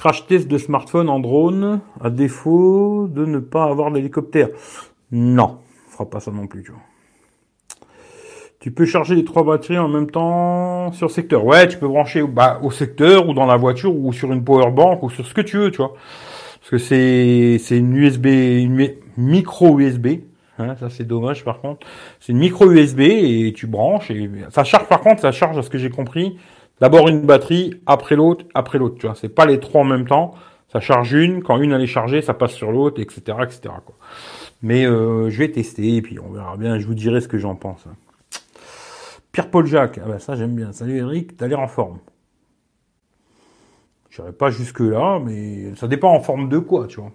crash 0.05 0.27
test 0.27 0.47
de 0.47 0.59
smartphone 0.59 1.09
en 1.09 1.19
drone, 1.19 1.79
à 1.99 2.11
défaut 2.11 3.07
de 3.09 3.25
ne 3.25 3.39
pas 3.39 3.63
avoir 3.63 3.91
d'hélicoptère. 3.91 4.49
Non, 5.11 5.57
on 5.87 5.91
fera 5.91 6.07
pas 6.07 6.19
ça 6.19 6.29
non 6.29 6.45
plus, 6.45 6.61
tu 6.61 6.71
vois. 6.71 6.81
Tu 8.59 8.69
peux 8.69 8.85
charger 8.85 9.15
les 9.15 9.25
trois 9.25 9.43
batteries 9.43 9.79
en 9.79 9.87
même 9.87 10.11
temps 10.11 10.91
sur 10.91 11.09
secteur. 11.09 11.43
Ouais, 11.43 11.67
tu 11.67 11.79
peux 11.79 11.87
brancher 11.87 12.21
bah, 12.21 12.59
au 12.61 12.69
secteur 12.69 13.27
ou 13.27 13.33
dans 13.33 13.47
la 13.47 13.57
voiture 13.57 13.95
ou 13.95 14.13
sur 14.13 14.31
une 14.31 14.43
power 14.43 14.69
bank 14.69 15.01
ou 15.01 15.09
sur 15.09 15.25
ce 15.25 15.33
que 15.33 15.41
tu 15.41 15.57
veux, 15.57 15.71
tu 15.71 15.77
vois. 15.77 15.95
Parce 16.59 16.69
que 16.69 16.77
c'est 16.77 17.57
c'est 17.59 17.79
une 17.79 17.95
USB, 17.95 18.27
une 18.27 18.87
micro 19.17 19.79
USB. 19.79 20.07
Hein, 20.59 20.75
ça 20.79 20.91
c'est 20.91 21.05
dommage 21.05 21.43
par 21.43 21.61
contre. 21.61 21.87
C'est 22.19 22.31
une 22.31 22.37
micro 22.37 22.71
USB 22.71 22.99
et 22.99 23.53
tu 23.55 23.65
branches 23.65 24.11
et 24.11 24.29
ça 24.51 24.63
charge 24.63 24.87
par 24.87 25.01
contre, 25.01 25.21
ça 25.21 25.31
charge 25.31 25.57
à 25.57 25.63
ce 25.63 25.71
que 25.71 25.79
j'ai 25.79 25.89
compris. 25.89 26.37
D'abord 26.81 27.07
une 27.07 27.21
batterie, 27.21 27.79
après 27.85 28.15
l'autre, 28.15 28.45
après 28.53 28.77
l'autre. 28.77 28.95
Tu 28.99 29.07
vois, 29.07 29.15
c'est 29.15 29.29
pas 29.29 29.45
les 29.45 29.59
trois 29.59 29.81
en 29.81 29.85
même 29.85 30.07
temps. 30.07 30.35
Ça 30.71 30.79
charge 30.79 31.13
une, 31.13 31.41
quand 31.41 31.61
une 31.61 31.71
elle 31.71 31.81
est 31.81 31.87
chargée, 31.87 32.21
ça 32.21 32.33
passe 32.33 32.51
sur 32.51 32.71
l'autre, 32.71 33.01
etc., 33.01 33.37
etc. 33.43 33.73
Mais 34.61 34.85
euh, 34.85 35.29
je 35.29 35.37
vais 35.37 35.51
tester 35.51 35.95
et 35.95 36.01
puis 36.01 36.19
on 36.19 36.31
verra 36.31 36.57
bien. 36.57 36.79
Je 36.79 36.85
vous 36.85 36.95
dirai 36.95 37.21
ce 37.21 37.27
que 37.27 37.37
j'en 37.37 37.55
pense. 37.55 37.85
Pierre-Paul 39.31 39.65
Jacques, 39.65 39.99
ah 40.03 40.07
ben 40.07 40.19
ça 40.19 40.35
j'aime 40.35 40.55
bien. 40.55 40.71
Salut 40.71 40.97
Eric, 40.97 41.37
t'as 41.37 41.47
l'air 41.47 41.59
en 41.59 41.67
forme. 41.67 41.99
Je 44.09 44.21
pas 44.21 44.49
jusque 44.49 44.79
là, 44.79 45.19
mais 45.19 45.75
ça 45.75 45.87
dépend 45.87 46.13
en 46.13 46.21
forme 46.21 46.47
de 46.47 46.57
quoi, 46.57 46.87
tu 46.87 47.01
vois. 47.01 47.11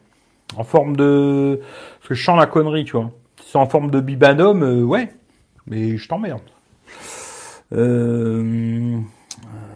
En 0.57 0.65
forme 0.65 0.97
de, 0.97 1.61
parce 1.99 2.09
que 2.09 2.15
je 2.15 2.23
sens 2.23 2.39
la 2.39 2.47
connerie, 2.47 2.85
tu 2.85 2.93
vois. 2.93 3.11
Si 3.41 3.53
c'est 3.53 3.59
en 3.59 3.67
forme 3.67 3.91
de 3.91 4.01
bibanum, 4.01 4.63
euh, 4.63 4.83
ouais, 4.83 5.11
mais 5.67 5.97
je 5.97 6.09
t'emmerde. 6.09 6.43
Euh... 7.73 8.99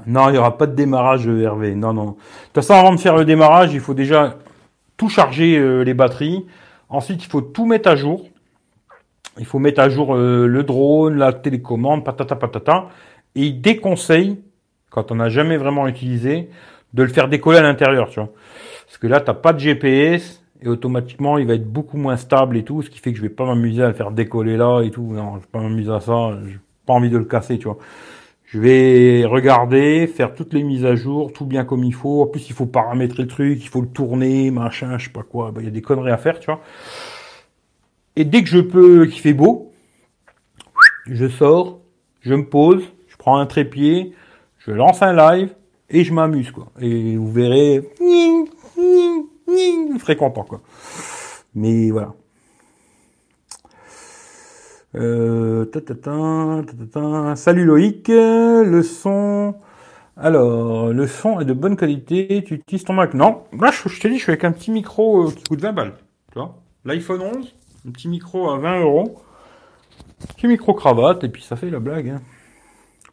Non, 0.07 0.29
il 0.29 0.33
n'y 0.33 0.38
aura 0.38 0.57
pas 0.57 0.67
de 0.67 0.75
démarrage 0.75 1.27
Hervé. 1.27 1.75
Non, 1.75 1.93
non. 1.93 2.05
De 2.05 2.11
toute 2.12 2.55
façon, 2.55 2.75
avant 2.75 2.95
de 2.95 3.01
faire 3.01 3.17
le 3.17 3.25
démarrage, 3.25 3.73
il 3.73 3.81
faut 3.81 3.95
déjà 3.95 4.37
tout 4.97 5.09
charger 5.09 5.59
euh, 5.59 5.83
les 5.83 5.95
batteries. 5.95 6.47
Ensuite, 6.88 7.25
il 7.25 7.29
faut 7.29 7.40
tout 7.40 7.67
mettre 7.67 7.88
à 7.88 7.97
jour. 7.97 8.27
Il 9.38 9.47
faut 9.47 9.59
mettre 9.59 9.81
à 9.81 9.88
jour 9.88 10.14
euh, 10.14 10.47
le 10.47 10.62
drone, 10.62 11.17
la 11.17 11.33
télécommande, 11.33 12.05
patata 12.05 12.37
patata. 12.37 12.88
Et 13.35 13.47
il 13.47 13.61
déconseille, 13.61 14.38
quand 14.90 15.11
on 15.11 15.17
n'a 15.17 15.29
jamais 15.29 15.57
vraiment 15.57 15.88
utilisé, 15.88 16.51
de 16.93 17.03
le 17.03 17.09
faire 17.09 17.29
décoller 17.29 17.59
à 17.59 17.62
l'intérieur, 17.62 18.09
tu 18.09 18.21
vois. 18.21 18.31
Parce 18.87 18.99
que 18.99 19.07
là, 19.07 19.21
t'as 19.21 19.35
pas 19.35 19.53
de 19.53 19.59
GPS 19.59 20.43
et 20.62 20.69
automatiquement, 20.69 21.37
il 21.38 21.47
va 21.47 21.55
être 21.55 21.71
beaucoup 21.71 21.97
moins 21.97 22.17
stable 22.17 22.57
et 22.57 22.62
tout, 22.62 22.83
ce 22.83 22.90
qui 22.90 23.01
fait 23.01 23.11
que 23.11 23.19
je 23.19 23.23
vais 23.23 23.29
pas 23.29 23.45
m'amuser 23.45 23.83
à 23.83 23.88
le 23.88 23.95
faire 23.95 24.12
décoller 24.12 24.57
là 24.57 24.83
et 24.83 24.90
tout. 24.90 25.12
Non, 25.12 25.35
je 25.35 25.40
vais 25.40 25.47
pas 25.51 25.61
m'amuser 25.61 25.93
à 25.93 26.01
ça. 26.01 26.38
J'ai 26.47 26.59
pas 26.87 26.93
envie 26.93 27.11
de 27.11 27.19
le 27.19 27.25
casser, 27.25 27.59
tu 27.59 27.64
vois. 27.64 27.79
Je 28.55 28.61
vais 28.61 29.25
regarder, 29.25 30.07
faire 30.07 30.33
toutes 30.33 30.53
les 30.53 30.62
mises 30.62 30.85
à 30.85 30.95
jour, 30.95 31.33
tout 31.33 31.45
bien 31.45 31.64
comme 31.64 31.83
il 31.83 31.93
faut. 31.93 32.23
En 32.23 32.27
plus, 32.27 32.49
il 32.49 32.53
faut 32.53 32.67
paramétrer 32.67 33.25
le 33.25 33.29
truc, 33.29 33.59
il 33.61 33.69
faut 33.69 33.81
le 33.81 33.88
tourner, 33.88 34.53
machin, 34.53 34.97
je 34.97 35.07
sais 35.07 35.11
pas 35.11 35.25
quoi. 35.25 35.51
Bah, 35.51 35.61
il 35.61 35.64
y 35.64 35.67
a 35.67 35.73
des 35.73 35.83
conneries 35.83 36.12
à 36.12 36.19
faire, 36.19 36.38
tu 36.38 36.47
vois. 36.47 36.61
Et 38.14 38.25
dès 38.25 38.45
que 38.45 38.49
je 38.49 38.61
peux, 38.61 39.07
qu'il 39.07 39.21
fait 39.21 39.33
beau, 39.33 39.73
je 41.07 41.27
sors, 41.27 41.81
je 42.21 42.33
me 42.33 42.49
pose, 42.49 42.85
je 43.09 43.17
prends 43.17 43.38
un 43.38 43.47
trépied, 43.47 44.12
je 44.59 44.71
lance 44.71 45.03
un 45.03 45.14
live 45.14 45.53
et 45.90 46.05
je 46.05 46.14
m'amuse, 46.14 46.53
quoi. 46.53 46.69
Et 46.81 47.17
vous 47.17 47.33
verrez, 47.33 47.90
serez 49.99 50.14
content, 50.14 50.45
quoi. 50.45 50.61
Mais 51.57 51.90
voilà. 51.90 52.14
Euh, 54.97 55.67
Salut 57.37 57.65
Loïc, 57.65 58.09
le 58.09 58.83
son. 58.83 59.55
Alors, 60.17 60.93
le 60.93 61.07
son 61.09 61.41
est 61.41 61.45
de 61.45 61.53
bonne 61.53 61.77
qualité. 61.77 62.45
Tu 62.47 62.55
utilises 62.55 62.85
ton 62.85 62.93
Mac 62.93 63.15
Non, 63.15 63.43
là 63.59 63.71
je, 63.73 63.99
te 63.99 64.09
dis, 64.09 64.19
je 64.19 64.23
suis 64.23 64.31
avec 64.31 64.45
un 64.45 64.53
petit 64.53 64.71
micro 64.71 65.27
euh, 65.27 65.33
qui 65.33 65.43
coûte 65.45 65.61
20 65.61 65.73
balles. 65.73 65.95
Tu 66.33 66.39
vois? 66.39 66.57
L'iPhone 66.85 67.23
11, 67.23 67.55
un 67.89 67.91
petit 67.91 68.09
micro 68.09 68.51
à 68.51 68.59
20 68.59 68.83
euros. 68.83 69.23
Petit 70.37 70.47
micro 70.47 70.75
cravate, 70.75 71.25
et 71.25 71.29
puis 71.29 71.43
ça 71.43 71.57
fait 71.57 71.71
la 71.71 71.81
blague. 71.81 72.09
Hein. 72.09 72.23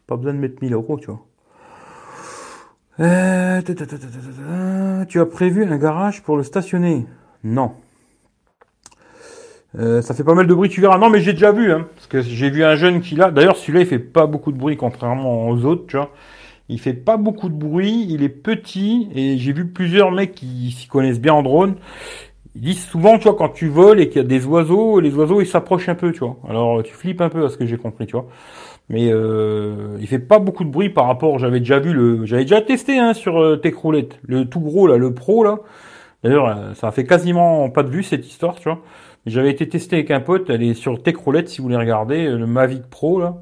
Pas 0.06 0.16
besoin 0.16 0.34
de 0.34 0.38
mettre 0.38 0.62
1000 0.62 0.72
euros, 0.74 0.98
tu 0.98 1.06
vois. 1.06 1.26
Euh, 3.00 3.62
tu 5.08 5.20
as 5.20 5.26
prévu 5.26 5.64
un 5.64 5.78
garage 5.78 6.22
pour 6.22 6.36
le 6.36 6.44
stationner? 6.44 7.06
Non. 7.42 7.72
Euh, 9.78 10.02
ça 10.02 10.14
fait 10.14 10.24
pas 10.24 10.34
mal 10.34 10.46
de 10.46 10.54
bruit, 10.54 10.68
tu 10.68 10.80
verras. 10.80 10.98
Non, 10.98 11.08
mais 11.08 11.20
j'ai 11.20 11.32
déjà 11.32 11.52
vu, 11.52 11.72
hein, 11.72 11.86
parce 11.94 12.06
que 12.06 12.20
j'ai 12.20 12.50
vu 12.50 12.64
un 12.64 12.76
jeune 12.76 13.00
qui 13.00 13.14
l'a. 13.14 13.30
D'ailleurs, 13.30 13.56
celui-là, 13.56 13.80
il 13.80 13.86
fait 13.86 13.98
pas 13.98 14.26
beaucoup 14.26 14.52
de 14.52 14.58
bruit, 14.58 14.76
contrairement 14.76 15.48
aux 15.48 15.64
autres, 15.64 15.86
tu 15.86 15.96
vois. 15.96 16.10
Il 16.68 16.80
fait 16.80 16.94
pas 16.94 17.16
beaucoup 17.16 17.48
de 17.48 17.54
bruit, 17.54 18.06
il 18.08 18.22
est 18.22 18.28
petit, 18.28 19.08
et 19.14 19.36
j'ai 19.38 19.52
vu 19.52 19.66
plusieurs 19.66 20.12
mecs 20.12 20.34
qui 20.34 20.70
s'y 20.72 20.88
connaissent 20.88 21.20
bien 21.20 21.34
en 21.34 21.42
drone. 21.42 21.76
Ils 22.54 22.62
disent 22.62 22.84
souvent, 22.84 23.18
tu 23.18 23.24
vois, 23.24 23.34
quand 23.34 23.48
tu 23.48 23.68
voles 23.68 24.00
et 24.00 24.08
qu'il 24.08 24.18
y 24.22 24.24
a 24.24 24.28
des 24.28 24.44
oiseaux, 24.46 25.00
les 25.00 25.14
oiseaux, 25.14 25.40
ils 25.40 25.46
s'approchent 25.46 25.88
un 25.88 25.94
peu, 25.94 26.12
tu 26.12 26.20
vois. 26.20 26.36
Alors, 26.48 26.82
tu 26.82 26.92
flippes 26.94 27.20
un 27.22 27.30
peu 27.30 27.44
à 27.44 27.48
ce 27.48 27.56
que 27.56 27.66
j'ai 27.66 27.78
compris, 27.78 28.06
tu 28.06 28.12
vois. 28.12 28.26
Mais 28.88 29.10
euh, 29.10 29.96
il 30.00 30.06
fait 30.06 30.18
pas 30.18 30.38
beaucoup 30.38 30.64
de 30.64 30.70
bruit 30.70 30.90
par 30.90 31.06
rapport. 31.06 31.38
J'avais 31.38 31.60
déjà 31.60 31.78
vu 31.78 31.92
le, 31.92 32.26
j'avais 32.26 32.42
déjà 32.42 32.60
testé 32.60 32.98
hein, 32.98 33.14
sur 33.14 33.40
euh, 33.40 33.56
Techroulette, 33.56 34.18
le 34.26 34.44
tout 34.44 34.60
gros 34.60 34.86
là, 34.86 34.98
le 34.98 35.14
Pro 35.14 35.44
là. 35.44 35.58
D'ailleurs, 36.22 36.48
euh, 36.48 36.74
ça 36.74 36.88
a 36.88 36.92
fait 36.92 37.04
quasiment 37.06 37.70
pas 37.70 37.82
de 37.82 37.90
vue 37.90 38.02
cette 38.02 38.26
histoire, 38.26 38.56
tu 38.56 38.68
vois. 38.68 38.80
J'avais 39.26 39.50
été 39.50 39.68
testé 39.68 39.96
avec 39.96 40.10
un 40.10 40.20
pote, 40.20 40.50
elle 40.50 40.62
est 40.62 40.74
sur 40.74 41.02
Techroulette 41.02 41.48
si 41.48 41.58
vous 41.58 41.64
voulez 41.64 41.76
regarder, 41.76 42.28
le 42.28 42.46
Mavic 42.46 42.82
Pro 42.88 43.20
là. 43.20 43.36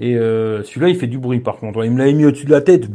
Et 0.00 0.16
euh, 0.16 0.62
celui-là, 0.62 0.88
il 0.88 0.96
fait 0.96 1.08
du 1.08 1.18
bruit 1.18 1.40
par 1.40 1.56
contre. 1.56 1.84
Il 1.84 1.90
me 1.90 1.98
l'avait 1.98 2.12
mis 2.12 2.24
au-dessus 2.24 2.46
de 2.46 2.50
la 2.50 2.60
tête, 2.60 2.88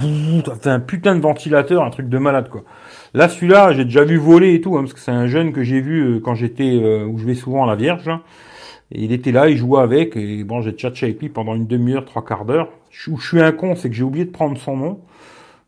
ça 0.45 0.55
fait 0.55 0.69
un 0.69 0.79
putain 0.79 1.15
de 1.15 1.21
ventilateur, 1.21 1.83
un 1.83 1.89
truc 1.89 2.09
de 2.09 2.17
malade 2.17 2.49
quoi. 2.49 2.63
Là, 3.13 3.29
celui-là, 3.29 3.73
j'ai 3.73 3.85
déjà 3.85 4.03
vu 4.03 4.17
voler 4.17 4.55
et 4.55 4.61
tout, 4.61 4.75
hein, 4.75 4.81
parce 4.81 4.93
que 4.93 4.99
c'est 4.99 5.11
un 5.11 5.27
jeune 5.27 5.53
que 5.53 5.63
j'ai 5.63 5.81
vu 5.81 6.01
euh, 6.01 6.19
quand 6.19 6.33
j'étais 6.35 6.79
euh, 6.81 7.05
où 7.05 7.17
je 7.19 7.25
vais 7.25 7.35
souvent 7.35 7.63
à 7.63 7.67
la 7.67 7.75
Vierge. 7.75 8.09
Et 8.91 9.03
il 9.03 9.11
était 9.11 9.31
là, 9.31 9.49
il 9.49 9.57
jouait 9.57 9.81
avec, 9.81 10.15
et 10.15 10.43
bon, 10.43 10.61
j'ai 10.61 10.71
tchatché 10.71 11.07
avec 11.07 11.21
lui 11.21 11.29
pendant 11.29 11.55
une 11.55 11.67
demi-heure, 11.67 12.05
trois 12.05 12.23
quarts 12.23 12.45
d'heure. 12.45 12.69
Où 13.07 13.17
je 13.17 13.27
suis 13.27 13.41
un 13.41 13.51
con, 13.51 13.75
c'est 13.75 13.89
que 13.89 13.95
j'ai 13.95 14.03
oublié 14.03 14.25
de 14.25 14.31
prendre 14.31 14.57
son 14.57 14.77
nom. 14.77 14.99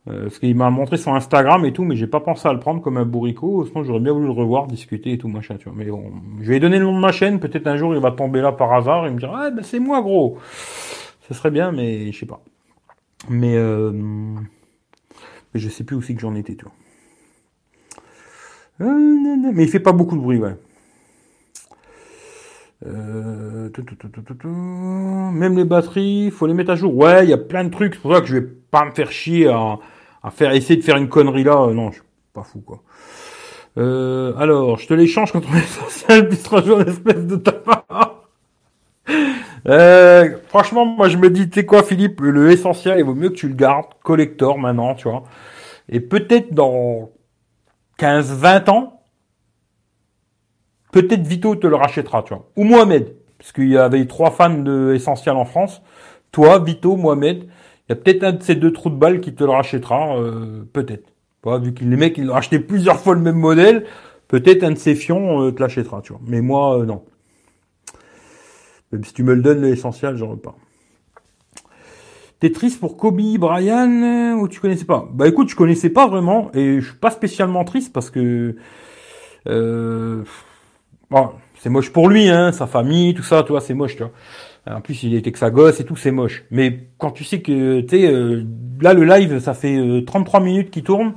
Euh, 0.08 0.24
parce 0.24 0.38
qu'il 0.38 0.56
m'a 0.56 0.70
montré 0.70 0.98
son 0.98 1.16
Instagram 1.16 1.66
et 1.66 1.74
tout, 1.74 1.84
mais 1.84 1.96
j'ai 1.96 2.06
pas 2.06 2.20
pensé 2.20 2.48
à 2.48 2.54
le 2.54 2.60
prendre 2.60 2.82
comme 2.82 2.98
un 2.98 3.06
bourricot. 3.06 3.66
Sinon, 3.66 3.84
j'aurais 3.84 4.00
bien 4.00 4.14
voulu 4.14 4.26
le 4.26 4.32
revoir, 4.32 4.68
discuter 4.68 5.14
et 5.14 5.18
tout, 5.18 5.28
machin, 5.28 5.56
tu 5.58 5.68
vois. 5.68 5.74
Mais 5.76 5.86
bon, 5.86 6.12
je 6.42 6.48
vais 6.48 6.54
lui 6.54 6.60
donner 6.60 6.78
le 6.78 6.86
nom 6.86 6.96
de 6.96 7.02
ma 7.02 7.12
chaîne. 7.12 7.40
Peut-être 7.40 7.66
un 7.66 7.76
jour, 7.76 7.96
il 7.96 8.02
va 8.02 8.12
tomber 8.12 8.42
là 8.42 8.52
par 8.52 8.72
hasard 8.74 9.08
et 9.08 9.12
me 9.12 9.18
dire, 9.18 9.34
ah, 9.36 9.50
ben, 9.50 9.64
c'est 9.64 9.80
moi, 9.80 10.02
gros. 10.02 10.38
Ce 11.28 11.34
serait 11.34 11.50
bien, 11.50 11.72
mais 11.72 12.12
je 12.12 12.20
sais 12.20 12.28
pas. 12.28 12.42
Mais, 13.30 13.56
euh, 13.56 13.92
mais 13.92 15.60
je 15.60 15.70
sais 15.70 15.84
plus 15.84 15.96
aussi 15.96 16.14
que 16.14 16.22
j'en 16.22 16.36
étais, 16.36 16.56
tu 16.56 16.66
vois. 16.66 16.74
Euh, 18.82 19.52
mais 19.54 19.64
il 19.64 19.70
fait 19.70 19.80
pas 19.80 19.94
beaucoup 19.94 20.16
de 20.16 20.22
bruit, 20.22 20.38
ouais. 20.38 20.56
Euh, 22.86 23.72
même 25.32 25.58
les 25.58 25.66
batteries, 25.66 26.30
faut 26.30 26.46
les 26.46 26.54
mettre 26.54 26.72
à 26.72 26.76
jour. 26.76 26.96
Ouais, 26.96 27.24
il 27.24 27.30
y 27.30 27.34
a 27.34 27.38
plein 27.38 27.64
de 27.64 27.70
trucs. 27.70 27.96
C'est 27.96 28.02
pour 28.02 28.14
ça 28.14 28.22
que 28.22 28.28
je 28.28 28.36
vais 28.36 28.48
pas 28.70 28.86
me 28.86 28.92
faire 28.92 29.12
chier 29.12 29.48
à, 29.48 29.80
à 30.26 30.32
faire 30.32 30.52
essayer 30.52 30.78
de 30.78 30.84
faire 30.84 30.98
une 30.98 31.08
connerie 31.08 31.44
là. 31.44 31.68
Non, 31.72 31.92
je 31.92 31.96
suis 31.96 32.04
pas 32.34 32.44
fou 32.44 32.60
quoi. 32.60 32.82
Euh, 33.78 34.34
alors, 34.38 34.78
je 34.80 34.88
te 34.88 34.94
l'échange 34.94 35.32
contre 35.32 35.54
l'essentiel, 35.54 36.28
puis 36.28 36.38
se 36.38 36.82
une 36.82 36.88
espèce 36.88 37.26
de 37.26 37.36
tabac. 37.36 37.86
Euh, 39.68 40.38
franchement, 40.48 40.86
moi 40.86 41.10
je 41.10 41.18
me 41.18 41.30
dis, 41.30 41.50
tu 41.50 41.60
sais 41.60 41.66
quoi, 41.66 41.84
Philippe, 41.84 42.22
le 42.22 42.52
essentiel, 42.52 43.00
il 43.00 43.04
vaut 43.04 43.16
mieux 43.16 43.30
que 43.30 43.36
tu 43.36 43.48
le 43.48 43.56
gardes 43.56 43.88
collector 44.04 44.58
maintenant, 44.58 44.96
tu 44.96 45.10
vois. 45.10 45.24
Et 45.90 46.00
peut-être 46.00 46.54
dans 46.54 47.10
15-20 48.00 48.70
ans, 48.70 49.02
peut-être 50.92 51.26
Vito 51.26 51.56
te 51.56 51.68
le 51.68 51.76
rachètera, 51.76 52.24
tu 52.24 52.34
vois. 52.34 52.48
Ou 52.56 52.64
Mohamed, 52.64 53.16
parce 53.38 53.52
qu'il 53.52 53.70
y 53.70 53.78
avait 53.78 54.06
trois 54.06 54.32
fans 54.32 54.50
de 54.50 54.94
Essentiel 54.96 55.36
en 55.36 55.46
France. 55.46 55.82
Toi, 56.32 56.60
Vito, 56.60 56.96
Mohamed, 56.96 57.48
il 57.88 57.92
y 57.92 57.94
a 57.94 57.96
peut-être 57.96 58.24
un 58.24 58.34
de 58.34 58.44
ces 58.44 58.56
deux 58.56 58.74
trous 58.74 58.90
de 58.90 58.96
balles 58.96 59.22
qui 59.22 59.34
te 59.34 59.44
le 59.44 59.52
rachètera, 59.52 60.18
euh, 60.18 60.64
peut-être. 60.74 61.12
vu 61.62 61.74
que 61.74 61.84
les 61.84 61.98
mecs, 61.98 62.18
ils 62.18 62.30
ont 62.30 62.36
acheté 62.36 62.60
plusieurs 62.60 63.00
fois 63.00 63.14
le 63.14 63.22
même 63.22 63.38
modèle, 63.38 63.86
peut-être 64.28 64.64
un 64.64 64.72
de 64.72 64.78
ces 64.78 64.96
fions 64.96 65.42
euh, 65.42 65.52
te 65.52 65.62
l'achètera, 65.62 66.02
tu 66.02 66.14
vois. 66.14 66.22
Mais 66.26 66.42
moi, 66.42 66.80
euh, 66.80 66.86
non. 66.86 67.04
Même 68.92 69.04
si 69.04 69.14
tu 69.14 69.24
me 69.24 69.34
le 69.36 69.42
donnes, 69.42 69.62
l'essentiel, 69.62 70.16
j'en 70.16 70.32
veux 70.32 70.38
pas. 70.38 70.56
T'es 72.40 72.52
triste 72.52 72.80
pour 72.80 72.98
Kobe 72.98 73.22
Bryant 73.38 74.38
ou 74.40 74.48
tu 74.48 74.60
connaissais 74.60 74.86
pas? 74.86 75.08
Bah 75.14 75.28
écoute, 75.28 75.50
je 75.50 75.56
connaissais 75.56 75.90
pas 75.90 76.08
vraiment 76.08 76.52
et 76.54 76.82
je 76.82 76.88
suis 76.90 76.98
pas 76.98 77.10
spécialement 77.10 77.64
triste 77.64 77.94
parce 77.94 78.10
que 78.10 78.56
euh, 79.48 80.24
bon, 81.10 81.30
c'est 81.60 81.70
moche 81.70 81.92
pour 81.92 82.10
lui, 82.10 82.30
hein, 82.30 82.52
sa 82.52 82.68
famille, 82.68 83.14
tout 83.14 83.24
ça, 83.24 83.44
toi, 83.44 83.62
c'est 83.62 83.74
moche, 83.74 83.96
tu 83.96 84.04
vois. 84.04 84.12
En 84.68 84.82
plus, 84.82 85.04
il 85.04 85.14
était 85.14 85.32
que 85.32 85.38
sa 85.38 85.52
gosse 85.52 85.80
et 85.80 85.86
tout, 85.86 85.96
c'est 85.96 86.12
moche. 86.12 86.44
Mais 86.50 86.88
quand 86.98 87.12
tu 87.12 87.24
sais 87.24 87.42
que, 87.42 87.82
tu 87.82 87.90
sais, 87.90 88.08
euh, 88.08 88.44
là, 88.82 88.94
le 88.94 89.04
live, 89.04 89.40
ça 89.40 89.54
fait 89.54 90.04
33 90.06 90.40
euh, 90.40 90.44
minutes 90.44 90.72
qu'il 90.72 90.84
tourne, 90.84 91.14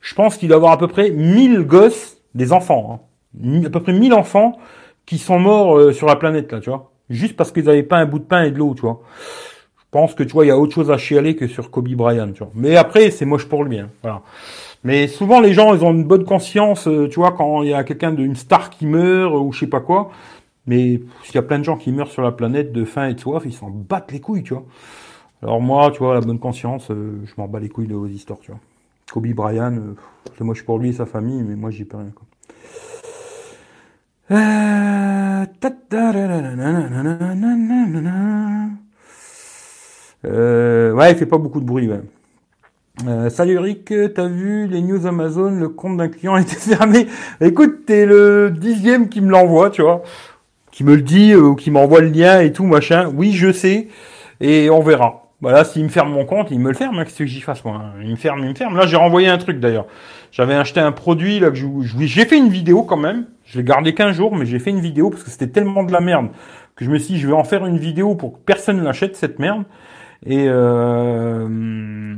je 0.00 0.14
pense 0.14 0.36
qu'il 0.36 0.48
doit 0.48 0.56
avoir 0.56 0.72
à 0.72 0.78
peu 0.78 0.88
près 0.88 1.10
1000 1.10 1.62
gosses, 1.62 2.16
des 2.34 2.52
enfants, 2.52 3.08
hein, 3.42 3.62
à 3.64 3.70
peu 3.70 3.80
près 3.80 3.92
1000 3.92 4.12
enfants 4.14 4.58
qui 5.06 5.18
sont 5.18 5.38
morts 5.38 5.78
euh, 5.78 5.92
sur 5.92 6.06
la 6.06 6.16
planète, 6.16 6.50
là, 6.52 6.60
tu 6.60 6.70
vois. 6.70 6.92
Juste 7.08 7.36
parce 7.36 7.52
qu'ils 7.52 7.64
n'avaient 7.64 7.82
pas 7.82 7.98
un 7.98 8.06
bout 8.06 8.18
de 8.18 8.24
pain 8.24 8.42
et 8.42 8.50
de 8.50 8.58
l'eau, 8.58 8.74
tu 8.74 8.82
vois 8.82 9.02
pense 9.90 10.14
que 10.14 10.22
tu 10.22 10.32
vois, 10.32 10.44
il 10.44 10.48
y 10.48 10.52
a 10.52 10.58
autre 10.58 10.74
chose 10.74 10.90
à 10.90 10.98
chialer 10.98 11.36
que 11.36 11.46
sur 11.46 11.70
Kobe 11.70 11.88
Bryant, 11.88 12.32
tu 12.32 12.40
vois. 12.40 12.52
Mais 12.54 12.76
après, 12.76 13.10
c'est 13.10 13.24
moche 13.24 13.46
pour 13.46 13.64
lui, 13.64 13.78
hein, 13.78 13.90
voilà. 14.02 14.22
Mais 14.84 15.08
souvent, 15.08 15.40
les 15.40 15.52
gens, 15.52 15.74
ils 15.74 15.84
ont 15.84 15.92
une 15.92 16.04
bonne 16.04 16.24
conscience, 16.24 16.88
euh, 16.88 17.08
tu 17.08 17.20
vois, 17.20 17.32
quand 17.32 17.62
il 17.62 17.70
y 17.70 17.74
a 17.74 17.84
quelqu'un 17.84 18.12
d'une 18.12 18.34
star 18.34 18.70
qui 18.70 18.86
meurt 18.86 19.34
ou 19.34 19.52
je 19.52 19.60
sais 19.60 19.66
pas 19.66 19.80
quoi. 19.80 20.10
Mais 20.66 21.00
s'il 21.24 21.34
y 21.34 21.38
a 21.38 21.42
plein 21.42 21.58
de 21.58 21.64
gens 21.64 21.76
qui 21.76 21.92
meurent 21.92 22.10
sur 22.10 22.22
la 22.22 22.32
planète 22.32 22.72
de 22.72 22.84
faim 22.84 23.08
et 23.08 23.14
de 23.14 23.20
soif, 23.20 23.42
ils 23.44 23.52
s'en 23.52 23.70
battent 23.70 24.12
les 24.12 24.20
couilles, 24.20 24.42
tu 24.42 24.54
vois. 24.54 24.64
Alors 25.42 25.60
moi, 25.60 25.90
tu 25.90 25.98
vois, 25.98 26.14
la 26.14 26.20
bonne 26.20 26.38
conscience, 26.38 26.90
euh, 26.90 27.20
je 27.24 27.32
m'en 27.38 27.48
bats 27.48 27.60
les 27.60 27.68
couilles 27.68 27.86
de 27.88 27.94
vos 27.94 28.06
histoires, 28.06 28.38
tu 28.40 28.50
vois. 28.50 28.60
Kobe 29.12 29.28
Bryant, 29.28 29.74
euh, 29.74 29.94
c'est 30.36 30.44
moche 30.44 30.64
pour 30.64 30.78
lui 30.78 30.90
et 30.90 30.92
sa 30.92 31.06
famille, 31.06 31.42
mais 31.42 31.56
moi, 31.56 31.70
j'y 31.70 31.84
peux 31.84 31.96
rien, 31.96 32.12
quoi. 32.14 32.26
Euh... 40.26 40.92
Ouais, 40.92 41.12
il 41.12 41.16
fait 41.16 41.26
pas 41.26 41.38
beaucoup 41.38 41.60
de 41.60 41.66
bruit. 41.66 41.88
Ouais. 41.88 42.00
Euh, 43.06 43.30
salut 43.30 43.54
Eric, 43.54 43.92
t'as 44.14 44.26
vu 44.26 44.66
les 44.66 44.82
news 44.82 45.06
Amazon, 45.06 45.50
le 45.50 45.68
compte 45.68 45.96
d'un 45.96 46.08
client 46.08 46.34
a 46.36 46.40
été 46.40 46.56
fermé. 46.56 47.06
Écoute, 47.40 47.86
t'es 47.86 48.04
le 48.04 48.50
dixième 48.50 49.08
qui 49.08 49.20
me 49.20 49.30
l'envoie, 49.30 49.70
tu 49.70 49.82
vois, 49.82 50.02
qui 50.70 50.84
me 50.84 50.94
le 50.94 51.02
dit 51.02 51.32
euh, 51.32 51.40
ou 51.40 51.54
qui 51.54 51.70
m'envoie 51.70 52.00
le 52.00 52.08
lien 52.08 52.40
et 52.40 52.52
tout 52.52 52.64
machin. 52.64 53.10
Oui, 53.14 53.32
je 53.32 53.52
sais, 53.52 53.88
et 54.40 54.70
on 54.70 54.80
verra. 54.80 55.26
Voilà, 55.40 55.64
s'il 55.64 55.82
me 55.84 55.88
ferme 55.88 56.12
mon 56.12 56.26
compte, 56.26 56.50
il 56.50 56.60
me 56.60 56.68
le 56.68 56.74
ferme. 56.74 56.98
Hein, 56.98 57.04
Qu'est-ce 57.04 57.18
que 57.18 57.26
j'y 57.26 57.40
fasse 57.40 57.64
moi 57.64 57.80
Il 58.02 58.10
me 58.10 58.16
ferme, 58.16 58.40
il 58.40 58.50
me 58.50 58.54
ferme. 58.54 58.76
Là, 58.76 58.86
j'ai 58.86 58.96
renvoyé 58.96 59.28
un 59.28 59.38
truc 59.38 59.58
d'ailleurs. 59.58 59.86
J'avais 60.32 60.54
acheté 60.54 60.80
un 60.80 60.92
produit 60.92 61.40
là 61.40 61.50
que 61.50 61.56
j'ai 61.56 62.24
fait 62.26 62.36
une 62.36 62.50
vidéo 62.50 62.82
quand 62.82 62.98
même. 62.98 63.24
Je 63.46 63.56
l'ai 63.56 63.64
gardé 63.64 63.94
qu'un 63.94 64.12
jour, 64.12 64.36
mais 64.36 64.44
j'ai 64.44 64.58
fait 64.58 64.70
une 64.70 64.80
vidéo 64.80 65.08
parce 65.08 65.22
que 65.22 65.30
c'était 65.30 65.48
tellement 65.48 65.82
de 65.82 65.92
la 65.92 66.00
merde 66.00 66.28
que 66.76 66.84
je 66.84 66.90
me 66.90 66.98
suis 66.98 67.14
dit, 67.14 67.20
je 67.20 67.26
vais 67.26 67.32
en 67.32 67.44
faire 67.44 67.64
une 67.64 67.78
vidéo 67.78 68.14
pour 68.14 68.34
que 68.34 68.38
personne 68.38 68.82
l'achète 68.82 69.16
cette 69.16 69.38
merde. 69.38 69.64
Et 70.26 70.46
euh, 70.48 72.14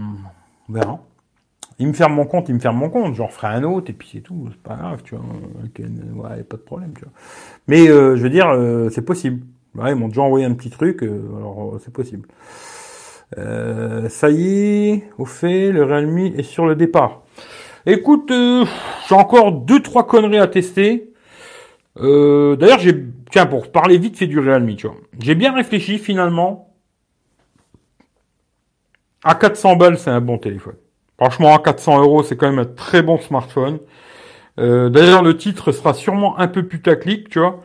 on 0.72 0.80
verra. 0.80 1.00
Il 1.78 1.88
me 1.88 1.92
ferme 1.92 2.14
mon 2.14 2.26
compte, 2.26 2.48
il 2.48 2.54
me 2.54 2.60
ferme 2.60 2.76
mon 2.76 2.90
compte. 2.90 3.14
J'en 3.14 3.28
ferai 3.28 3.48
un 3.48 3.64
autre 3.64 3.90
et 3.90 3.92
puis 3.92 4.08
c'est 4.12 4.20
tout. 4.20 4.48
C'est 4.50 4.62
pas 4.62 4.76
grave, 4.76 5.02
tu 5.04 5.14
vois. 5.16 5.24
Ouais, 6.14 6.42
pas 6.42 6.56
de 6.56 6.62
problème, 6.62 6.92
tu 6.94 7.04
vois. 7.04 7.12
Mais 7.66 7.88
euh, 7.88 8.16
je 8.16 8.22
veux 8.22 8.30
dire, 8.30 8.48
euh, 8.50 8.88
c'est 8.90 9.02
possible. 9.02 9.44
Ouais, 9.74 9.92
ils 9.92 9.96
m'ont 9.96 10.08
déjà 10.08 10.22
envoyé 10.22 10.44
un 10.44 10.52
petit 10.52 10.70
truc, 10.70 11.02
euh, 11.02 11.22
alors 11.36 11.78
c'est 11.82 11.92
possible. 11.92 12.28
ça 13.36 14.30
y 14.30 14.90
est, 14.90 15.04
au 15.18 15.24
fait, 15.24 15.72
le 15.72 15.82
Realme 15.84 16.18
est 16.18 16.42
sur 16.42 16.66
le 16.66 16.76
départ. 16.76 17.22
Écoute, 17.86 18.30
j'ai 18.30 19.14
encore 19.14 19.52
deux 19.52 19.80
trois 19.80 20.06
conneries 20.06 20.38
à 20.38 20.46
tester. 20.46 21.10
D'ailleurs, 21.96 22.78
j'ai, 22.80 23.06
tiens, 23.30 23.46
pour 23.46 23.72
parler 23.72 23.96
vite 23.96 24.18
fait 24.18 24.26
du 24.26 24.38
Realme, 24.38 24.76
tu 24.76 24.86
vois, 24.86 24.96
j'ai 25.18 25.34
bien 25.34 25.54
réfléchi 25.54 25.98
finalement 25.98 26.71
à 29.24 29.34
400 29.34 29.76
balles, 29.76 29.98
c'est 29.98 30.10
un 30.10 30.20
bon 30.20 30.38
téléphone. 30.38 30.74
Franchement, 31.18 31.54
à 31.54 31.58
400 31.58 32.00
euros, 32.02 32.22
c'est 32.22 32.36
quand 32.36 32.48
même 32.50 32.58
un 32.58 32.64
très 32.64 33.02
bon 33.02 33.18
smartphone. 33.18 33.78
Euh, 34.58 34.90
D'ailleurs, 34.90 35.22
le 35.22 35.36
titre 35.36 35.72
sera 35.72 35.94
sûrement 35.94 36.38
un 36.38 36.48
peu 36.48 36.64
putaclic, 36.64 37.28
tu 37.28 37.38
vois. 37.38 37.60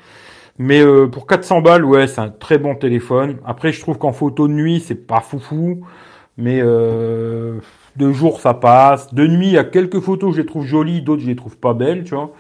Mais 0.60 0.82
euh, 0.82 1.08
pour 1.08 1.28
400 1.28 1.62
balles, 1.62 1.86
ouais, 1.86 2.08
c'est 2.08 2.22
un 2.22 2.30
très 2.30 2.58
bon 2.58 2.76
téléphone. 2.76 3.38
Après, 3.46 3.72
je 3.72 3.82
trouve 3.82 3.98
qu'en 3.98 4.14
photo 4.14 4.48
de 4.48 4.54
nuit, 4.54 4.80
c'est 4.86 5.08
pas 5.08 5.22
foufou. 5.22 5.86
Mais 6.38 6.60
euh, 6.62 7.60
de 7.96 8.12
jour, 8.12 8.40
ça 8.40 8.54
passe. 8.54 9.14
De 9.14 9.28
nuit, 9.28 9.48
il 9.48 9.54
y 9.54 9.58
a 9.58 9.64
quelques 9.64 10.00
photos, 10.00 10.36
je 10.36 10.42
les 10.42 10.46
trouve 10.48 10.66
jolies, 10.66 11.02
d'autres, 11.02 11.22
je 11.24 11.28
les 11.28 11.36
trouve 11.36 11.58
pas 11.58 11.74
belles, 11.74 12.04
tu 12.04 12.16
vois. 12.16 12.32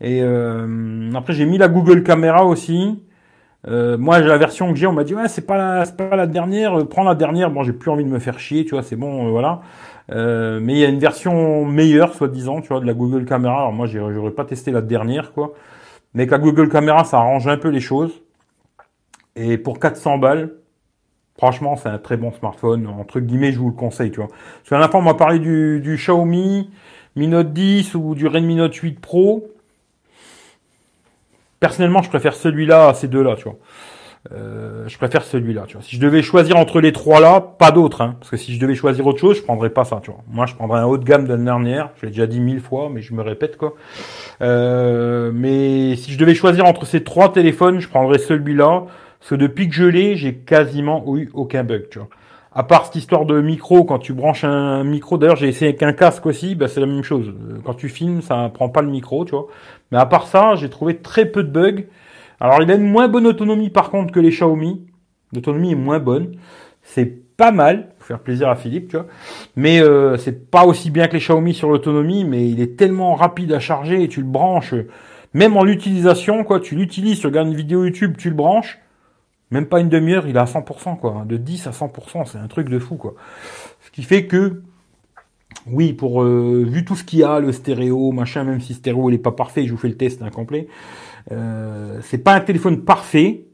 Et 0.00 0.20
euh, 0.22 1.10
après, 1.14 1.32
j'ai 1.32 1.46
mis 1.46 1.58
la 1.58 1.68
Google 1.68 2.02
Caméra 2.02 2.44
aussi. 2.46 3.02
Euh, 3.66 3.98
moi, 3.98 4.20
la 4.20 4.38
version 4.38 4.72
que 4.72 4.78
j'ai, 4.78 4.86
on 4.86 4.92
m'a 4.92 5.04
dit 5.04 5.14
ouais, 5.14 5.28
c'est 5.28 5.46
pas 5.46 5.56
la, 5.56 5.84
c'est 5.84 5.96
pas 5.96 6.16
la 6.16 6.26
dernière. 6.26 6.86
Prends 6.86 7.04
la 7.04 7.14
dernière. 7.14 7.50
Bon, 7.50 7.62
j'ai 7.62 7.72
plus 7.72 7.90
envie 7.90 8.04
de 8.04 8.08
me 8.08 8.18
faire 8.18 8.38
chier, 8.38 8.64
tu 8.64 8.70
vois. 8.70 8.82
C'est 8.82 8.96
bon, 8.96 9.26
euh, 9.26 9.30
voilà. 9.30 9.60
Euh, 10.12 10.60
mais 10.62 10.74
il 10.74 10.78
y 10.78 10.84
a 10.84 10.88
une 10.88 10.98
version 10.98 11.64
meilleure, 11.64 12.14
soi-disant, 12.14 12.60
tu 12.60 12.68
vois, 12.68 12.80
de 12.80 12.86
la 12.86 12.94
Google 12.94 13.24
Caméra. 13.24 13.58
Alors 13.58 13.72
moi, 13.72 13.86
j'aurais 13.86 14.30
pas 14.30 14.44
testé 14.44 14.70
la 14.70 14.80
dernière, 14.80 15.32
quoi. 15.32 15.54
Mais 16.14 16.22
avec 16.22 16.30
la 16.32 16.38
Google 16.38 16.68
Caméra, 16.70 17.04
ça 17.04 17.18
arrange 17.18 17.48
un 17.48 17.58
peu 17.58 17.68
les 17.68 17.80
choses. 17.80 18.22
Et 19.36 19.58
pour 19.58 19.78
400 19.80 20.18
balles, 20.18 20.54
franchement, 21.36 21.76
c'est 21.76 21.88
un 21.88 21.98
très 21.98 22.16
bon 22.16 22.32
smartphone. 22.32 22.86
Entre 22.86 23.20
guillemets, 23.20 23.52
je 23.52 23.58
vous 23.58 23.68
le 23.68 23.76
conseille, 23.76 24.10
tu 24.10 24.20
vois. 24.20 24.28
Parce 24.28 24.70
qu'à 24.70 24.78
la 24.78 24.88
fois, 24.88 25.00
on 25.00 25.02
m'a 25.02 25.14
parlé 25.14 25.38
du, 25.38 25.80
du 25.80 25.96
Xiaomi 25.96 26.70
Mi 27.16 27.28
Note 27.28 27.52
10 27.52 27.94
ou 27.94 28.14
du 28.14 28.26
Redmi 28.26 28.56
Note 28.56 28.74
8 28.74 29.00
Pro. 29.00 29.48
Personnellement, 31.60 32.02
je 32.02 32.08
préfère 32.08 32.34
celui-là 32.34 32.88
à 32.88 32.94
ces 32.94 33.08
deux-là, 33.08 33.34
tu 33.36 33.44
vois. 33.44 33.56
Euh, 34.32 34.86
je 34.88 34.98
préfère 34.98 35.22
celui-là, 35.22 35.64
tu 35.66 35.74
vois. 35.74 35.82
Si 35.82 35.96
je 35.96 36.00
devais 36.00 36.22
choisir 36.22 36.56
entre 36.56 36.80
les 36.80 36.92
trois 36.92 37.20
là, 37.20 37.40
pas 37.40 37.70
d'autres, 37.70 38.00
hein, 38.00 38.16
parce 38.18 38.30
que 38.30 38.36
si 38.36 38.54
je 38.54 38.60
devais 38.60 38.74
choisir 38.74 39.06
autre 39.06 39.18
chose, 39.18 39.36
je 39.36 39.42
prendrais 39.42 39.70
pas 39.70 39.84
ça, 39.84 40.00
tu 40.02 40.10
vois. 40.10 40.20
Moi, 40.28 40.46
je 40.46 40.54
prendrais 40.54 40.80
un 40.80 40.84
haut 40.84 40.98
de 40.98 41.04
gamme 41.04 41.24
de 41.24 41.30
l'année 41.30 41.44
dernière. 41.44 41.90
Je 41.96 42.06
l'ai 42.06 42.12
déjà 42.12 42.26
dit 42.26 42.40
mille 42.40 42.60
fois, 42.60 42.90
mais 42.92 43.00
je 43.00 43.14
me 43.14 43.22
répète 43.22 43.56
quoi. 43.56 43.74
Euh, 44.42 45.30
mais 45.32 45.96
si 45.96 46.12
je 46.12 46.18
devais 46.18 46.34
choisir 46.34 46.66
entre 46.66 46.84
ces 46.84 47.04
trois 47.04 47.32
téléphones, 47.32 47.80
je 47.80 47.88
prendrais 47.88 48.18
celui-là, 48.18 48.84
parce 49.20 49.30
que 49.30 49.34
depuis 49.36 49.68
que 49.68 49.74
je 49.74 49.84
l'ai, 49.84 50.16
j'ai 50.16 50.34
quasiment 50.34 51.04
eu 51.16 51.30
aucun 51.32 51.64
bug, 51.64 51.88
tu 51.90 51.98
vois. 51.98 52.08
À 52.58 52.64
part 52.64 52.86
cette 52.86 52.96
histoire 52.96 53.24
de 53.24 53.40
micro, 53.40 53.84
quand 53.84 54.00
tu 54.00 54.12
branches 54.12 54.42
un 54.42 54.82
micro, 54.82 55.16
d'ailleurs 55.16 55.36
j'ai 55.36 55.46
essayé 55.46 55.68
avec 55.68 55.84
un 55.84 55.92
casque 55.92 56.26
aussi, 56.26 56.56
bah, 56.56 56.66
c'est 56.66 56.80
la 56.80 56.86
même 56.86 57.04
chose. 57.04 57.32
Quand 57.64 57.74
tu 57.74 57.88
filmes, 57.88 58.20
ça 58.20 58.50
prend 58.52 58.68
pas 58.68 58.82
le 58.82 58.88
micro, 58.88 59.24
tu 59.24 59.30
vois. 59.30 59.46
Mais 59.92 59.98
à 59.98 60.06
part 60.06 60.26
ça, 60.26 60.56
j'ai 60.56 60.68
trouvé 60.68 60.96
très 60.96 61.26
peu 61.26 61.44
de 61.44 61.50
bugs. 61.50 61.84
Alors 62.40 62.60
il 62.60 62.68
a 62.72 62.74
une 62.74 62.90
moins 62.90 63.06
bonne 63.06 63.28
autonomie 63.28 63.70
par 63.70 63.90
contre 63.90 64.12
que 64.12 64.18
les 64.18 64.30
Xiaomi. 64.30 64.84
L'autonomie 65.32 65.70
est 65.70 65.76
moins 65.76 66.00
bonne. 66.00 66.34
C'est 66.82 67.36
pas 67.36 67.52
mal, 67.52 67.90
pour 67.96 68.08
faire 68.08 68.18
plaisir 68.18 68.48
à 68.48 68.56
Philippe, 68.56 68.88
tu 68.88 68.96
vois. 68.96 69.06
Mais 69.54 69.80
euh, 69.80 70.16
c'est 70.16 70.50
pas 70.50 70.64
aussi 70.66 70.90
bien 70.90 71.06
que 71.06 71.12
les 71.12 71.20
Xiaomi 71.20 71.54
sur 71.54 71.70
l'autonomie, 71.70 72.24
mais 72.24 72.48
il 72.48 72.60
est 72.60 72.76
tellement 72.76 73.14
rapide 73.14 73.52
à 73.52 73.60
charger 73.60 74.02
et 74.02 74.08
tu 74.08 74.20
le 74.20 74.26
branches, 74.26 74.74
même 75.32 75.56
en 75.56 75.62
l'utilisation, 75.62 76.42
quoi. 76.42 76.58
Tu 76.58 76.74
l'utilises, 76.74 77.20
tu 77.20 77.28
regardes 77.28 77.46
une 77.46 77.54
vidéo 77.54 77.84
YouTube, 77.84 78.16
tu 78.18 78.30
le 78.30 78.34
branches. 78.34 78.80
Même 79.50 79.66
pas 79.66 79.80
une 79.80 79.88
demi-heure, 79.88 80.26
il 80.26 80.36
est 80.36 80.40
à 80.40 80.44
100%, 80.44 80.98
quoi. 80.98 81.24
De 81.26 81.36
10 81.36 81.66
à 81.66 81.70
100%, 81.70 82.26
c'est 82.26 82.38
un 82.38 82.48
truc 82.48 82.68
de 82.68 82.78
fou, 82.78 82.96
quoi. 82.96 83.14
Ce 83.84 83.90
qui 83.90 84.02
fait 84.02 84.26
que, 84.26 84.62
oui, 85.66 85.92
pour 85.92 86.22
euh, 86.22 86.64
vu 86.66 86.84
tout 86.84 86.96
ce 86.96 87.04
qu'il 87.04 87.20
y 87.20 87.24
a, 87.24 87.40
le 87.40 87.52
stéréo, 87.52 88.12
machin, 88.12 88.44
même 88.44 88.60
si 88.60 88.74
stéréo 88.74 89.10
il 89.10 89.14
est 89.14 89.18
pas 89.18 89.32
parfait, 89.32 89.66
je 89.66 89.72
vous 89.72 89.78
fais 89.78 89.88
le 89.88 89.96
test 89.96 90.22
incomplet. 90.22 90.68
Euh, 91.32 91.98
c'est 92.02 92.18
pas 92.18 92.34
un 92.34 92.40
téléphone 92.40 92.84
parfait, 92.84 93.46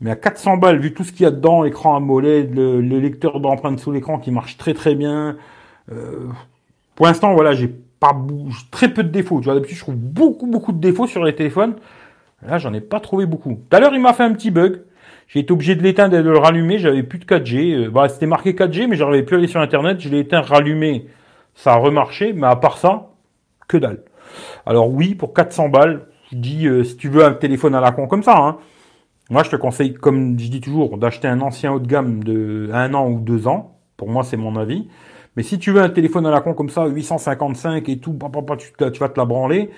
mais 0.00 0.10
à 0.10 0.16
400 0.16 0.58
balles, 0.58 0.78
vu 0.78 0.92
tout 0.92 1.04
ce 1.04 1.12
qu'il 1.12 1.22
y 1.22 1.26
a 1.26 1.30
dedans, 1.30 1.64
écran 1.64 1.96
AMOLED, 1.96 2.54
le, 2.54 2.80
le 2.80 2.98
lecteur 2.98 3.40
d'empreintes 3.40 3.80
sous 3.80 3.92
l'écran 3.92 4.18
qui 4.18 4.30
marche 4.30 4.56
très 4.56 4.74
très 4.74 4.94
bien. 4.94 5.36
Euh, 5.92 6.26
pour 6.94 7.06
l'instant, 7.06 7.34
voilà, 7.34 7.52
j'ai 7.52 7.68
pas 7.68 8.16
très 8.70 8.92
peu 8.92 9.02
de 9.04 9.08
défauts. 9.08 9.40
D'habitude, 9.40 9.76
je 9.76 9.82
trouve 9.82 9.96
beaucoup 9.96 10.46
beaucoup 10.46 10.72
de 10.72 10.80
défauts 10.80 11.06
sur 11.06 11.24
les 11.24 11.34
téléphones. 11.34 11.76
Là, 12.42 12.58
j'en 12.58 12.72
ai 12.74 12.80
pas 12.80 13.00
trouvé 13.00 13.26
beaucoup. 13.26 13.54
Tout 13.68 13.76
à 13.76 13.80
l'heure, 13.80 13.94
il 13.94 14.00
m'a 14.00 14.12
fait 14.12 14.24
un 14.24 14.32
petit 14.32 14.50
bug. 14.50 14.82
J'ai 15.28 15.40
été 15.40 15.52
obligé 15.52 15.74
de 15.74 15.82
l'éteindre 15.82 16.16
et 16.16 16.22
de 16.22 16.30
le 16.30 16.38
rallumer. 16.38 16.78
J'avais 16.78 17.02
plus 17.02 17.18
de 17.18 17.24
4G. 17.24 17.86
Euh, 17.86 17.90
bah, 17.90 18.08
c'était 18.08 18.26
marqué 18.26 18.52
4G, 18.52 18.86
mais 18.86 18.96
j'arrivais 18.96 19.24
plus 19.24 19.36
à 19.36 19.38
aller 19.38 19.48
sur 19.48 19.60
Internet. 19.60 20.00
Je 20.00 20.08
l'ai 20.08 20.20
éteint, 20.20 20.40
rallumé. 20.40 21.06
Ça 21.54 21.72
a 21.72 21.76
remarché. 21.76 22.32
Mais 22.32 22.46
à 22.46 22.56
part 22.56 22.78
ça, 22.78 23.10
que 23.68 23.76
dalle. 23.76 24.02
Alors 24.66 24.90
oui, 24.90 25.14
pour 25.14 25.34
400 25.34 25.68
balles, 25.68 26.06
je 26.30 26.36
dis, 26.36 26.66
euh, 26.66 26.84
si 26.84 26.96
tu 26.96 27.08
veux 27.08 27.24
un 27.24 27.32
téléphone 27.32 27.74
à 27.74 27.80
la 27.80 27.92
con 27.92 28.06
comme 28.06 28.22
ça, 28.22 28.36
hein, 28.36 28.58
moi 29.30 29.42
je 29.42 29.50
te 29.50 29.56
conseille, 29.56 29.94
comme 29.94 30.38
je 30.38 30.48
dis 30.48 30.60
toujours, 30.60 30.98
d'acheter 30.98 31.28
un 31.28 31.40
ancien 31.40 31.72
haut 31.72 31.78
de 31.80 31.86
gamme 31.86 32.22
de 32.22 32.68
un 32.72 32.92
an 32.94 33.08
ou 33.08 33.20
deux 33.20 33.48
ans. 33.48 33.78
Pour 33.96 34.08
moi, 34.08 34.24
c'est 34.24 34.36
mon 34.36 34.56
avis. 34.56 34.88
Mais 35.36 35.42
si 35.42 35.58
tu 35.58 35.70
veux 35.70 35.82
un 35.82 35.88
téléphone 35.88 36.26
à 36.26 36.30
la 36.30 36.40
con 36.40 36.54
comme 36.54 36.70
ça, 36.70 36.86
855 36.86 37.88
et 37.88 37.98
tout, 37.98 38.16
tu 38.92 39.00
vas 39.00 39.08
te 39.08 39.18
la 39.18 39.24
branler, 39.24 39.70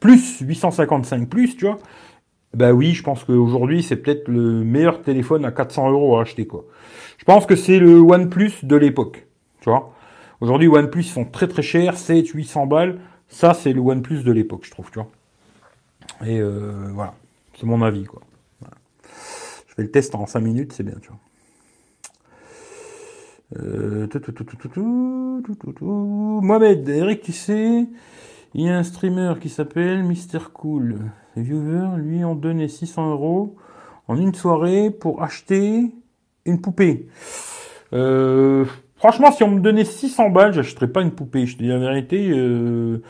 plus 0.00 0.40
855 0.40 1.28
plus, 1.28 1.56
tu 1.56 1.66
vois. 1.66 1.78
Ben 2.54 2.72
oui, 2.72 2.94
je 2.94 3.02
pense 3.02 3.22
qu'aujourd'hui, 3.22 3.82
c'est 3.82 3.96
peut-être 3.96 4.26
le 4.26 4.64
meilleur 4.64 5.02
téléphone 5.02 5.44
à 5.44 5.52
400 5.52 5.90
euros 5.92 6.18
à 6.18 6.22
acheter, 6.22 6.46
quoi. 6.46 6.64
Je 7.18 7.24
pense 7.24 7.46
que 7.46 7.54
c'est 7.54 7.78
le 7.78 7.98
OnePlus 8.00 8.64
de 8.64 8.76
l'époque, 8.76 9.26
tu 9.60 9.70
vois. 9.70 9.94
Aujourd'hui, 10.40 10.68
OnePlus, 10.68 11.02
ils 11.02 11.04
sont 11.04 11.26
très 11.26 11.46
très 11.46 11.62
chers, 11.62 11.96
7, 11.96 12.26
800 12.26 12.66
balles. 12.66 12.98
Ça, 13.28 13.54
c'est 13.54 13.72
le 13.72 13.80
OnePlus 13.80 14.24
de 14.24 14.32
l'époque, 14.32 14.62
je 14.64 14.70
trouve, 14.70 14.90
tu 14.90 14.98
vois. 14.98 15.08
Et 16.26 16.40
euh, 16.40 16.90
voilà, 16.92 17.14
c'est 17.58 17.66
mon 17.66 17.82
avis, 17.82 18.04
quoi. 18.04 18.22
Je 19.68 19.74
fais 19.74 19.82
le 19.82 19.90
test 19.90 20.14
en 20.14 20.26
5 20.26 20.40
minutes, 20.40 20.72
c'est 20.72 20.82
bien, 20.82 20.96
tu 21.00 21.08
vois. 21.08 21.18
Euh, 23.58 24.06
Mohamed, 25.80 26.88
Eric, 26.88 27.22
tu 27.22 27.32
sais, 27.32 27.86
il 28.54 28.66
y 28.66 28.68
a 28.68 28.76
un 28.76 28.82
streamer 28.82 29.34
qui 29.40 29.48
s'appelle 29.48 30.02
Mister 30.02 30.38
Cool. 30.52 30.96
Les 31.36 31.42
viewers 31.42 31.98
lui 31.98 32.24
ont 32.24 32.34
donné 32.34 32.68
600 32.68 33.10
euros 33.12 33.56
en 34.08 34.16
une 34.16 34.34
soirée 34.34 34.90
pour 34.90 35.22
acheter 35.22 35.92
une 36.44 36.60
poupée. 36.60 37.06
Euh, 37.92 38.64
franchement, 38.96 39.30
si 39.30 39.44
on 39.44 39.50
me 39.50 39.60
donnait 39.60 39.84
600 39.84 40.30
balles, 40.30 40.52
j'achèterais 40.52 40.88
pas 40.88 41.02
une 41.02 41.12
poupée. 41.12 41.46
Je 41.46 41.56
te 41.56 41.62
dis 41.62 41.68
la 41.68 41.78
vérité. 41.78 42.30
Euh, 42.30 43.02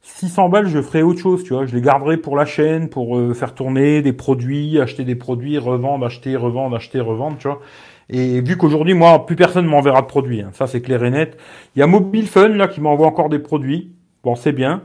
600 0.00 0.48
balles, 0.48 0.68
je 0.68 0.80
ferais 0.80 1.02
autre 1.02 1.20
chose, 1.20 1.44
tu 1.44 1.52
vois. 1.52 1.66
Je 1.66 1.74
les 1.74 1.82
garderais 1.82 2.16
pour 2.16 2.36
la 2.36 2.46
chaîne, 2.46 2.88
pour 2.88 3.18
euh, 3.18 3.34
faire 3.34 3.54
tourner 3.54 4.02
des 4.02 4.12
produits, 4.12 4.80
acheter 4.80 5.04
des 5.04 5.16
produits, 5.16 5.58
revendre, 5.58 6.06
acheter, 6.06 6.36
revendre, 6.36 6.76
acheter, 6.76 7.00
revendre, 7.00 7.36
tu 7.38 7.48
vois. 7.48 7.60
Et 8.08 8.40
vu 8.40 8.56
qu'aujourd'hui, 8.56 8.94
moi, 8.94 9.26
plus 9.26 9.34
personne 9.34 9.66
m'enverra 9.66 10.02
de 10.02 10.06
produits. 10.06 10.40
Hein. 10.40 10.50
Ça, 10.52 10.68
c'est 10.68 10.80
clair 10.80 11.02
et 11.04 11.10
net. 11.10 11.36
Il 11.74 11.80
y 11.80 11.82
a 11.82 11.88
Mobile 11.88 12.28
Fun, 12.28 12.48
là, 12.48 12.68
qui 12.68 12.80
m'envoie 12.80 13.08
encore 13.08 13.28
des 13.28 13.40
produits. 13.40 13.95
Bon, 14.26 14.34
c'est 14.34 14.50
bien. 14.50 14.82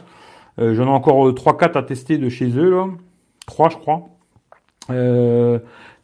Euh, 0.60 0.76
J'en 0.76 0.86
ai 0.86 0.90
encore 0.90 1.28
3-4 1.34 1.78
euh, 1.78 1.80
à 1.80 1.82
tester 1.82 2.20
de 2.20 2.30
chez 2.30 2.56
eux, 2.56 2.70
là. 2.70 2.86
3, 3.48 3.70
je 3.70 3.78
crois. 3.78 4.04
Euh, 4.92 5.58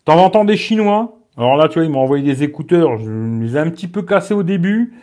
T'en 0.05 0.17
entends 0.17 0.43
des 0.43 0.57
Chinois. 0.57 1.19
Alors 1.37 1.55
là, 1.55 1.67
tu 1.67 1.75
vois, 1.77 1.85
ils 1.85 1.91
m'ont 1.91 1.99
envoyé 1.99 2.23
des 2.23 2.41
écouteurs. 2.41 2.97
Je 2.97 3.11
les 3.39 3.55
ai 3.55 3.59
un 3.59 3.69
petit 3.69 3.87
peu 3.87 4.01
cassés 4.01 4.33
au 4.33 4.41
début 4.41 4.95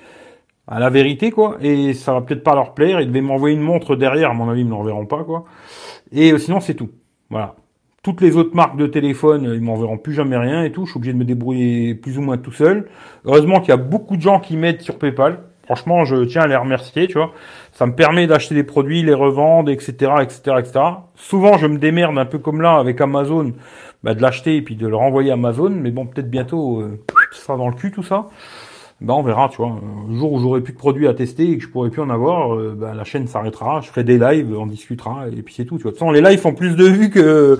à 0.66 0.80
la 0.80 0.91
vérité, 0.91 1.30
quoi. 1.30 1.59
Et 1.61 1.95
ça 1.95 2.12
va 2.12 2.22
peut-être 2.22 2.43
pas 2.43 2.57
leur 2.57 2.74
plaire. 2.74 3.01
Ils 3.01 3.07
devaient 3.07 3.20
m'envoyer 3.20 3.55
une 3.55 3.62
montre 3.62 3.95
derrière, 3.95 4.32
à 4.32 4.35
mon 4.35 4.51
avis, 4.51 4.62
ils 4.62 4.66
me 4.66 4.72
l'enverront 4.72 5.07
pas, 5.07 5.22
quoi. 5.22 5.45
Et 6.11 6.32
euh, 6.32 6.39
sinon, 6.39 6.59
c'est 6.59 6.74
tout. 6.74 6.91
Voilà. 7.30 7.55
Toutes 8.03 8.20
les 8.20 8.37
autres 8.37 8.57
marques 8.57 8.76
de 8.76 8.89
téléphone, 8.89 9.49
ils 9.55 9.62
m'enverront 9.62 9.97
plus 9.97 10.12
jamais 10.12 10.37
rien 10.37 10.64
et 10.64 10.72
tout. 10.72 10.87
Je 10.87 10.91
suis 10.91 10.99
obligé 10.99 11.12
de 11.12 11.18
me 11.18 11.24
débrouiller 11.24 11.95
plus 11.95 12.18
ou 12.18 12.22
moins 12.22 12.37
tout 12.37 12.51
seul. 12.51 12.89
Heureusement 13.26 13.61
qu'il 13.61 13.68
y 13.68 13.72
a 13.72 13.76
beaucoup 13.76 14.16
de 14.16 14.22
gens 14.22 14.41
qui 14.41 14.57
m'aident 14.57 14.82
sur 14.82 14.99
PayPal. 14.99 15.39
Franchement, 15.65 16.05
je 16.05 16.25
tiens 16.25 16.43
à 16.43 16.47
les 16.47 16.57
remercier, 16.57 17.07
tu 17.07 17.15
vois. 17.15 17.33
Ça 17.73 17.87
me 17.87 17.95
permet 17.95 18.27
d'acheter 18.27 18.55
des 18.55 18.65
produits, 18.65 19.03
les 19.03 19.15
revendre, 19.15 19.71
etc., 19.71 19.93
etc., 20.23 20.57
etc. 20.59 20.81
Souvent, 21.17 21.57
je 21.59 21.67
me 21.67 21.79
démerde 21.79 22.19
un 22.19 22.27
peu 22.27 22.39
comme 22.39 22.61
là 22.61 22.77
avec 22.77 23.01
Amazon, 23.01 23.53
bah, 24.03 24.15
de 24.15 24.23
l'acheter 24.23 24.57
et 24.57 24.62
puis 24.62 24.77
de 24.77 24.87
le 24.87 24.97
renvoyer 24.97 25.31
à 25.31 25.35
Amazon. 25.35 25.71
Mais 25.71 25.91
bon, 25.91 26.07
peut-être 26.07 26.31
bientôt, 26.31 26.81
euh, 26.81 27.01
ça 27.33 27.43
sera 27.43 27.57
dans 27.57 27.69
le 27.69 27.75
cul 27.75 27.91
tout 27.91 28.03
ça 28.03 28.29
ben 29.01 29.15
on 29.15 29.23
verra, 29.23 29.49
tu 29.49 29.57
vois. 29.59 29.81
Le 30.09 30.17
jour 30.17 30.33
où 30.33 30.41
j'aurai 30.41 30.61
plus 30.61 30.73
de 30.73 30.79
produits 30.79 31.09
à 31.09 31.15
tester 31.15 31.51
et 31.51 31.59
que 31.59 31.65
je 31.65 31.69
pourrai 31.69 31.91
plus 31.91 32.01
en 32.01 32.11
avoir, 32.11 32.55
euh, 32.55 32.75
ben, 32.77 32.95
la 32.95 33.05
chaîne 33.05 33.27
s'arrêtera, 33.27 33.81
je 33.81 33.89
ferai 33.89 34.05
des 34.05 34.19
lives, 34.19 34.57
on 34.57 34.67
discutera, 34.67 35.29
et 35.29 35.43
puis 35.43 35.55
c'est 35.55 35.65
tout, 35.65 35.77
tu 35.77 35.83
vois. 35.83 35.91
De 35.91 35.97
toute 35.97 36.07
façon, 36.07 36.12
les 36.12 36.23
lives 36.23 36.39
font 36.39 36.55
plus 36.55 36.77
de 36.77 36.85
vues 36.85 37.11
que, 37.11 37.59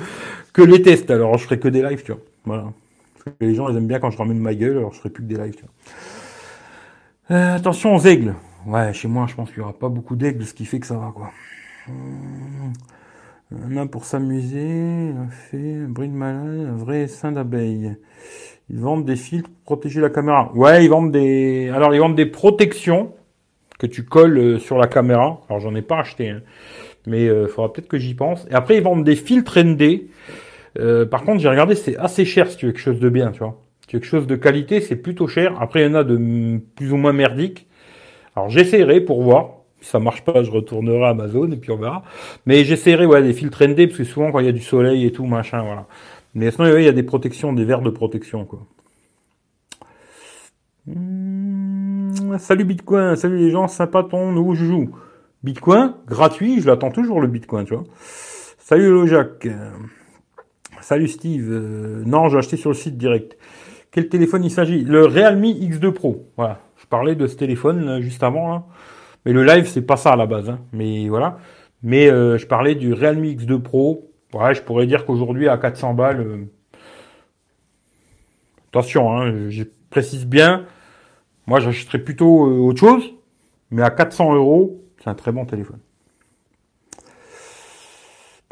que 0.53 0.63
les 0.63 0.81
tests, 0.81 1.11
alors 1.11 1.37
je 1.37 1.45
ferai 1.45 1.59
que 1.59 1.69
des 1.69 1.83
lives, 1.83 2.03
tu 2.03 2.13
vois. 2.13 2.21
Voilà. 2.45 2.65
Les 3.41 3.55
gens, 3.55 3.69
ils 3.69 3.77
aiment 3.77 3.87
bien 3.87 3.99
quand 3.99 4.11
je 4.11 4.19
ramène 4.19 4.39
ma 4.39 4.55
gueule, 4.55 4.79
alors 4.79 4.93
je 4.93 4.99
ferai 4.99 5.11
plus 5.11 5.23
que 5.23 5.29
des 5.29 5.37
lives, 5.37 5.57
tu 5.57 5.63
vois. 5.63 5.71
Euh, 7.31 7.57
attention 7.57 7.95
aux 7.95 8.01
aigles. 8.01 8.35
Ouais, 8.67 8.93
chez 8.93 9.09
moi, 9.09 9.27
je 9.29 9.35
pense 9.35 9.49
qu'il 9.49 9.59
y 9.59 9.63
aura 9.63 9.73
pas 9.73 9.89
beaucoup 9.89 10.17
d'aigles, 10.17 10.45
ce 10.45 10.53
qui 10.53 10.67
fait 10.67 10.81
que 10.81 10.87
ça 10.87 10.97
va, 10.97 11.13
quoi. 11.15 11.31
On 13.53 13.77
a 13.77 13.87
pour 13.87 14.05
s'amuser, 14.05 15.11
un 15.17 15.29
fait, 15.29 15.77
un 15.87 16.23
un 16.23 16.77
vrai 16.77 17.07
sein 17.07 17.33
d'abeille. 17.33 17.97
Ils 18.71 18.79
vendent 18.79 19.05
des 19.05 19.17
filtres 19.17 19.49
pour 19.49 19.77
protéger 19.79 20.01
la 20.01 20.11
caméra. 20.11 20.51
Ouais, 20.55 20.85
ils 20.85 20.89
vendent 20.89 21.13
des. 21.13 21.71
Alors 21.75 21.95
ils 21.95 22.01
vendent 22.01 22.17
des 22.17 22.27
protections 22.27 23.13
que 23.79 23.87
tu 23.87 24.05
colles 24.05 24.39
euh, 24.39 24.59
sur 24.59 24.79
la 24.79 24.87
caméra. 24.87 25.41
Alors 25.49 25.61
j'en 25.61 25.75
ai 25.75 25.83
pas 25.83 25.99
acheté, 25.99 26.31
hein. 26.31 26.41
mais 27.07 27.25
il 27.25 27.29
euh, 27.29 27.49
faudra 27.49 27.73
peut-être 27.73 27.89
que 27.89 27.99
j'y 27.99 28.15
pense. 28.15 28.47
Et 28.51 28.55
après 28.55 28.77
ils 28.77 28.83
vendent 28.83 29.05
des 29.05 29.17
filtres 29.17 29.59
ND. 29.59 30.09
Euh, 30.79 31.07
par 31.07 31.23
contre, 31.23 31.41
j'ai 31.41 31.49
regardé, 31.49 31.75
c'est 31.75 31.97
assez 31.97 32.25
cher 32.25 32.51
si 32.51 32.57
tu 32.57 32.67
veux 32.67 32.73
quelque 32.73 32.81
chose 32.81 32.99
de 32.99 33.09
bien, 33.09 33.31
tu 33.31 33.41
vois. 33.41 33.64
Quelque 33.87 34.07
chose 34.07 34.27
de 34.27 34.37
qualité, 34.37 34.81
c'est 34.81 34.97
plutôt 34.97 35.27
cher. 35.27 35.61
Après, 35.61 35.83
il 35.83 35.87
y 35.89 35.91
en 35.91 35.95
a 35.95 36.05
de 36.05 36.59
plus 36.75 36.93
ou 36.93 36.97
moins 36.97 37.13
merdiques. 37.13 37.67
Alors 38.37 38.49
j'essaierai 38.49 39.01
pour 39.01 39.23
voir. 39.23 39.51
Si 39.81 39.91
ça 39.91 39.99
marche 39.99 40.25
pas, 40.25 40.43
je 40.43 40.51
retournerai 40.51 41.05
à 41.05 41.09
Amazon 41.09 41.51
et 41.53 41.57
puis 41.57 41.71
on 41.71 41.77
verra. 41.77 42.03
Mais 42.47 42.65
j'essaierai 42.65 43.05
ouais, 43.07 43.23
des 43.23 43.35
filtres 43.35 43.63
ND 43.63 43.87
parce 43.87 43.99
que 43.99 44.05
souvent 44.05 44.33
quand 44.33 44.41
il 44.41 44.47
y 44.47 44.49
a 44.49 44.53
du 44.53 44.63
soleil 44.63 45.05
et 45.05 45.13
tout, 45.13 45.27
machin, 45.27 45.63
voilà. 45.63 45.87
Mais 46.35 46.51
sinon, 46.51 46.77
il 46.77 46.85
y 46.85 46.89
a 46.89 46.93
des 46.93 47.03
protections, 47.03 47.53
des 47.53 47.65
verres 47.65 47.83
de 47.83 47.91
protection, 47.91 48.45
quoi. 48.45 48.67
Hmm, 50.87 52.37
salut 52.39 52.65
Bitcoin, 52.65 53.17
salut 53.17 53.39
les 53.39 53.51
gens, 53.51 53.69
sympa 53.69 54.03
ton 54.03 54.33
nouveau 54.33 54.55
joujou. 54.55 54.91
Bitcoin, 55.43 55.95
gratuit, 56.07 56.61
je 56.61 56.67
l'attends 56.67 56.91
toujours 56.91 57.21
le 57.21 57.29
Bitcoin, 57.29 57.65
tu 57.67 57.75
vois. 57.75 57.85
Salut 58.59 59.07
Jacques. 59.07 59.49
Salut 60.81 61.09
Steve. 61.09 61.49
Euh, 61.51 62.03
non, 62.05 62.29
j'ai 62.29 62.39
acheté 62.39 62.57
sur 62.57 62.71
le 62.71 62.75
site 62.75 62.99
direct. 62.99 63.39
Quel 63.95 64.09
téléphone 64.09 64.43
il 64.43 64.51
s'agit 64.51 64.83
Le 64.83 65.07
Realme 65.07 65.45
X2 65.45 65.93
Pro. 65.93 66.29
Voilà. 66.37 66.59
Je 66.79 66.85
parlais 66.85 67.15
de 67.15 67.29
ce 67.29 67.37
téléphone 67.37 68.01
juste 68.01 68.25
avant. 68.25 68.49
Là. 68.49 68.65
Mais 69.25 69.33
le 69.33 69.45
live, 69.45 69.69
c'est 69.69 69.83
pas 69.83 69.95
ça 69.95 70.15
à 70.15 70.17
la 70.17 70.27
base. 70.27 70.51
Hein. 70.51 70.59
Mais 70.73 71.09
voilà. 71.09 71.39
Mais 71.85 72.11
euh, 72.11 72.37
je 72.37 72.45
parlais 72.45 72.75
du 72.75 72.93
Realme 72.93 73.23
X2 73.23 73.63
Pro. 73.63 74.11
Ouais, 74.33 74.53
je 74.53 74.63
pourrais 74.63 74.89
dire 74.89 75.07
qu'aujourd'hui, 75.07 75.49
à 75.49 75.59
400 75.59 75.95
balles... 75.95 76.21
Euh, 76.23 76.45
attention, 78.71 79.13
hein, 79.13 79.49
je 79.49 79.63
précise 79.91 80.27
bien. 80.27 80.67
Moi, 81.47 81.61
j'achèterais 81.61 82.01
plutôt 82.01 82.47
autre 82.67 82.81
chose. 82.81 83.15
Mais 83.71 83.83
à 83.83 83.91
400 83.91 84.35
euros, 84.35 84.83
c'est 84.99 85.09
un 85.09 85.15
très 85.15 85.31
bon 85.31 85.45
téléphone. 85.45 85.79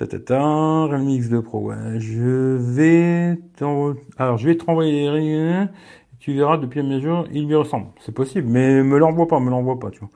Tatata, 0.07 0.86
Realme 0.86 1.09
X2 1.11 1.42
Pro. 1.42 1.72
Je 1.98 2.57
vais 2.57 3.38
alors 4.18 4.36
je 4.36 4.46
vais 4.48 4.57
te 4.57 4.64
renvoyer 4.64 5.68
tu 6.18 6.32
verras 6.34 6.57
depuis 6.57 6.80
la 6.80 6.88
mesure, 6.88 7.26
il 7.32 7.46
lui 7.48 7.55
ressemble. 7.57 7.88
C'est 8.00 8.12
possible, 8.12 8.48
mais 8.48 8.82
me 8.82 8.96
l'envoie 8.96 9.26
pas, 9.26 9.40
me 9.40 9.50
l'envoie 9.50 9.78
pas, 9.78 9.90
tu 9.90 9.98
vois. 10.00 10.11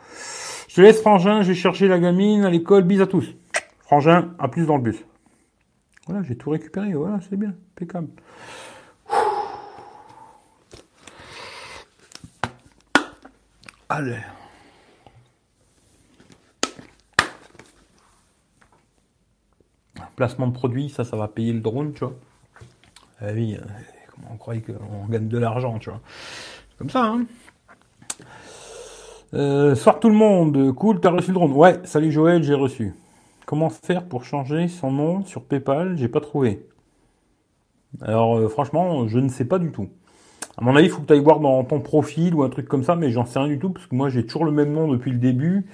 Je 0.69 0.77
te 0.77 0.81
laisse 0.81 1.01
Frangin, 1.01 1.43
je 1.43 1.49
vais 1.49 1.55
chercher 1.55 1.89
la 1.89 1.99
gamine 1.99 2.45
à 2.45 2.51
l'école, 2.51 2.85
bis 2.85 3.01
à 3.01 3.07
tous. 3.07 3.35
Frangin, 3.81 4.33
à 4.39 4.47
plus 4.47 4.67
dans 4.67 4.77
le 4.77 4.83
bus. 4.83 5.05
Voilà, 6.07 6.23
j'ai 6.23 6.37
tout 6.37 6.51
récupéré, 6.51 6.93
voilà, 6.95 7.19
c'est 7.29 7.37
bien, 7.37 7.55
impeccable. 7.75 8.09
Allez. 13.89 14.17
Placement 20.17 20.49
de 20.49 20.53
produit, 20.53 20.89
ça, 20.89 21.05
ça 21.05 21.17
va 21.17 21.29
payer 21.29 21.53
le 21.53 21.61
drone, 21.61 21.93
tu 21.93 22.01
vois. 22.01 22.15
Ah 23.21 23.27
oui, 23.35 23.55
euh, 23.55 23.65
comment 24.15 24.29
on 24.33 24.37
croyait 24.37 24.63
qu'on 24.63 25.07
gagne 25.09 25.29
de 25.29 25.39
l'argent, 25.39 25.79
tu 25.79 25.91
vois. 25.91 26.01
Comme 26.79 26.91
ça, 26.91 27.05
hein. 27.05 27.27
Euh, 29.35 29.75
soir 29.75 30.01
tout 30.01 30.09
le 30.09 30.15
monde, 30.15 30.73
cool, 30.75 31.01
t'as 31.01 31.11
reçu 31.11 31.29
le 31.29 31.35
drone. 31.35 31.53
Ouais, 31.53 31.81
salut 31.85 32.11
Joël, 32.11 32.43
j'ai 32.43 32.55
reçu. 32.55 32.95
Comment 33.45 33.71
faire 33.71 34.05
pour 34.05 34.25
changer 34.25 34.69
son 34.69 34.91
nom 34.91 35.25
sur 35.25 35.45
PayPal? 35.45 35.97
J'ai 35.97 36.09
pas 36.09 36.21
trouvé. 36.21 36.67
Alors 38.01 38.39
euh, 38.39 38.49
franchement, 38.49 39.09
je 39.09 39.19
ne 39.19 39.29
sais 39.29 39.45
pas 39.45 39.59
du 39.59 39.73
tout. 39.73 39.89
À 40.57 40.65
mon 40.65 40.75
avis, 40.75 40.87
il 40.87 40.91
faut 40.91 41.03
que 41.03 41.07
tu 41.07 41.13
ailles 41.13 41.23
voir 41.23 41.41
dans 41.41 41.63
ton 41.65 41.81
profil 41.81 42.35
ou 42.35 42.43
un 42.45 42.49
truc 42.49 42.67
comme 42.67 42.83
ça, 42.83 42.97
mais 42.97 43.11
j'en 43.11 43.27
sais 43.27 43.39
rien 43.39 43.49
du 43.49 43.59
tout, 43.59 43.71
parce 43.71 43.87
que 43.87 43.95
moi 43.95 44.09
j'ai 44.09 44.25
toujours 44.25 44.45
le 44.45 44.53
même 44.53 44.73
nom 44.73 44.89
depuis 44.89 45.11
le 45.11 45.19
début. 45.19 45.67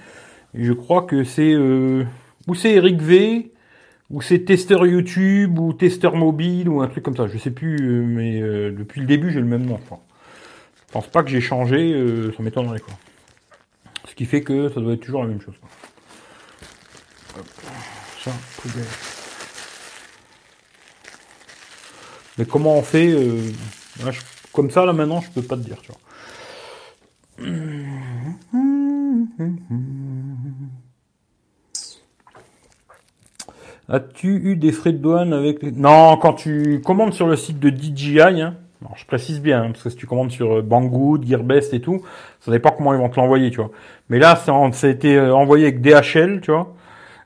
Et 0.53 0.63
je 0.63 0.73
crois 0.73 1.03
que 1.03 1.23
c'est... 1.23 1.53
Euh... 1.53 2.03
Ou 2.47 2.55
c'est 2.55 2.71
Eric 2.71 3.01
V, 3.01 3.52
ou 4.13 4.21
c'est 4.21 4.45
testeur 4.45 4.85
YouTube 4.85 5.57
ou 5.57 5.73
testeur 5.73 6.15
mobile 6.15 6.69
ou 6.69 6.81
un 6.81 6.87
truc 6.87 7.03
comme 7.03 7.17
ça. 7.17 7.25
Je 7.27 7.37
sais 7.39 7.49
plus, 7.49 7.77
euh, 7.81 8.05
mais 8.05 8.39
euh, 8.39 8.71
depuis 8.71 9.01
le 9.01 9.07
début 9.07 9.31
j'ai 9.31 9.39
le 9.39 9.47
même 9.47 9.65
nom. 9.65 9.79
Je 9.89 10.93
pense 10.93 11.07
pas 11.07 11.23
que 11.23 11.29
j'ai 11.29 11.41
changé, 11.41 11.93
euh, 11.93 12.31
ça 12.37 12.43
m'étonnerait 12.43 12.79
quoi. 12.79 12.93
Ce 14.07 14.13
qui 14.13 14.25
fait 14.25 14.41
que 14.41 14.69
ça 14.69 14.79
doit 14.79 14.93
être 14.93 14.99
toujours 14.99 15.23
la 15.23 15.29
même 15.29 15.41
chose. 15.41 15.55
Mais 22.37 22.45
comment 22.45 22.77
on 22.77 22.83
fait 22.83 23.17
Comme 24.53 24.69
ça 24.69 24.85
là 24.85 24.93
maintenant, 24.93 25.21
je 25.21 25.31
peux 25.31 25.41
pas 25.41 25.57
te 25.57 25.61
dire. 25.61 25.77
Tu 25.81 25.91
vois. 25.91 25.99
As-tu 33.93 34.41
eu 34.43 34.55
des 34.55 34.71
frais 34.71 34.91
de 34.91 34.97
douane 34.97 35.33
avec 35.33 35.61
Non, 35.61 36.17
quand 36.17 36.33
tu 36.33 36.81
commandes 36.83 37.13
sur 37.13 37.27
le 37.27 37.35
site 37.35 37.59
de 37.59 37.69
DJI, 37.69 38.21
hein, 38.21 38.55
je 38.95 39.05
précise 39.05 39.39
bien, 39.39 39.61
hein, 39.61 39.67
parce 39.67 39.83
que 39.83 39.91
si 39.91 39.95
tu 39.95 40.07
commandes 40.07 40.31
sur 40.31 40.51
euh, 40.51 40.61
Banggood, 40.63 41.23
Gearbest 41.23 41.75
et 41.75 41.79
tout, 41.79 42.01
ça 42.39 42.59
pas 42.59 42.71
comment 42.71 42.95
ils 42.95 42.99
vont 42.99 43.09
te 43.09 43.19
l'envoyer, 43.19 43.51
tu 43.51 43.57
vois. 43.57 43.69
Mais 44.09 44.17
là, 44.17 44.35
ça, 44.35 44.51
a 44.51 44.89
été 44.89 45.15
euh, 45.15 45.35
envoyé 45.35 45.65
avec 45.65 45.81
DHL, 45.81 46.41
tu 46.41 46.49
vois. 46.49 46.73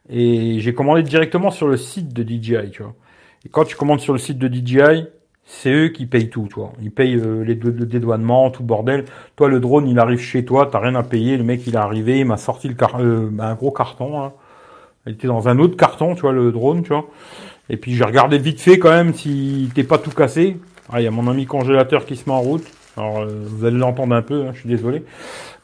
Et 0.10 0.60
j'ai 0.60 0.74
commandé 0.74 1.04
directement 1.04 1.52
sur 1.52 1.70
le 1.70 1.78
site 1.78 2.14
de 2.14 2.22
DJI, 2.22 2.72
tu 2.72 2.84
vois. 2.84 2.96
Et 3.46 3.50
quand 3.50 3.64
tu 3.64 3.78
commandes 3.78 4.02
sur 4.02 4.12
le 4.12 4.20
site 4.20 4.38
de 4.38 4.54
DJI, 4.54 5.06
c'est 5.46 5.72
eux 5.72 5.88
qui 5.88 6.06
payent 6.06 6.30
tout, 6.30 6.48
tu 6.50 6.56
vois. 6.56 6.74
Ils 6.82 6.92
payent 6.92 7.16
euh, 7.16 7.46
les 7.46 7.56
le 7.56 7.86
dédouanement, 7.86 8.52
tout 8.52 8.64
bordel. 8.64 9.06
Toi, 9.38 9.48
le 9.48 9.62
drone, 9.62 9.88
il 9.88 10.00
arrive 10.00 10.20
chez 10.20 10.44
toi, 10.44 10.68
t'as 10.70 10.80
rien 10.80 10.96
à 10.96 11.04
payer. 11.04 11.38
Le 11.38 11.46
mec, 11.46 11.66
il 11.66 11.76
est 11.76 11.78
arrivé, 11.78 12.20
il 12.20 12.26
m'a 12.26 12.36
sorti 12.36 12.68
le 12.68 12.74
car 12.74 12.98
un 12.98 13.56
gros 13.56 13.72
carton. 13.72 14.22
Hein. 14.22 14.34
Elle 15.08 15.14
était 15.14 15.28
dans 15.28 15.48
un 15.48 15.58
autre 15.58 15.78
carton, 15.78 16.16
tu 16.16 16.22
vois, 16.22 16.34
le 16.34 16.52
drone, 16.52 16.84
tu 16.84 16.90
vois. 16.90 17.06
Et 17.70 17.78
puis 17.78 17.96
j'ai 17.96 18.04
regardé 18.04 18.38
vite 18.38 18.60
fait 18.60 18.78
quand 18.78 18.90
même 18.90 19.14
si 19.14 19.70
t'es 19.74 19.84
pas 19.84 19.98
tout 19.98 20.12
cassé. 20.12 20.58
Ah, 20.92 21.00
il 21.00 21.06
y 21.06 21.08
a 21.08 21.12
mon 21.12 21.30
ami 21.30 21.46
congélateur 21.46 22.06
qui 22.06 22.18
se 22.18 22.30
met 22.30 22.36
en 22.36 22.42
route. 22.42 22.66
Alors 22.98 23.20
euh, 23.20 23.28
vous 23.46 23.64
allez 23.64 23.78
l'entendre 23.78 24.14
un 24.14 24.22
peu, 24.22 24.42
hein, 24.42 24.52
je 24.54 24.60
suis 24.60 24.70
désolé. 24.70 25.06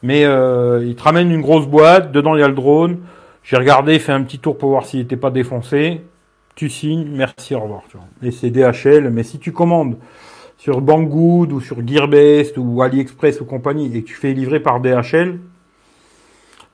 Mais 0.02 0.24
euh, 0.24 0.82
il 0.82 0.94
te 0.94 1.02
ramène 1.02 1.30
une 1.30 1.42
grosse 1.42 1.66
boîte, 1.66 2.10
dedans 2.10 2.36
il 2.36 2.40
y 2.40 2.42
a 2.42 2.48
le 2.48 2.54
drone. 2.54 3.00
J'ai 3.42 3.58
regardé, 3.58 3.98
fait 3.98 4.12
un 4.12 4.22
petit 4.22 4.38
tour 4.38 4.56
pour 4.56 4.70
voir 4.70 4.86
s'il 4.86 5.00
n'était 5.00 5.18
pas 5.18 5.30
défoncé. 5.30 6.00
Tu 6.54 6.70
signes, 6.70 7.06
merci, 7.10 7.54
au 7.54 7.60
revoir. 7.60 7.82
Tu 7.90 7.98
vois. 7.98 8.06
Et 8.22 8.30
c'est 8.30 8.48
DHL, 8.48 9.10
mais 9.10 9.24
si 9.24 9.38
tu 9.38 9.52
commandes 9.52 9.98
sur 10.56 10.80
Banggood 10.80 11.52
ou 11.52 11.60
sur 11.60 11.86
Gearbest 11.86 12.56
ou 12.56 12.80
AliExpress 12.80 13.42
ou 13.42 13.44
compagnie 13.44 13.94
et 13.94 14.02
que 14.02 14.08
tu 14.08 14.14
fais 14.14 14.32
livrer 14.32 14.60
par 14.60 14.80
DHL, 14.80 15.38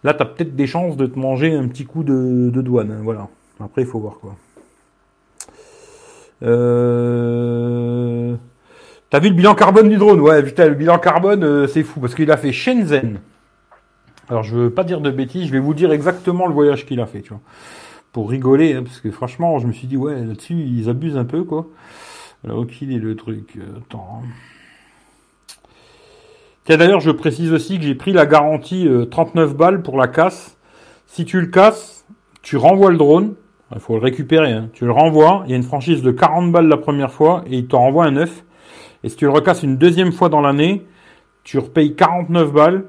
Là, 0.03 0.14
tu 0.14 0.22
as 0.22 0.26
peut-être 0.26 0.57
des 0.57 0.66
chances 0.66 0.96
de 0.96 1.07
te 1.07 1.18
manger 1.18 1.55
un 1.55 1.68
petit 1.68 1.84
coup 1.84 2.03
de, 2.03 2.51
douane. 2.51 2.90
Hein, 2.90 3.01
voilà. 3.03 3.28
Après, 3.62 3.82
il 3.82 3.86
faut 3.86 3.98
voir 3.98 4.18
quoi. 4.20 4.36
Euh... 6.42 8.36
T'as 9.11 9.18
vu 9.18 9.28
le 9.28 9.34
bilan 9.34 9.55
carbone 9.55 9.88
du 9.88 9.96
drone? 9.96 10.20
Ouais, 10.20 10.42
putain, 10.42 10.68
le 10.68 10.74
bilan 10.74 10.98
carbone, 10.98 11.44
euh, 11.44 11.66
c'est 11.66 11.82
fou 11.82 12.01
parce 12.01 12.14
qu'il 12.14 12.30
a 12.30 12.36
fait 12.36 12.53
Shenzhen. 12.53 13.18
Alors, 14.28 14.44
je 14.44 14.57
veux 14.57 14.70
pas 14.70 14.84
dire 14.84 15.01
de 15.01 15.11
bêtises, 15.11 15.48
je 15.48 15.53
vais 15.53 15.59
vous 15.59 15.74
dire 15.74 15.92
exactement 15.92 16.46
le 16.46 16.55
voyage 16.55 16.86
qu'il 16.86 17.01
a 17.01 17.07
fait, 17.07 17.20
tu 17.20 17.30
vois. 17.30 17.40
Pour 18.12 18.30
rigoler, 18.30 18.74
hein, 18.74 18.84
parce 18.84 19.01
que 19.01 19.11
franchement, 19.11 19.59
je 19.59 19.66
me 19.66 19.72
suis 19.72 19.88
dit, 19.88 19.96
ouais, 19.96 20.24
là-dessus, 20.24 20.55
ils 20.55 20.88
abusent 20.88 21.16
un 21.16 21.24
peu, 21.24 21.42
quoi. 21.42 21.66
Alors, 22.44 22.66
qu'il 22.66 22.92
est 22.92 22.98
le 22.98 23.16
truc 23.16 23.59
Attends. 23.76 24.22
D'ailleurs, 26.76 27.00
je 27.00 27.10
précise 27.10 27.52
aussi 27.52 27.78
que 27.78 27.84
j'ai 27.84 27.94
pris 27.94 28.12
la 28.12 28.26
garantie 28.26 28.88
39 29.10 29.50
euh, 29.50 29.54
balles 29.54 29.82
pour 29.82 29.96
la 29.96 30.06
casse. 30.06 30.56
Si 31.06 31.24
tu 31.24 31.40
le 31.40 31.48
casses, 31.48 32.06
tu 32.42 32.56
renvoies 32.56 32.92
le 32.92 32.96
drone. 32.96 33.34
Il 33.74 33.80
faut 33.80 33.94
le 33.94 34.00
récupérer. 34.00 34.52
Hein. 34.52 34.68
Tu 34.72 34.84
le 34.84 34.92
renvoies. 34.92 35.42
Il 35.46 35.50
y 35.50 35.54
a 35.54 35.56
une 35.56 35.64
franchise 35.64 36.02
de 36.02 36.10
40 36.10 36.52
balles 36.52 36.68
la 36.68 36.76
première 36.76 37.12
fois 37.12 37.42
et 37.46 37.58
il 37.58 37.66
t'en 37.66 37.80
renvoie 37.80 38.04
un 38.04 38.12
neuf. 38.12 38.44
Et 39.02 39.08
si 39.08 39.16
tu 39.16 39.24
le 39.24 39.30
recasses 39.30 39.62
une 39.62 39.76
deuxième 39.78 40.12
fois 40.12 40.28
dans 40.28 40.40
l'année, 40.40 40.86
tu 41.42 41.58
repayes 41.58 41.96
49 41.96 42.52
balles 42.52 42.84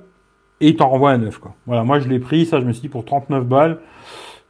et 0.60 0.70
il 0.70 0.76
t'en 0.76 0.90
renvoie 0.90 1.12
un. 1.12 1.30
Quoi. 1.32 1.56
Voilà, 1.66 1.84
moi 1.84 2.00
je 2.00 2.08
l'ai 2.08 2.20
pris. 2.20 2.46
Ça, 2.46 2.60
je 2.60 2.66
me 2.66 2.74
suis 2.74 2.84
dit 2.84 2.90
pour 2.90 3.06
39 3.06 3.46
balles. 3.46 3.80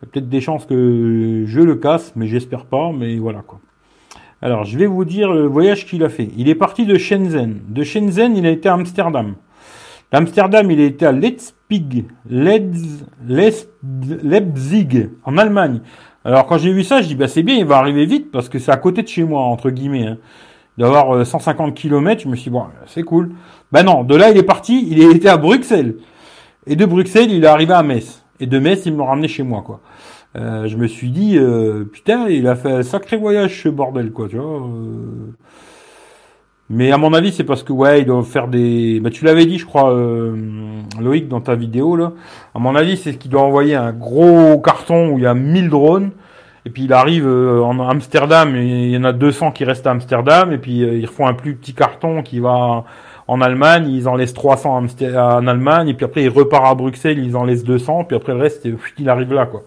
Il 0.01 0.05
y 0.05 0.09
a 0.09 0.11
peut-être 0.11 0.29
des 0.29 0.41
chances 0.41 0.65
que 0.65 1.43
je 1.45 1.61
le 1.61 1.75
casse, 1.75 2.13
mais 2.15 2.27
j'espère 2.27 2.65
pas. 2.65 2.91
Mais 2.91 3.17
voilà 3.17 3.41
quoi. 3.41 3.59
Alors, 4.41 4.63
je 4.63 4.77
vais 4.77 4.87
vous 4.87 5.05
dire 5.05 5.31
le 5.31 5.45
voyage 5.45 5.85
qu'il 5.85 6.03
a 6.03 6.09
fait. 6.09 6.29
Il 6.35 6.49
est 6.49 6.55
parti 6.55 6.85
de 6.85 6.97
Shenzhen. 6.97 7.59
De 7.69 7.83
Shenzhen, 7.83 8.35
il 8.35 8.45
a 8.45 8.49
été 8.49 8.69
à 8.69 8.73
Amsterdam. 8.73 9.35
D'Amsterdam, 10.11 10.69
il 10.69 10.81
a 10.81 10.83
été 10.83 11.05
à 11.05 11.13
Leipzig, 11.13 12.05
Leipzig, 12.29 13.29
en 15.23 15.37
Allemagne. 15.37 15.79
Alors, 16.25 16.45
quand 16.45 16.57
j'ai 16.57 16.73
vu 16.73 16.83
ça, 16.83 17.01
je 17.01 17.07
dis, 17.07 17.15
bah, 17.15 17.27
c'est 17.27 17.43
bien, 17.43 17.55
il 17.55 17.65
va 17.65 17.77
arriver 17.77 18.05
vite, 18.05 18.29
parce 18.29 18.49
que 18.49 18.59
c'est 18.59 18.71
à 18.71 18.77
côté 18.77 19.03
de 19.03 19.07
chez 19.07 19.23
moi, 19.23 19.41
entre 19.41 19.69
guillemets. 19.69 20.07
Hein. 20.07 20.17
D'avoir 20.77 21.25
150 21.25 21.69
euh, 21.69 21.71
km, 21.71 22.23
je 22.23 22.27
me 22.27 22.35
suis 22.35 22.49
dit, 22.49 22.49
bon, 22.49 22.65
c'est 22.87 23.03
cool. 23.03 23.31
Ben 23.71 23.83
non, 23.83 24.03
de 24.03 24.15
là, 24.15 24.31
il 24.31 24.37
est 24.37 24.43
parti, 24.43 24.87
il 24.89 25.01
été 25.01 25.29
à 25.29 25.37
Bruxelles. 25.37 25.95
Et 26.67 26.75
de 26.75 26.85
Bruxelles, 26.85 27.31
il 27.31 27.43
est 27.43 27.47
arrivé 27.47 27.73
à 27.73 27.83
Metz. 27.83 28.23
Et 28.39 28.47
de 28.47 28.59
Metz, 28.59 28.85
il 28.85 28.93
me 28.93 29.03
ramené 29.03 29.27
chez 29.27 29.43
moi, 29.43 29.61
quoi. 29.65 29.81
Euh, 30.35 30.67
je 30.67 30.77
me 30.77 30.87
suis 30.87 31.09
dit, 31.09 31.37
euh, 31.37 31.83
putain, 31.83 32.27
il 32.29 32.47
a 32.47 32.55
fait 32.55 32.71
un 32.71 32.83
sacré 32.83 33.17
voyage 33.17 33.61
ce 33.63 33.69
bordel, 33.69 34.11
quoi, 34.11 34.27
tu 34.29 34.37
vois. 34.37 34.61
Euh. 34.61 35.33
Mais 36.69 36.91
à 36.91 36.97
mon 36.97 37.13
avis, 37.13 37.33
c'est 37.33 37.43
parce 37.43 37.63
que 37.63 37.73
ouais, 37.73 38.01
il 38.01 38.05
doit 38.05 38.23
faire 38.23 38.47
des. 38.47 39.01
Bah, 39.01 39.09
tu 39.09 39.25
l'avais 39.25 39.45
dit, 39.45 39.57
je 39.57 39.65
crois, 39.65 39.93
Loïc, 41.01 41.27
dans 41.27 41.41
ta 41.41 41.55
vidéo 41.55 41.97
là. 41.97 42.13
À 42.55 42.59
mon 42.59 42.75
avis, 42.75 42.95
c'est 42.95 43.15
qu'il 43.15 43.29
doit 43.29 43.41
envoyer 43.41 43.75
un 43.75 43.91
gros 43.91 44.57
carton 44.59 45.09
où 45.09 45.17
il 45.17 45.23
y 45.23 45.27
a 45.27 45.33
1000 45.33 45.69
drones 45.69 46.11
et 46.65 46.69
puis 46.69 46.83
il 46.83 46.93
arrive 46.93 47.27
euh, 47.27 47.61
en 47.61 47.79
Amsterdam, 47.79 48.55
et 48.55 48.85
il 48.85 48.91
y 48.91 48.97
en 48.97 49.03
a 49.03 49.13
200 49.13 49.51
qui 49.51 49.65
restent 49.65 49.87
à 49.87 49.91
Amsterdam, 49.91 50.51
et 50.51 50.57
puis 50.57 50.83
euh, 50.83 50.95
ils 50.95 51.05
refont 51.05 51.25
un 51.27 51.33
plus 51.33 51.55
petit 51.55 51.73
carton 51.73 52.21
qui 52.21 52.39
va 52.39 52.85
en 53.27 53.41
Allemagne, 53.41 53.87
ils 53.89 54.07
en 54.07 54.15
laissent 54.15 54.33
300 54.33 54.85
en 55.15 55.47
Allemagne, 55.47 55.89
et 55.89 55.93
puis 55.93 56.05
après 56.05 56.23
il 56.23 56.29
repart 56.29 56.65
à 56.65 56.75
Bruxelles, 56.75 57.19
ils 57.19 57.35
en 57.35 57.45
laissent 57.45 57.63
200, 57.63 58.05
puis 58.05 58.15
après 58.15 58.33
le 58.33 58.39
reste, 58.39 58.67
il 58.97 59.09
arrive 59.09 59.33
là, 59.33 59.45
quoi. 59.45 59.63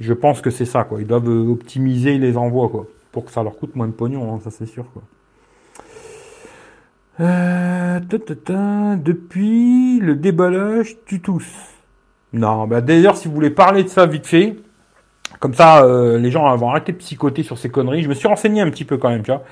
Je 0.00 0.12
pense 0.12 0.40
que 0.40 0.50
c'est 0.50 0.64
ça, 0.64 0.84
quoi. 0.84 1.00
Ils 1.00 1.06
doivent 1.06 1.28
euh, 1.28 1.50
optimiser 1.50 2.18
les 2.18 2.36
envois, 2.36 2.68
quoi, 2.68 2.86
pour 3.12 3.24
que 3.24 3.30
ça 3.30 3.42
leur 3.42 3.56
coûte 3.56 3.76
moins 3.76 3.86
de 3.86 3.92
pognon, 3.92 4.34
hein, 4.34 4.40
ça 4.42 4.50
c'est 4.50 4.66
sûr, 4.66 4.84
quoi. 4.92 5.02
Euh, 7.20 8.00
depuis 8.96 10.00
le 10.00 10.16
déballage, 10.16 10.96
tu 11.06 11.20
tousses. 11.20 11.70
Non, 12.32 12.66
bah 12.66 12.80
d'ailleurs, 12.80 13.16
si 13.16 13.28
vous 13.28 13.34
voulez 13.34 13.50
parler 13.50 13.84
de 13.84 13.88
ça 13.88 14.06
vite 14.06 14.26
fait, 14.26 14.56
comme 15.38 15.54
ça, 15.54 15.84
euh, 15.84 16.18
les 16.18 16.30
gens 16.30 16.54
vont 16.56 16.70
arrêter 16.70 16.92
de 16.92 16.96
psychoter 16.98 17.42
sur 17.42 17.58
ces 17.58 17.68
conneries. 17.68 18.02
Je 18.02 18.08
me 18.08 18.14
suis 18.14 18.26
renseigné 18.26 18.60
un 18.60 18.70
petit 18.70 18.84
peu 18.84 18.96
quand 18.96 19.10
même, 19.10 19.22
tu 19.22 19.30
vois. 19.30 19.44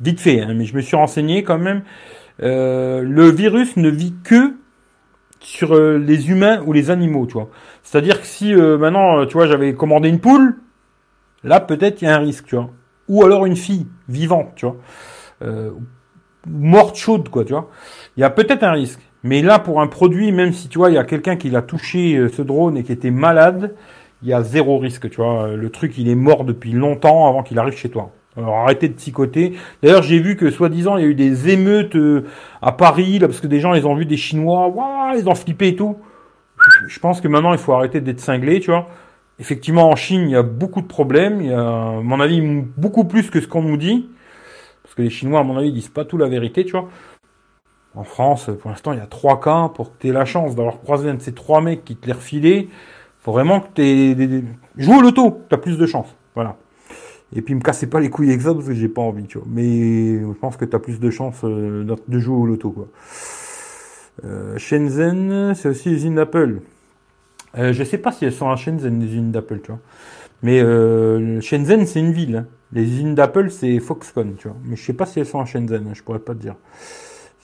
Vite 0.00 0.20
fait, 0.20 0.40
hein, 0.40 0.52
mais 0.54 0.64
je 0.64 0.76
me 0.76 0.80
suis 0.80 0.96
renseigné 0.96 1.42
quand 1.42 1.58
même. 1.58 1.82
Euh, 2.42 3.02
le 3.02 3.30
virus 3.30 3.76
ne 3.76 3.88
vit 3.88 4.14
que 4.22 4.54
sur 5.40 5.74
euh, 5.74 5.98
les 5.98 6.30
humains 6.30 6.62
ou 6.66 6.72
les 6.72 6.90
animaux, 6.90 7.26
tu 7.26 7.34
vois. 7.34 7.48
C'est-à-dire 7.82 8.20
que 8.20 8.26
si 8.26 8.54
maintenant, 8.54 9.24
tu 9.26 9.34
vois, 9.34 9.46
j'avais 9.46 9.74
commandé 9.74 10.08
une 10.08 10.20
poule, 10.20 10.56
là 11.44 11.60
peut-être 11.60 12.02
il 12.02 12.06
y 12.06 12.08
a 12.08 12.16
un 12.16 12.18
risque, 12.18 12.46
tu 12.46 12.56
vois. 12.56 12.70
Ou 13.08 13.24
alors 13.24 13.46
une 13.46 13.56
fille 13.56 13.86
vivante, 14.08 14.52
tu 14.56 14.66
vois. 14.66 14.76
morte 16.46 16.96
chaude, 16.96 17.28
quoi, 17.28 17.44
tu 17.44 17.52
vois. 17.52 17.70
Il 18.16 18.20
y 18.20 18.24
a 18.24 18.30
peut-être 18.30 18.62
un 18.62 18.72
risque. 18.72 19.00
Mais 19.24 19.42
là, 19.42 19.58
pour 19.58 19.80
un 19.80 19.88
produit, 19.88 20.32
même 20.32 20.52
si 20.52 20.68
tu 20.68 20.78
vois, 20.78 20.90
il 20.90 20.94
y 20.94 20.98
a 20.98 21.04
quelqu'un 21.04 21.36
qui 21.36 21.50
l'a 21.50 21.62
touché, 21.62 22.16
euh, 22.16 22.28
ce 22.28 22.42
drone, 22.42 22.76
et 22.76 22.84
qui 22.84 22.92
était 22.92 23.10
malade, 23.10 23.74
il 24.22 24.28
y 24.28 24.32
a 24.32 24.42
zéro 24.42 24.78
risque, 24.78 25.10
tu 25.10 25.16
vois. 25.16 25.48
Le 25.48 25.70
truc, 25.70 25.98
il 25.98 26.08
est 26.08 26.14
mort 26.14 26.44
depuis 26.44 26.72
longtemps 26.72 27.28
avant 27.28 27.42
qu'il 27.42 27.58
arrive 27.58 27.76
chez 27.76 27.90
toi. 27.90 28.12
Alors 28.38 28.58
arrêtez 28.58 28.88
de 28.88 28.94
psychoter. 28.94 29.54
D'ailleurs, 29.82 30.02
j'ai 30.02 30.20
vu 30.20 30.36
que 30.36 30.50
soi-disant, 30.50 30.96
il 30.96 31.02
y 31.02 31.06
a 31.06 31.08
eu 31.08 31.14
des 31.14 31.50
émeutes 31.50 31.96
euh, 31.96 32.24
à 32.62 32.70
Paris, 32.70 33.18
parce 33.18 33.40
que 33.40 33.48
des 33.48 33.58
gens, 33.58 33.74
ils 33.74 33.84
ont 33.84 33.96
vu 33.96 34.06
des 34.06 34.16
Chinois, 34.16 34.68
waouh, 34.68 35.18
ils 35.18 35.28
ont 35.28 35.34
flippé 35.34 35.68
et 35.68 35.76
tout. 35.76 35.96
Je 36.86 36.98
pense 37.00 37.20
que 37.20 37.26
maintenant, 37.26 37.52
il 37.52 37.58
faut 37.58 37.72
arrêter 37.72 38.00
d'être 38.00 38.20
cinglé, 38.20 38.60
tu 38.60 38.70
vois. 38.70 38.88
Effectivement, 39.40 39.90
en 39.90 39.96
Chine, 39.96 40.22
il 40.22 40.30
y 40.30 40.36
a 40.36 40.42
beaucoup 40.42 40.80
de 40.80 40.86
problèmes. 40.86 41.40
Il 41.40 41.48
y 41.48 41.52
a, 41.52 41.60
à 41.60 42.00
mon 42.00 42.20
avis, 42.20 42.40
beaucoup 42.76 43.04
plus 43.04 43.28
que 43.28 43.40
ce 43.40 43.48
qu'on 43.48 43.62
nous 43.62 43.76
dit. 43.76 44.08
Parce 44.84 44.94
que 44.94 45.02
les 45.02 45.10
Chinois, 45.10 45.40
à 45.40 45.42
mon 45.42 45.56
avis, 45.56 45.72
disent 45.72 45.88
pas 45.88 46.04
tout 46.04 46.16
la 46.16 46.28
vérité, 46.28 46.64
tu 46.64 46.72
vois. 46.72 46.88
En 47.94 48.04
France, 48.04 48.50
pour 48.60 48.70
l'instant, 48.70 48.92
il 48.92 48.98
y 48.98 49.02
a 49.02 49.06
trois 49.06 49.40
cas. 49.40 49.68
Pour 49.68 49.92
que 49.92 49.98
tu 49.98 50.08
aies 50.08 50.12
la 50.12 50.24
chance 50.24 50.54
d'avoir 50.54 50.78
croisé 50.78 51.10
un 51.10 51.14
de 51.14 51.22
ces 51.22 51.34
trois 51.34 51.60
mecs 51.60 51.84
qui 51.84 51.96
te 51.96 52.06
les 52.06 52.12
refilé, 52.12 52.68
faut 53.20 53.32
vraiment 53.32 53.60
que 53.60 53.68
tu 53.74 53.82
aies... 53.82 54.44
Joue 54.76 54.98
au 54.98 55.02
loto, 55.02 55.42
tu 55.48 55.54
as 55.54 55.58
plus 55.58 55.76
de 55.76 55.86
chance. 55.86 56.14
Voilà. 56.36 56.56
Et 57.34 57.42
puis 57.42 57.54
me 57.54 57.60
cassez 57.60 57.86
pas 57.86 58.00
les 58.00 58.10
couilles 58.10 58.30
avec 58.30 58.42
parce 58.42 58.64
que 58.64 58.74
j'ai 58.74 58.88
pas 58.88 59.02
envie, 59.02 59.24
tu 59.24 59.38
vois. 59.38 59.46
Mais 59.50 60.20
je 60.20 60.32
pense 60.40 60.56
que 60.56 60.64
tu 60.64 60.74
as 60.74 60.78
plus 60.78 60.98
de 60.98 61.10
chance 61.10 61.40
euh, 61.44 61.84
de 62.08 62.18
jouer 62.18 62.36
au 62.36 62.46
loto, 62.46 62.70
quoi. 62.70 62.88
Euh, 64.24 64.58
Shenzhen, 64.58 65.54
c'est 65.54 65.68
aussi 65.68 65.90
usine 65.90 66.16
d'Apple. 66.16 66.60
Euh, 67.56 67.72
je 67.72 67.84
sais 67.84 67.98
pas 67.98 68.12
si 68.12 68.24
elles 68.24 68.32
sont 68.32 68.50
à 68.50 68.56
Shenzhen, 68.56 69.00
les 69.00 69.06
usines 69.06 69.30
d'Apple, 69.30 69.60
tu 69.60 69.70
vois. 69.70 69.80
Mais 70.42 70.60
euh, 70.60 71.40
Shenzhen, 71.40 71.86
c'est 71.86 72.00
une 72.00 72.12
ville. 72.12 72.36
Hein. 72.36 72.46
Les 72.72 72.82
usines 72.82 73.14
d'Apple, 73.14 73.50
c'est 73.50 73.78
Foxconn, 73.78 74.34
tu 74.36 74.48
vois. 74.48 74.56
Mais 74.64 74.76
je 74.76 74.84
sais 74.84 74.92
pas 74.92 75.06
si 75.06 75.20
elles 75.20 75.26
sont 75.26 75.40
à 75.40 75.44
Shenzhen, 75.44 75.86
hein, 75.86 75.92
je 75.94 76.02
pourrais 76.02 76.18
pas 76.18 76.34
te 76.34 76.40
dire 76.40 76.56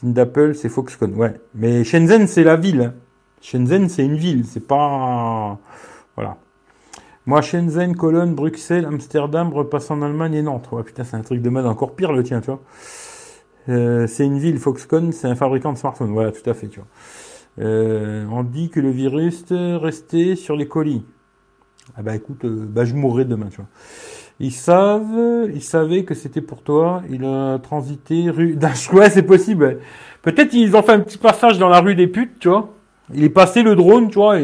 d'Apple, 0.03 0.55
c'est 0.55 0.69
Foxconn, 0.69 1.15
ouais. 1.15 1.35
Mais 1.55 1.83
Shenzhen, 1.85 2.27
c'est 2.27 2.45
la 2.45 2.57
ville. 2.57 2.93
Shenzhen, 3.41 3.89
c'est 3.89 4.05
une 4.05 4.17
ville, 4.17 4.45
c'est 4.45 4.67
pas... 4.67 5.59
Voilà. 6.15 6.37
Moi, 7.27 7.41
Shenzhen, 7.41 7.97
Cologne, 7.97 8.35
Bruxelles, 8.35 8.85
Amsterdam, 8.85 9.51
repasse 9.53 9.91
en 9.91 10.03
Allemagne 10.03 10.35
et 10.35 10.43
Nantes. 10.43 10.69
Ouais, 10.73 10.83
putain, 10.83 11.05
c'est 11.05 11.17
un 11.17 11.23
truc 11.23 11.41
de 11.41 11.49
mode 11.49 11.65
encore 11.65 11.95
pire, 11.95 12.13
le 12.13 12.23
tien, 12.23 12.41
tu 12.41 12.51
vois. 12.51 12.61
Euh, 13.71 14.07
c'est 14.07 14.27
une 14.27 14.39
ville, 14.39 14.59
Foxconn, 14.59 15.11
c'est 15.11 15.27
un 15.27 15.35
fabricant 15.35 15.73
de 15.73 15.79
smartphones. 15.79 16.13
Voilà, 16.13 16.33
tout 16.33 16.49
à 16.49 16.53
fait, 16.53 16.69
tu 16.69 16.81
vois. 16.81 16.89
Euh, 17.65 18.27
on 18.31 18.43
dit 18.43 18.69
que 18.69 18.79
le 18.81 18.91
virus 18.91 19.45
restait 19.51 20.37
sur 20.37 20.55
les 20.55 20.69
colis. 20.69 21.05
Ah 21.97 22.03
bah 22.03 22.15
écoute, 22.15 22.45
euh, 22.45 22.67
bah 22.69 22.85
je 22.85 22.95
mourrai 22.95 23.25
demain, 23.25 23.49
tu 23.51 23.57
vois. 23.57 23.69
Ils 24.41 24.53
savent, 24.53 25.49
ils 25.55 25.63
savaient 25.63 26.05
que 26.05 26.15
c'était 26.15 26.41
pour 26.43 26.63
toi. 26.63 27.03
Il 27.09 27.25
a 27.25 27.59
transité 27.59 28.29
rue 28.31 28.59
Ouais, 28.93 29.09
c'est 29.09 29.23
possible. 29.23 29.79
Peut-être 30.23 30.53
ils 30.53 30.77
ont 30.77 30.83
fait 30.83 30.93
un 30.93 31.01
petit 31.01 31.19
passage 31.19 31.59
dans 31.59 31.69
la 31.69 31.81
rue 31.81 31.95
des 31.95 32.09
putes, 32.09 32.39
tu 32.39 32.49
vois. 32.49 32.74
Il 33.13 33.23
est 33.23 33.31
passé 33.31 33.63
le 33.63 33.75
drone, 33.77 34.09
tu 34.09 34.15
vois, 34.15 34.39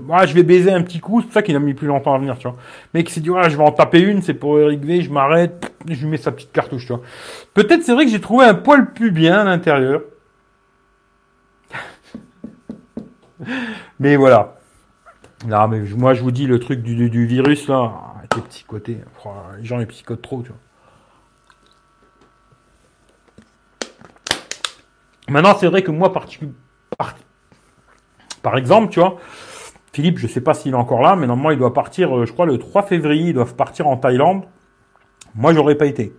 moi 0.00 0.24
je 0.24 0.32
vais 0.34 0.44
baiser 0.44 0.70
un 0.70 0.82
petit 0.82 1.00
coup, 1.00 1.20
c'est 1.20 1.26
pour 1.26 1.34
ça 1.34 1.42
qu'il 1.42 1.56
a 1.56 1.58
mis 1.58 1.74
plus 1.74 1.88
longtemps 1.88 2.14
à 2.14 2.18
venir, 2.18 2.38
tu 2.38 2.46
vois. 2.46 2.56
Mais 2.94 3.02
qui 3.02 3.12
s'est 3.12 3.20
dit, 3.20 3.30
ouais, 3.30 3.50
je 3.50 3.56
vais 3.56 3.62
en 3.64 3.72
taper 3.72 4.00
une, 4.00 4.22
c'est 4.22 4.34
pour 4.34 4.60
Eric 4.60 4.84
V, 4.84 5.02
je 5.02 5.10
m'arrête, 5.10 5.72
je 5.88 6.00
lui 6.00 6.06
mets 6.06 6.16
sa 6.16 6.30
petite 6.30 6.52
cartouche, 6.52 6.86
tu 6.86 6.92
vois. 6.92 7.02
Peut-être 7.54 7.82
c'est 7.82 7.92
vrai 7.92 8.04
que 8.04 8.10
j'ai 8.12 8.20
trouvé 8.20 8.44
un 8.44 8.54
poil 8.54 8.92
plus 8.92 9.10
bien 9.10 9.40
à 9.40 9.44
l'intérieur. 9.44 10.02
mais 13.98 14.14
voilà. 14.14 14.58
Non, 15.46 15.66
mais 15.66 15.80
moi 15.96 16.14
je 16.14 16.22
vous 16.22 16.30
dis 16.30 16.46
le 16.46 16.60
truc 16.60 16.82
du, 16.82 17.26
virus 17.26 17.66
là, 17.68 18.14
t'es 18.30 18.40
psychoté. 18.42 18.98
les 19.58 19.64
gens, 19.64 19.80
ils 19.80 19.86
psychotent 19.88 20.22
trop, 20.22 20.42
tu 20.42 20.50
vois. 20.50 20.58
Maintenant, 25.28 25.54
c'est 25.58 25.66
vrai 25.66 25.82
que 25.82 25.90
moi, 25.90 26.12
par, 26.12 26.26
par 28.48 28.56
exemple, 28.56 28.90
tu 28.90 28.98
vois, 28.98 29.16
Philippe, 29.92 30.16
je 30.16 30.26
sais 30.26 30.40
pas 30.40 30.54
s'il 30.54 30.72
est 30.72 30.74
encore 30.74 31.02
là, 31.02 31.16
mais 31.16 31.26
normalement, 31.26 31.50
il 31.50 31.58
doit 31.58 31.74
partir, 31.74 32.16
euh, 32.16 32.24
je 32.24 32.32
crois, 32.32 32.46
le 32.46 32.56
3 32.56 32.80
février, 32.80 33.28
ils 33.28 33.34
doivent 33.34 33.56
partir 33.56 33.86
en 33.86 33.98
Thaïlande. 33.98 34.44
Moi, 35.34 35.52
j'aurais 35.52 35.74
pas 35.74 35.84
été. 35.84 36.14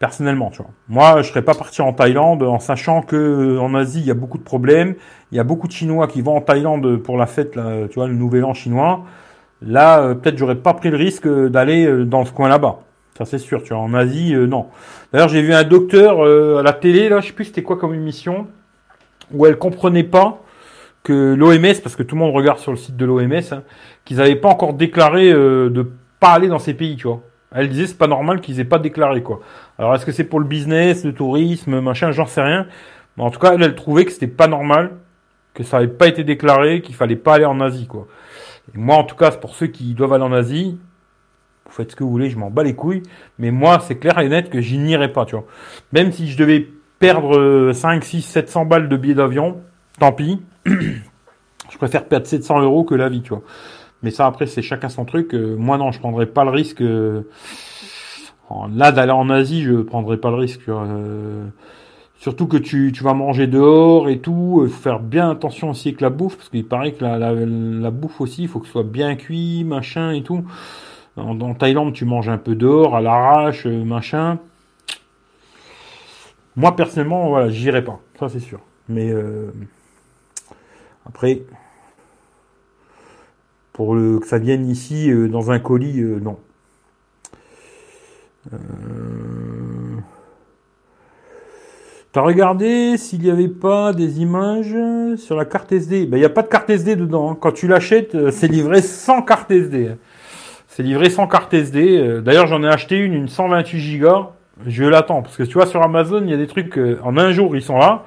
Personnellement, 0.00 0.50
tu 0.50 0.60
vois. 0.60 0.72
Moi, 0.88 1.22
je 1.22 1.28
serais 1.28 1.42
pas 1.42 1.54
parti 1.54 1.82
en 1.82 1.92
Thaïlande 1.92 2.42
en 2.42 2.58
sachant 2.58 3.02
que 3.02 3.14
euh, 3.14 3.60
en 3.60 3.74
Asie, 3.74 4.00
il 4.00 4.06
y 4.06 4.10
a 4.10 4.14
beaucoup 4.14 4.38
de 4.38 4.42
problèmes. 4.42 4.96
Il 5.30 5.36
y 5.36 5.38
a 5.38 5.44
beaucoup 5.44 5.68
de 5.68 5.72
Chinois 5.72 6.08
qui 6.08 6.20
vont 6.20 6.34
en 6.34 6.40
Thaïlande 6.40 6.96
pour 6.96 7.16
la 7.16 7.26
fête, 7.26 7.52
tu 7.52 7.94
vois, 7.94 8.08
le 8.08 8.14
nouvel 8.14 8.44
an 8.44 8.52
chinois. 8.52 9.04
Là, 9.62 10.00
euh, 10.00 10.14
peut-être 10.14 10.36
j'aurais 10.36 10.56
pas 10.56 10.74
pris 10.74 10.90
le 10.90 10.96
risque 10.96 11.28
d'aller 11.28 12.06
dans 12.06 12.24
ce 12.24 12.32
coin 12.32 12.48
là-bas. 12.48 12.80
Ça 13.16 13.24
c'est 13.24 13.38
sûr, 13.38 13.62
tu 13.62 13.72
vois. 13.72 13.82
En 13.84 13.94
Asie, 13.94 14.34
non. 14.34 14.66
D'ailleurs, 15.12 15.28
j'ai 15.28 15.42
vu 15.42 15.54
un 15.54 15.62
docteur 15.62 16.24
à 16.58 16.62
la 16.64 16.72
télé, 16.72 17.08
là, 17.08 17.20
je 17.20 17.28
sais 17.28 17.32
plus 17.32 17.44
c'était 17.44 17.62
quoi 17.62 17.76
comme 17.76 17.94
émission, 17.94 18.48
où 19.32 19.46
elle 19.46 19.58
comprenait 19.58 20.02
pas 20.02 20.42
que 21.02 21.34
l'OMS, 21.34 21.80
parce 21.82 21.96
que 21.96 22.02
tout 22.02 22.14
le 22.14 22.20
monde 22.20 22.34
regarde 22.34 22.58
sur 22.58 22.72
le 22.72 22.76
site 22.76 22.96
de 22.96 23.04
l'OMS, 23.04 23.32
hein, 23.52 23.62
qu'ils 24.04 24.18
n'avaient 24.18 24.36
pas 24.36 24.48
encore 24.48 24.74
déclaré 24.74 25.32
de 25.32 25.90
pas 26.18 26.32
aller 26.32 26.48
dans 26.48 26.58
ces 26.58 26.74
pays, 26.74 26.96
tu 26.96 27.06
vois. 27.06 27.22
Elle 27.52 27.68
disait 27.68 27.86
c'est 27.86 27.98
pas 27.98 28.06
normal 28.06 28.40
qu'ils 28.40 28.60
aient 28.60 28.64
pas 28.64 28.78
déclaré 28.78 29.22
quoi. 29.22 29.40
Alors 29.78 29.94
est-ce 29.94 30.06
que 30.06 30.12
c'est 30.12 30.24
pour 30.24 30.38
le 30.38 30.46
business, 30.46 31.04
le 31.04 31.12
tourisme, 31.12 31.80
machin, 31.80 32.12
j'en 32.12 32.26
sais 32.26 32.42
rien. 32.42 32.66
Mais 33.16 33.24
en 33.24 33.30
tout 33.30 33.40
cas, 33.40 33.54
elle, 33.54 33.62
elle 33.62 33.74
trouvait 33.74 34.04
que 34.04 34.12
c'était 34.12 34.26
pas 34.26 34.46
normal, 34.46 34.92
que 35.54 35.64
ça 35.64 35.78
avait 35.78 35.88
pas 35.88 36.06
été 36.06 36.22
déclaré, 36.22 36.80
qu'il 36.80 36.94
fallait 36.94 37.16
pas 37.16 37.34
aller 37.34 37.46
en 37.46 37.60
Asie 37.60 37.86
quoi 37.86 38.06
moi, 38.74 38.96
en 38.96 39.04
tout 39.04 39.16
cas, 39.16 39.30
pour 39.32 39.54
ceux 39.54 39.66
qui 39.66 39.94
doivent 39.94 40.12
aller 40.12 40.24
en 40.24 40.32
Asie, 40.32 40.78
vous 41.66 41.72
faites 41.72 41.92
ce 41.92 41.96
que 41.96 42.04
vous 42.04 42.10
voulez, 42.10 42.30
je 42.30 42.38
m'en 42.38 42.50
bats 42.50 42.62
les 42.62 42.74
couilles. 42.74 43.02
Mais 43.38 43.50
moi, 43.50 43.80
c'est 43.80 43.96
clair 43.96 44.18
et 44.18 44.28
net 44.28 44.50
que 44.50 44.60
j'y 44.60 44.78
n'irai 44.78 45.12
pas, 45.12 45.24
tu 45.24 45.36
vois. 45.36 45.46
Même 45.92 46.12
si 46.12 46.28
je 46.28 46.36
devais 46.36 46.68
perdre 46.98 47.72
5, 47.72 48.04
6, 48.04 48.22
700 48.22 48.64
balles 48.66 48.88
de 48.88 48.96
billets 48.96 49.14
d'avion, 49.14 49.60
tant 49.98 50.12
pis. 50.12 50.42
je 50.66 51.78
préfère 51.78 52.04
perdre 52.06 52.26
700 52.26 52.62
euros 52.62 52.84
que 52.84 52.94
la 52.94 53.08
vie, 53.08 53.22
tu 53.22 53.30
vois. 53.30 53.42
Mais 54.02 54.10
ça, 54.10 54.26
après, 54.26 54.46
c'est 54.46 54.62
chacun 54.62 54.88
son 54.88 55.04
truc. 55.04 55.34
Euh, 55.34 55.56
moi, 55.56 55.76
non, 55.78 55.92
je 55.92 55.98
prendrais 55.98 56.26
pas 56.26 56.44
le 56.44 56.50
risque. 56.50 56.80
Euh, 56.80 57.22
là, 58.74 58.92
d'aller 58.92 59.12
en 59.12 59.28
Asie, 59.30 59.62
je 59.62 59.74
prendrais 59.74 60.16
pas 60.16 60.30
le 60.30 60.36
risque. 60.36 60.68
Euh, 60.68 61.46
Surtout 62.18 62.46
que 62.46 62.58
tu, 62.58 62.92
vas 63.00 63.14
manger 63.14 63.46
dehors 63.46 64.10
et 64.10 64.18
tout. 64.18 64.60
Il 64.64 64.70
faut 64.70 64.82
faire 64.82 65.00
bien 65.00 65.30
attention 65.30 65.70
aussi 65.70 65.88
avec 65.88 66.02
la 66.02 66.10
bouffe, 66.10 66.36
parce 66.36 66.50
qu'il 66.50 66.66
paraît 66.66 66.92
que 66.92 67.02
la, 67.02 67.90
bouffe 67.90 68.20
aussi, 68.20 68.42
il 68.42 68.48
faut 68.48 68.60
que 68.60 68.66
ce 68.66 68.72
soit 68.72 68.82
bien 68.82 69.16
cuit, 69.16 69.64
machin 69.64 70.12
et 70.12 70.22
tout. 70.22 70.44
En, 71.16 71.54
Thaïlande, 71.54 71.94
tu 71.94 72.04
manges 72.04 72.28
un 72.28 72.36
peu 72.36 72.54
dehors, 72.54 72.94
à 72.94 73.00
l'arrache, 73.00 73.64
machin. 73.64 74.38
Moi, 76.56 76.76
personnellement, 76.76 77.30
voilà, 77.30 77.48
j'irai 77.48 77.82
pas. 77.82 78.00
Ça, 78.18 78.28
c'est 78.28 78.40
sûr. 78.40 78.60
Mais 78.90 79.14
après, 81.10 81.42
pour 83.72 83.94
le, 83.94 84.18
que 84.18 84.26
ça 84.26 84.38
vienne 84.38 84.68
ici 84.68 85.10
euh, 85.10 85.28
dans 85.28 85.50
un 85.50 85.58
colis, 85.58 86.00
non. 86.00 86.38
Euh, 88.52 88.56
T'as 92.12 92.22
regardé 92.22 92.96
s'il 92.96 93.20
n'y 93.20 93.30
avait 93.30 93.46
pas 93.46 93.92
des 93.92 94.20
images 94.20 94.74
sur 95.16 95.36
la 95.36 95.44
carte 95.44 95.70
SD 95.70 96.06
Ben, 96.06 96.16
il 96.16 96.20
n'y 96.20 96.26
a 96.26 96.30
pas 96.30 96.42
de 96.42 96.48
carte 96.48 96.68
SD 96.68 96.96
dedans. 96.96 97.30
Hein. 97.30 97.36
Quand 97.40 97.52
tu 97.52 97.68
l'achètes, 97.68 98.16
euh, 98.16 98.32
c'est 98.32 98.48
livré 98.48 98.82
sans 98.82 99.22
carte 99.22 99.48
SD. 99.48 99.92
C'est 100.66 100.82
livré 100.82 101.08
sans 101.08 101.28
carte 101.28 101.54
SD. 101.54 101.98
Euh, 101.98 102.20
d'ailleurs, 102.20 102.48
j'en 102.48 102.64
ai 102.64 102.68
acheté 102.68 102.96
une, 102.96 103.14
une 103.14 103.28
128 103.28 103.98
Go. 103.98 104.26
Je 104.66 104.82
l'attends. 104.82 105.22
Parce 105.22 105.36
que 105.36 105.44
tu 105.44 105.54
vois, 105.54 105.66
sur 105.66 105.84
Amazon, 105.84 106.22
il 106.24 106.30
y 106.30 106.34
a 106.34 106.36
des 106.36 106.48
trucs, 106.48 106.76
euh, 106.78 106.98
en 107.04 107.16
un 107.16 107.30
jour, 107.30 107.54
ils 107.54 107.62
sont 107.62 107.78
là. 107.78 108.02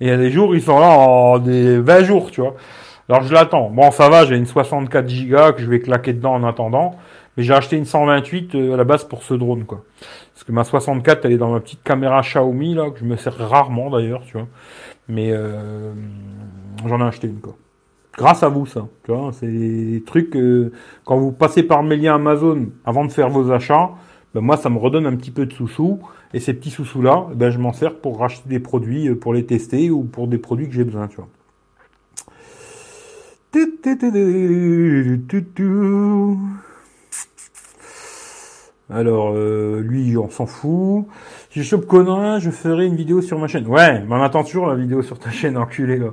Et 0.00 0.06
il 0.06 0.08
y 0.08 0.12
a 0.12 0.16
des 0.16 0.30
jours, 0.30 0.54
ils 0.54 0.62
sont 0.62 0.78
là 0.78 0.88
en 0.88 1.38
des 1.38 1.78
20 1.78 2.04
jours, 2.04 2.30
tu 2.30 2.40
vois. 2.40 2.54
Alors, 3.08 3.22
je 3.22 3.32
l'attends. 3.32 3.70
Bon, 3.70 3.90
ça 3.90 4.08
va, 4.08 4.24
j'ai 4.26 4.36
une 4.36 4.46
64 4.46 5.06
Go 5.06 5.52
que 5.52 5.62
je 5.62 5.70
vais 5.70 5.80
claquer 5.80 6.12
dedans 6.12 6.34
en 6.34 6.44
attendant. 6.44 6.96
Mais 7.36 7.42
j'ai 7.42 7.54
acheté 7.54 7.76
une 7.76 7.84
128 7.84 8.54
euh, 8.54 8.74
à 8.74 8.76
la 8.76 8.84
base 8.84 9.04
pour 9.04 9.22
ce 9.22 9.34
drone, 9.34 9.64
quoi. 9.64 9.84
Parce 10.34 10.44
que 10.44 10.52
ma 10.52 10.64
64, 10.64 11.24
elle 11.24 11.32
est 11.32 11.38
dans 11.38 11.50
ma 11.50 11.60
petite 11.60 11.82
caméra 11.82 12.22
Xiaomi, 12.22 12.74
là, 12.74 12.90
que 12.90 12.98
je 12.98 13.04
me 13.04 13.16
sers 13.16 13.36
rarement 13.36 13.90
d'ailleurs, 13.90 14.22
tu 14.26 14.34
vois. 14.34 14.48
Mais 15.08 15.30
euh, 15.30 15.92
j'en 16.86 17.00
ai 17.00 17.04
acheté 17.04 17.28
une, 17.28 17.40
quoi. 17.40 17.54
Grâce 18.16 18.42
à 18.42 18.48
vous, 18.48 18.66
ça. 18.66 18.86
Tu 19.04 19.12
vois, 19.12 19.30
c'est 19.32 19.46
des 19.46 20.02
trucs, 20.04 20.34
euh, 20.36 20.72
quand 21.04 21.18
vous 21.18 21.32
passez 21.32 21.62
par 21.62 21.82
mes 21.82 21.96
liens 21.96 22.14
Amazon 22.14 22.68
avant 22.84 23.04
de 23.04 23.12
faire 23.12 23.28
vos 23.28 23.52
achats, 23.52 23.90
ben 24.34 24.40
moi, 24.40 24.56
ça 24.56 24.70
me 24.70 24.78
redonne 24.78 25.06
un 25.06 25.16
petit 25.16 25.30
peu 25.30 25.46
de 25.46 25.52
sous-sous. 25.52 26.00
Et 26.36 26.38
ces 26.38 26.52
petits 26.52 26.68
sous-sous-là, 26.68 27.28
ben, 27.34 27.48
je 27.48 27.56
m'en 27.56 27.72
sers 27.72 27.94
pour 27.94 28.18
racheter 28.18 28.46
des 28.46 28.60
produits, 28.60 29.14
pour 29.14 29.32
les 29.32 29.46
tester 29.46 29.90
ou 29.90 30.04
pour 30.04 30.28
des 30.28 30.36
produits 30.36 30.68
que 30.68 30.74
j'ai 30.74 30.84
besoin, 30.84 31.08
tu 31.08 31.16
vois. 31.16 31.28
Alors, 38.90 39.32
euh, 39.34 39.80
lui, 39.80 40.14
on 40.18 40.28
s'en 40.28 40.44
fout. 40.44 41.06
Si 41.48 41.62
je 41.62 41.64
chope 41.66 41.86
Conan, 41.86 42.38
je 42.38 42.50
ferai 42.50 42.84
une 42.84 42.96
vidéo 42.96 43.22
sur 43.22 43.38
ma 43.38 43.48
chaîne. 43.48 43.66
Ouais, 43.66 44.04
mais 44.06 44.14
on 44.14 44.22
attend 44.22 44.44
toujours 44.44 44.66
la 44.66 44.74
vidéo 44.74 45.00
sur 45.00 45.18
ta 45.18 45.30
chaîne, 45.40 45.56
enculé, 45.56 45.96
là. 45.96 46.10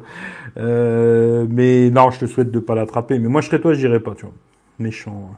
Euh, 0.56 1.46
mais 1.50 1.90
non, 1.90 2.12
je 2.12 2.20
te 2.20 2.28
souhaite 2.28 2.50
de 2.50 2.60
pas 2.60 2.76
l'attraper. 2.76 3.20
Mais 3.20 3.28
moi, 3.28 3.42
je 3.42 3.48
serais 3.48 3.60
toi, 3.60 3.74
j'irai 3.74 4.00
pas, 4.00 4.16
tu 4.16 4.22
vois. 4.22 4.34
Méchant. 4.80 5.32
Hein. 5.34 5.38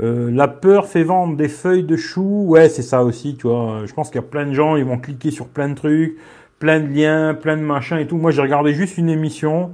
Euh, 0.00 0.30
la 0.30 0.48
peur 0.48 0.86
fait 0.86 1.02
vendre 1.02 1.36
des 1.36 1.48
feuilles 1.48 1.84
de 1.84 1.96
choux. 1.96 2.44
Ouais, 2.46 2.68
c'est 2.68 2.82
ça 2.82 3.02
aussi, 3.02 3.36
tu 3.36 3.48
vois. 3.48 3.82
Je 3.84 3.92
pense 3.92 4.08
qu'il 4.08 4.20
y 4.20 4.24
a 4.24 4.28
plein 4.28 4.46
de 4.46 4.52
gens, 4.52 4.76
ils 4.76 4.84
vont 4.84 4.98
cliquer 4.98 5.30
sur 5.30 5.48
plein 5.48 5.68
de 5.68 5.74
trucs, 5.74 6.16
plein 6.58 6.80
de 6.80 6.86
liens, 6.86 7.34
plein 7.34 7.56
de 7.56 7.62
machins 7.62 7.98
et 7.98 8.06
tout. 8.06 8.16
Moi, 8.16 8.30
j'ai 8.30 8.42
regardé 8.42 8.74
juste 8.74 8.98
une 8.98 9.08
émission 9.08 9.72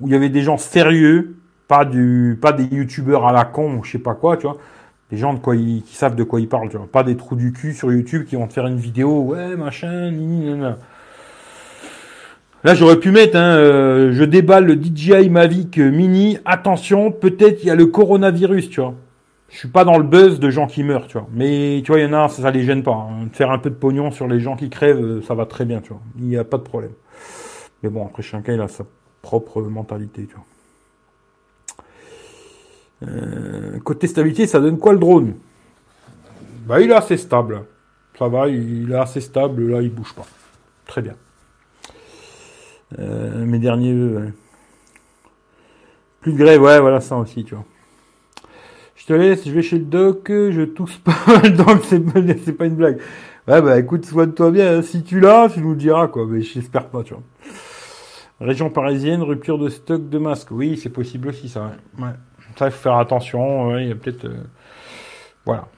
où 0.00 0.06
il 0.06 0.12
y 0.12 0.16
avait 0.16 0.28
des 0.28 0.42
gens 0.42 0.58
sérieux, 0.58 1.36
pas 1.66 1.84
du, 1.84 2.38
pas 2.40 2.52
des 2.52 2.64
youtubeurs 2.64 3.26
à 3.26 3.32
la 3.32 3.44
con 3.44 3.78
ou 3.78 3.84
je 3.84 3.92
sais 3.92 3.98
pas 3.98 4.14
quoi, 4.14 4.36
tu 4.36 4.46
vois 4.46 4.58
des 5.10 5.16
gens 5.16 5.34
de 5.34 5.38
quoi 5.38 5.56
ils, 5.56 5.82
qui 5.82 5.96
savent 5.96 6.16
de 6.16 6.22
quoi 6.22 6.40
ils 6.40 6.48
parlent, 6.48 6.68
tu 6.68 6.76
vois. 6.76 6.86
Pas 6.86 7.02
des 7.02 7.16
trous 7.16 7.36
du 7.36 7.52
cul 7.52 7.72
sur 7.72 7.92
YouTube 7.92 8.26
qui 8.26 8.36
vont 8.36 8.46
te 8.46 8.52
faire 8.52 8.66
une 8.66 8.76
vidéo, 8.76 9.22
ouais, 9.22 9.56
machin, 9.56 10.10
ni, 10.10 10.54
Là, 12.64 12.74
j'aurais 12.74 12.98
pu 12.98 13.12
mettre, 13.12 13.36
hein, 13.36 13.56
euh, 13.56 14.12
je 14.12 14.24
déballe 14.24 14.66
le 14.66 14.74
DJI 14.74 15.30
Mavic 15.30 15.78
Mini, 15.78 16.38
attention, 16.44 17.12
peut-être 17.12 17.62
il 17.62 17.68
y 17.68 17.70
a 17.70 17.76
le 17.76 17.86
coronavirus, 17.86 18.68
tu 18.68 18.80
vois. 18.80 18.94
Je 19.48 19.56
suis 19.56 19.68
pas 19.68 19.84
dans 19.84 19.96
le 19.96 20.04
buzz 20.04 20.40
de 20.40 20.50
gens 20.50 20.66
qui 20.66 20.82
meurent, 20.82 21.06
tu 21.06 21.16
vois. 21.18 21.26
Mais, 21.32 21.80
tu 21.82 21.90
vois, 21.90 22.00
il 22.00 22.06
y 22.06 22.06
en 22.06 22.12
a, 22.12 22.28
ça, 22.28 22.42
ça 22.42 22.50
les 22.50 22.64
gêne 22.64 22.82
pas. 22.82 22.92
Hein. 22.92 23.28
Faire 23.32 23.50
un 23.50 23.58
peu 23.58 23.70
de 23.70 23.74
pognon 23.74 24.10
sur 24.10 24.28
les 24.28 24.40
gens 24.40 24.56
qui 24.56 24.68
crèvent, 24.68 25.02
euh, 25.02 25.22
ça 25.22 25.34
va 25.34 25.46
très 25.46 25.64
bien, 25.64 25.80
tu 25.80 25.88
vois. 25.88 26.02
Il 26.18 26.24
n'y 26.24 26.36
a 26.36 26.44
pas 26.44 26.58
de 26.58 26.62
problème. 26.62 26.92
Mais 27.82 27.88
bon, 27.88 28.06
après, 28.06 28.22
chacun, 28.22 28.52
il 28.52 28.60
a 28.60 28.68
sa 28.68 28.84
propre 29.22 29.62
mentalité, 29.62 30.26
tu 30.26 30.34
vois. 30.34 30.44
Euh, 33.08 33.78
côté 33.80 34.06
stabilité, 34.06 34.46
ça 34.46 34.60
donne 34.60 34.78
quoi 34.78 34.92
le 34.92 34.98
drone? 34.98 35.34
Bah, 36.66 36.80
il 36.80 36.90
est 36.90 36.94
assez 36.94 37.16
stable. 37.16 37.64
Ça 38.18 38.28
va, 38.28 38.48
il 38.48 38.90
est 38.90 38.96
assez 38.96 39.20
stable. 39.22 39.70
Là, 39.70 39.80
il 39.80 39.90
bouge 39.90 40.12
pas. 40.14 40.26
Très 40.86 41.00
bien. 41.00 41.14
Euh, 42.98 43.44
mes 43.46 43.58
derniers 43.58 43.94
Plus 46.20 46.32
de 46.32 46.38
grève, 46.38 46.60
ouais, 46.60 46.80
voilà 46.80 47.00
ça 47.00 47.16
aussi, 47.16 47.44
tu 47.44 47.54
vois. 47.54 47.64
Te 49.08 49.14
laisse, 49.14 49.48
je 49.48 49.52
vais 49.52 49.62
chez 49.62 49.78
le 49.78 49.86
doc, 49.86 50.26
je 50.28 50.64
tousse 50.66 50.98
pas 50.98 51.48
donc 51.48 51.82
c'est 51.82 52.52
pas 52.52 52.66
une 52.66 52.74
blague. 52.74 52.98
Ouais, 53.46 53.62
bah 53.62 53.78
écoute, 53.78 54.04
soigne-toi 54.04 54.50
bien. 54.50 54.76
Hein. 54.76 54.82
Si 54.82 55.02
tu 55.02 55.18
l'as, 55.18 55.48
tu 55.48 55.62
nous 55.62 55.70
le 55.70 55.76
diras, 55.76 56.08
quoi. 56.08 56.26
Mais 56.28 56.42
j'espère 56.42 56.88
pas, 56.88 57.02
tu 57.02 57.14
vois. 57.14 57.22
Région 58.38 58.68
parisienne, 58.68 59.22
rupture 59.22 59.56
de 59.56 59.70
stock 59.70 60.10
de 60.10 60.18
masques. 60.18 60.50
Oui, 60.50 60.76
c'est 60.76 60.90
possible 60.90 61.28
aussi, 61.28 61.48
ça. 61.48 61.72
Ouais. 61.98 62.10
Ça, 62.58 62.66
il 62.66 62.70
faut 62.70 62.82
faire 62.82 62.96
attention. 62.98 63.78
il 63.78 63.88
y 63.88 63.92
a 63.92 63.94
peut-être. 63.94 64.26
Euh, 64.26 64.42
voilà. 65.46 65.68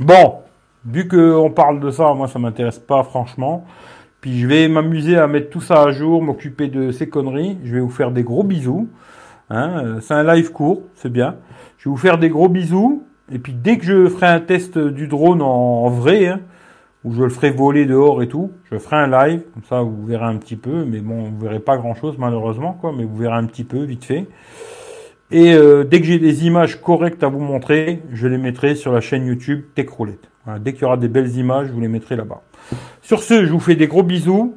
Bon, 0.00 0.36
vu 0.86 1.08
qu'on 1.08 1.50
parle 1.50 1.78
de 1.78 1.90
ça, 1.90 2.14
moi, 2.14 2.26
ça 2.26 2.38
m'intéresse 2.38 2.78
pas, 2.78 3.02
franchement. 3.02 3.66
Puis 4.22 4.40
je 4.40 4.46
vais 4.46 4.66
m'amuser 4.68 5.18
à 5.18 5.26
mettre 5.26 5.50
tout 5.50 5.60
ça 5.60 5.82
à 5.82 5.90
jour, 5.90 6.22
m'occuper 6.22 6.68
de 6.68 6.90
ces 6.90 7.10
conneries. 7.10 7.58
Je 7.64 7.74
vais 7.74 7.80
vous 7.80 7.90
faire 7.90 8.12
des 8.12 8.22
gros 8.22 8.44
bisous. 8.44 8.88
Hein. 9.50 9.84
Euh, 9.84 10.00
c'est 10.00 10.14
un 10.14 10.24
live 10.24 10.52
court, 10.52 10.84
c'est 10.94 11.12
bien. 11.12 11.36
Je 11.78 11.84
vais 11.84 11.90
vous 11.90 11.96
faire 11.96 12.18
des 12.18 12.28
gros 12.28 12.48
bisous. 12.48 13.04
Et 13.32 13.38
puis 13.38 13.52
dès 13.52 13.78
que 13.78 13.84
je 13.84 14.08
ferai 14.08 14.26
un 14.26 14.40
test 14.40 14.78
du 14.78 15.06
drone 15.06 15.42
en, 15.42 15.88
vrai, 15.90 16.26
hein, 16.26 16.40
où 17.04 17.12
je 17.12 17.22
le 17.22 17.28
ferai 17.28 17.50
voler 17.50 17.84
dehors 17.86 18.22
et 18.22 18.28
tout, 18.28 18.52
je 18.70 18.78
ferai 18.78 18.96
un 18.96 19.06
live, 19.06 19.42
comme 19.52 19.64
ça 19.64 19.82
vous 19.82 20.06
verrez 20.06 20.24
un 20.24 20.36
petit 20.36 20.56
peu, 20.56 20.84
mais 20.84 21.00
bon, 21.00 21.24
vous 21.24 21.38
verrez 21.38 21.60
pas 21.60 21.76
grand 21.76 21.94
chose 21.94 22.16
malheureusement, 22.18 22.72
quoi, 22.72 22.92
mais 22.96 23.04
vous 23.04 23.16
verrez 23.16 23.36
un 23.36 23.44
petit 23.44 23.64
peu, 23.64 23.82
vite 23.84 24.04
fait. 24.04 24.26
Et 25.30 25.52
euh, 25.52 25.84
dès 25.84 26.00
que 26.00 26.06
j'ai 26.06 26.18
des 26.18 26.46
images 26.46 26.80
correctes 26.80 27.22
à 27.22 27.28
vous 27.28 27.40
montrer, 27.40 28.02
je 28.12 28.26
les 28.26 28.38
mettrai 28.38 28.74
sur 28.74 28.92
la 28.92 29.02
chaîne 29.02 29.26
YouTube 29.26 29.62
TechRoulette. 29.74 30.30
dès 30.60 30.72
qu'il 30.72 30.82
y 30.82 30.84
aura 30.86 30.96
des 30.96 31.08
belles 31.08 31.36
images, 31.36 31.68
je 31.68 31.72
vous 31.72 31.80
les 31.80 31.88
mettrai 31.88 32.16
là-bas. 32.16 32.40
Sur 33.02 33.22
ce, 33.22 33.44
je 33.44 33.52
vous 33.52 33.60
fais 33.60 33.76
des 33.76 33.88
gros 33.88 34.02
bisous 34.02 34.56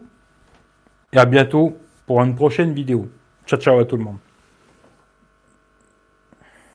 et 1.12 1.18
à 1.18 1.26
bientôt 1.26 1.78
pour 2.06 2.22
une 2.24 2.36
prochaine 2.36 2.72
vidéo. 2.72 3.10
Ciao 3.46 3.60
ciao 3.60 3.80
à 3.80 3.86
tout 3.86 3.98
le 3.98 4.04
monde. 4.04 4.31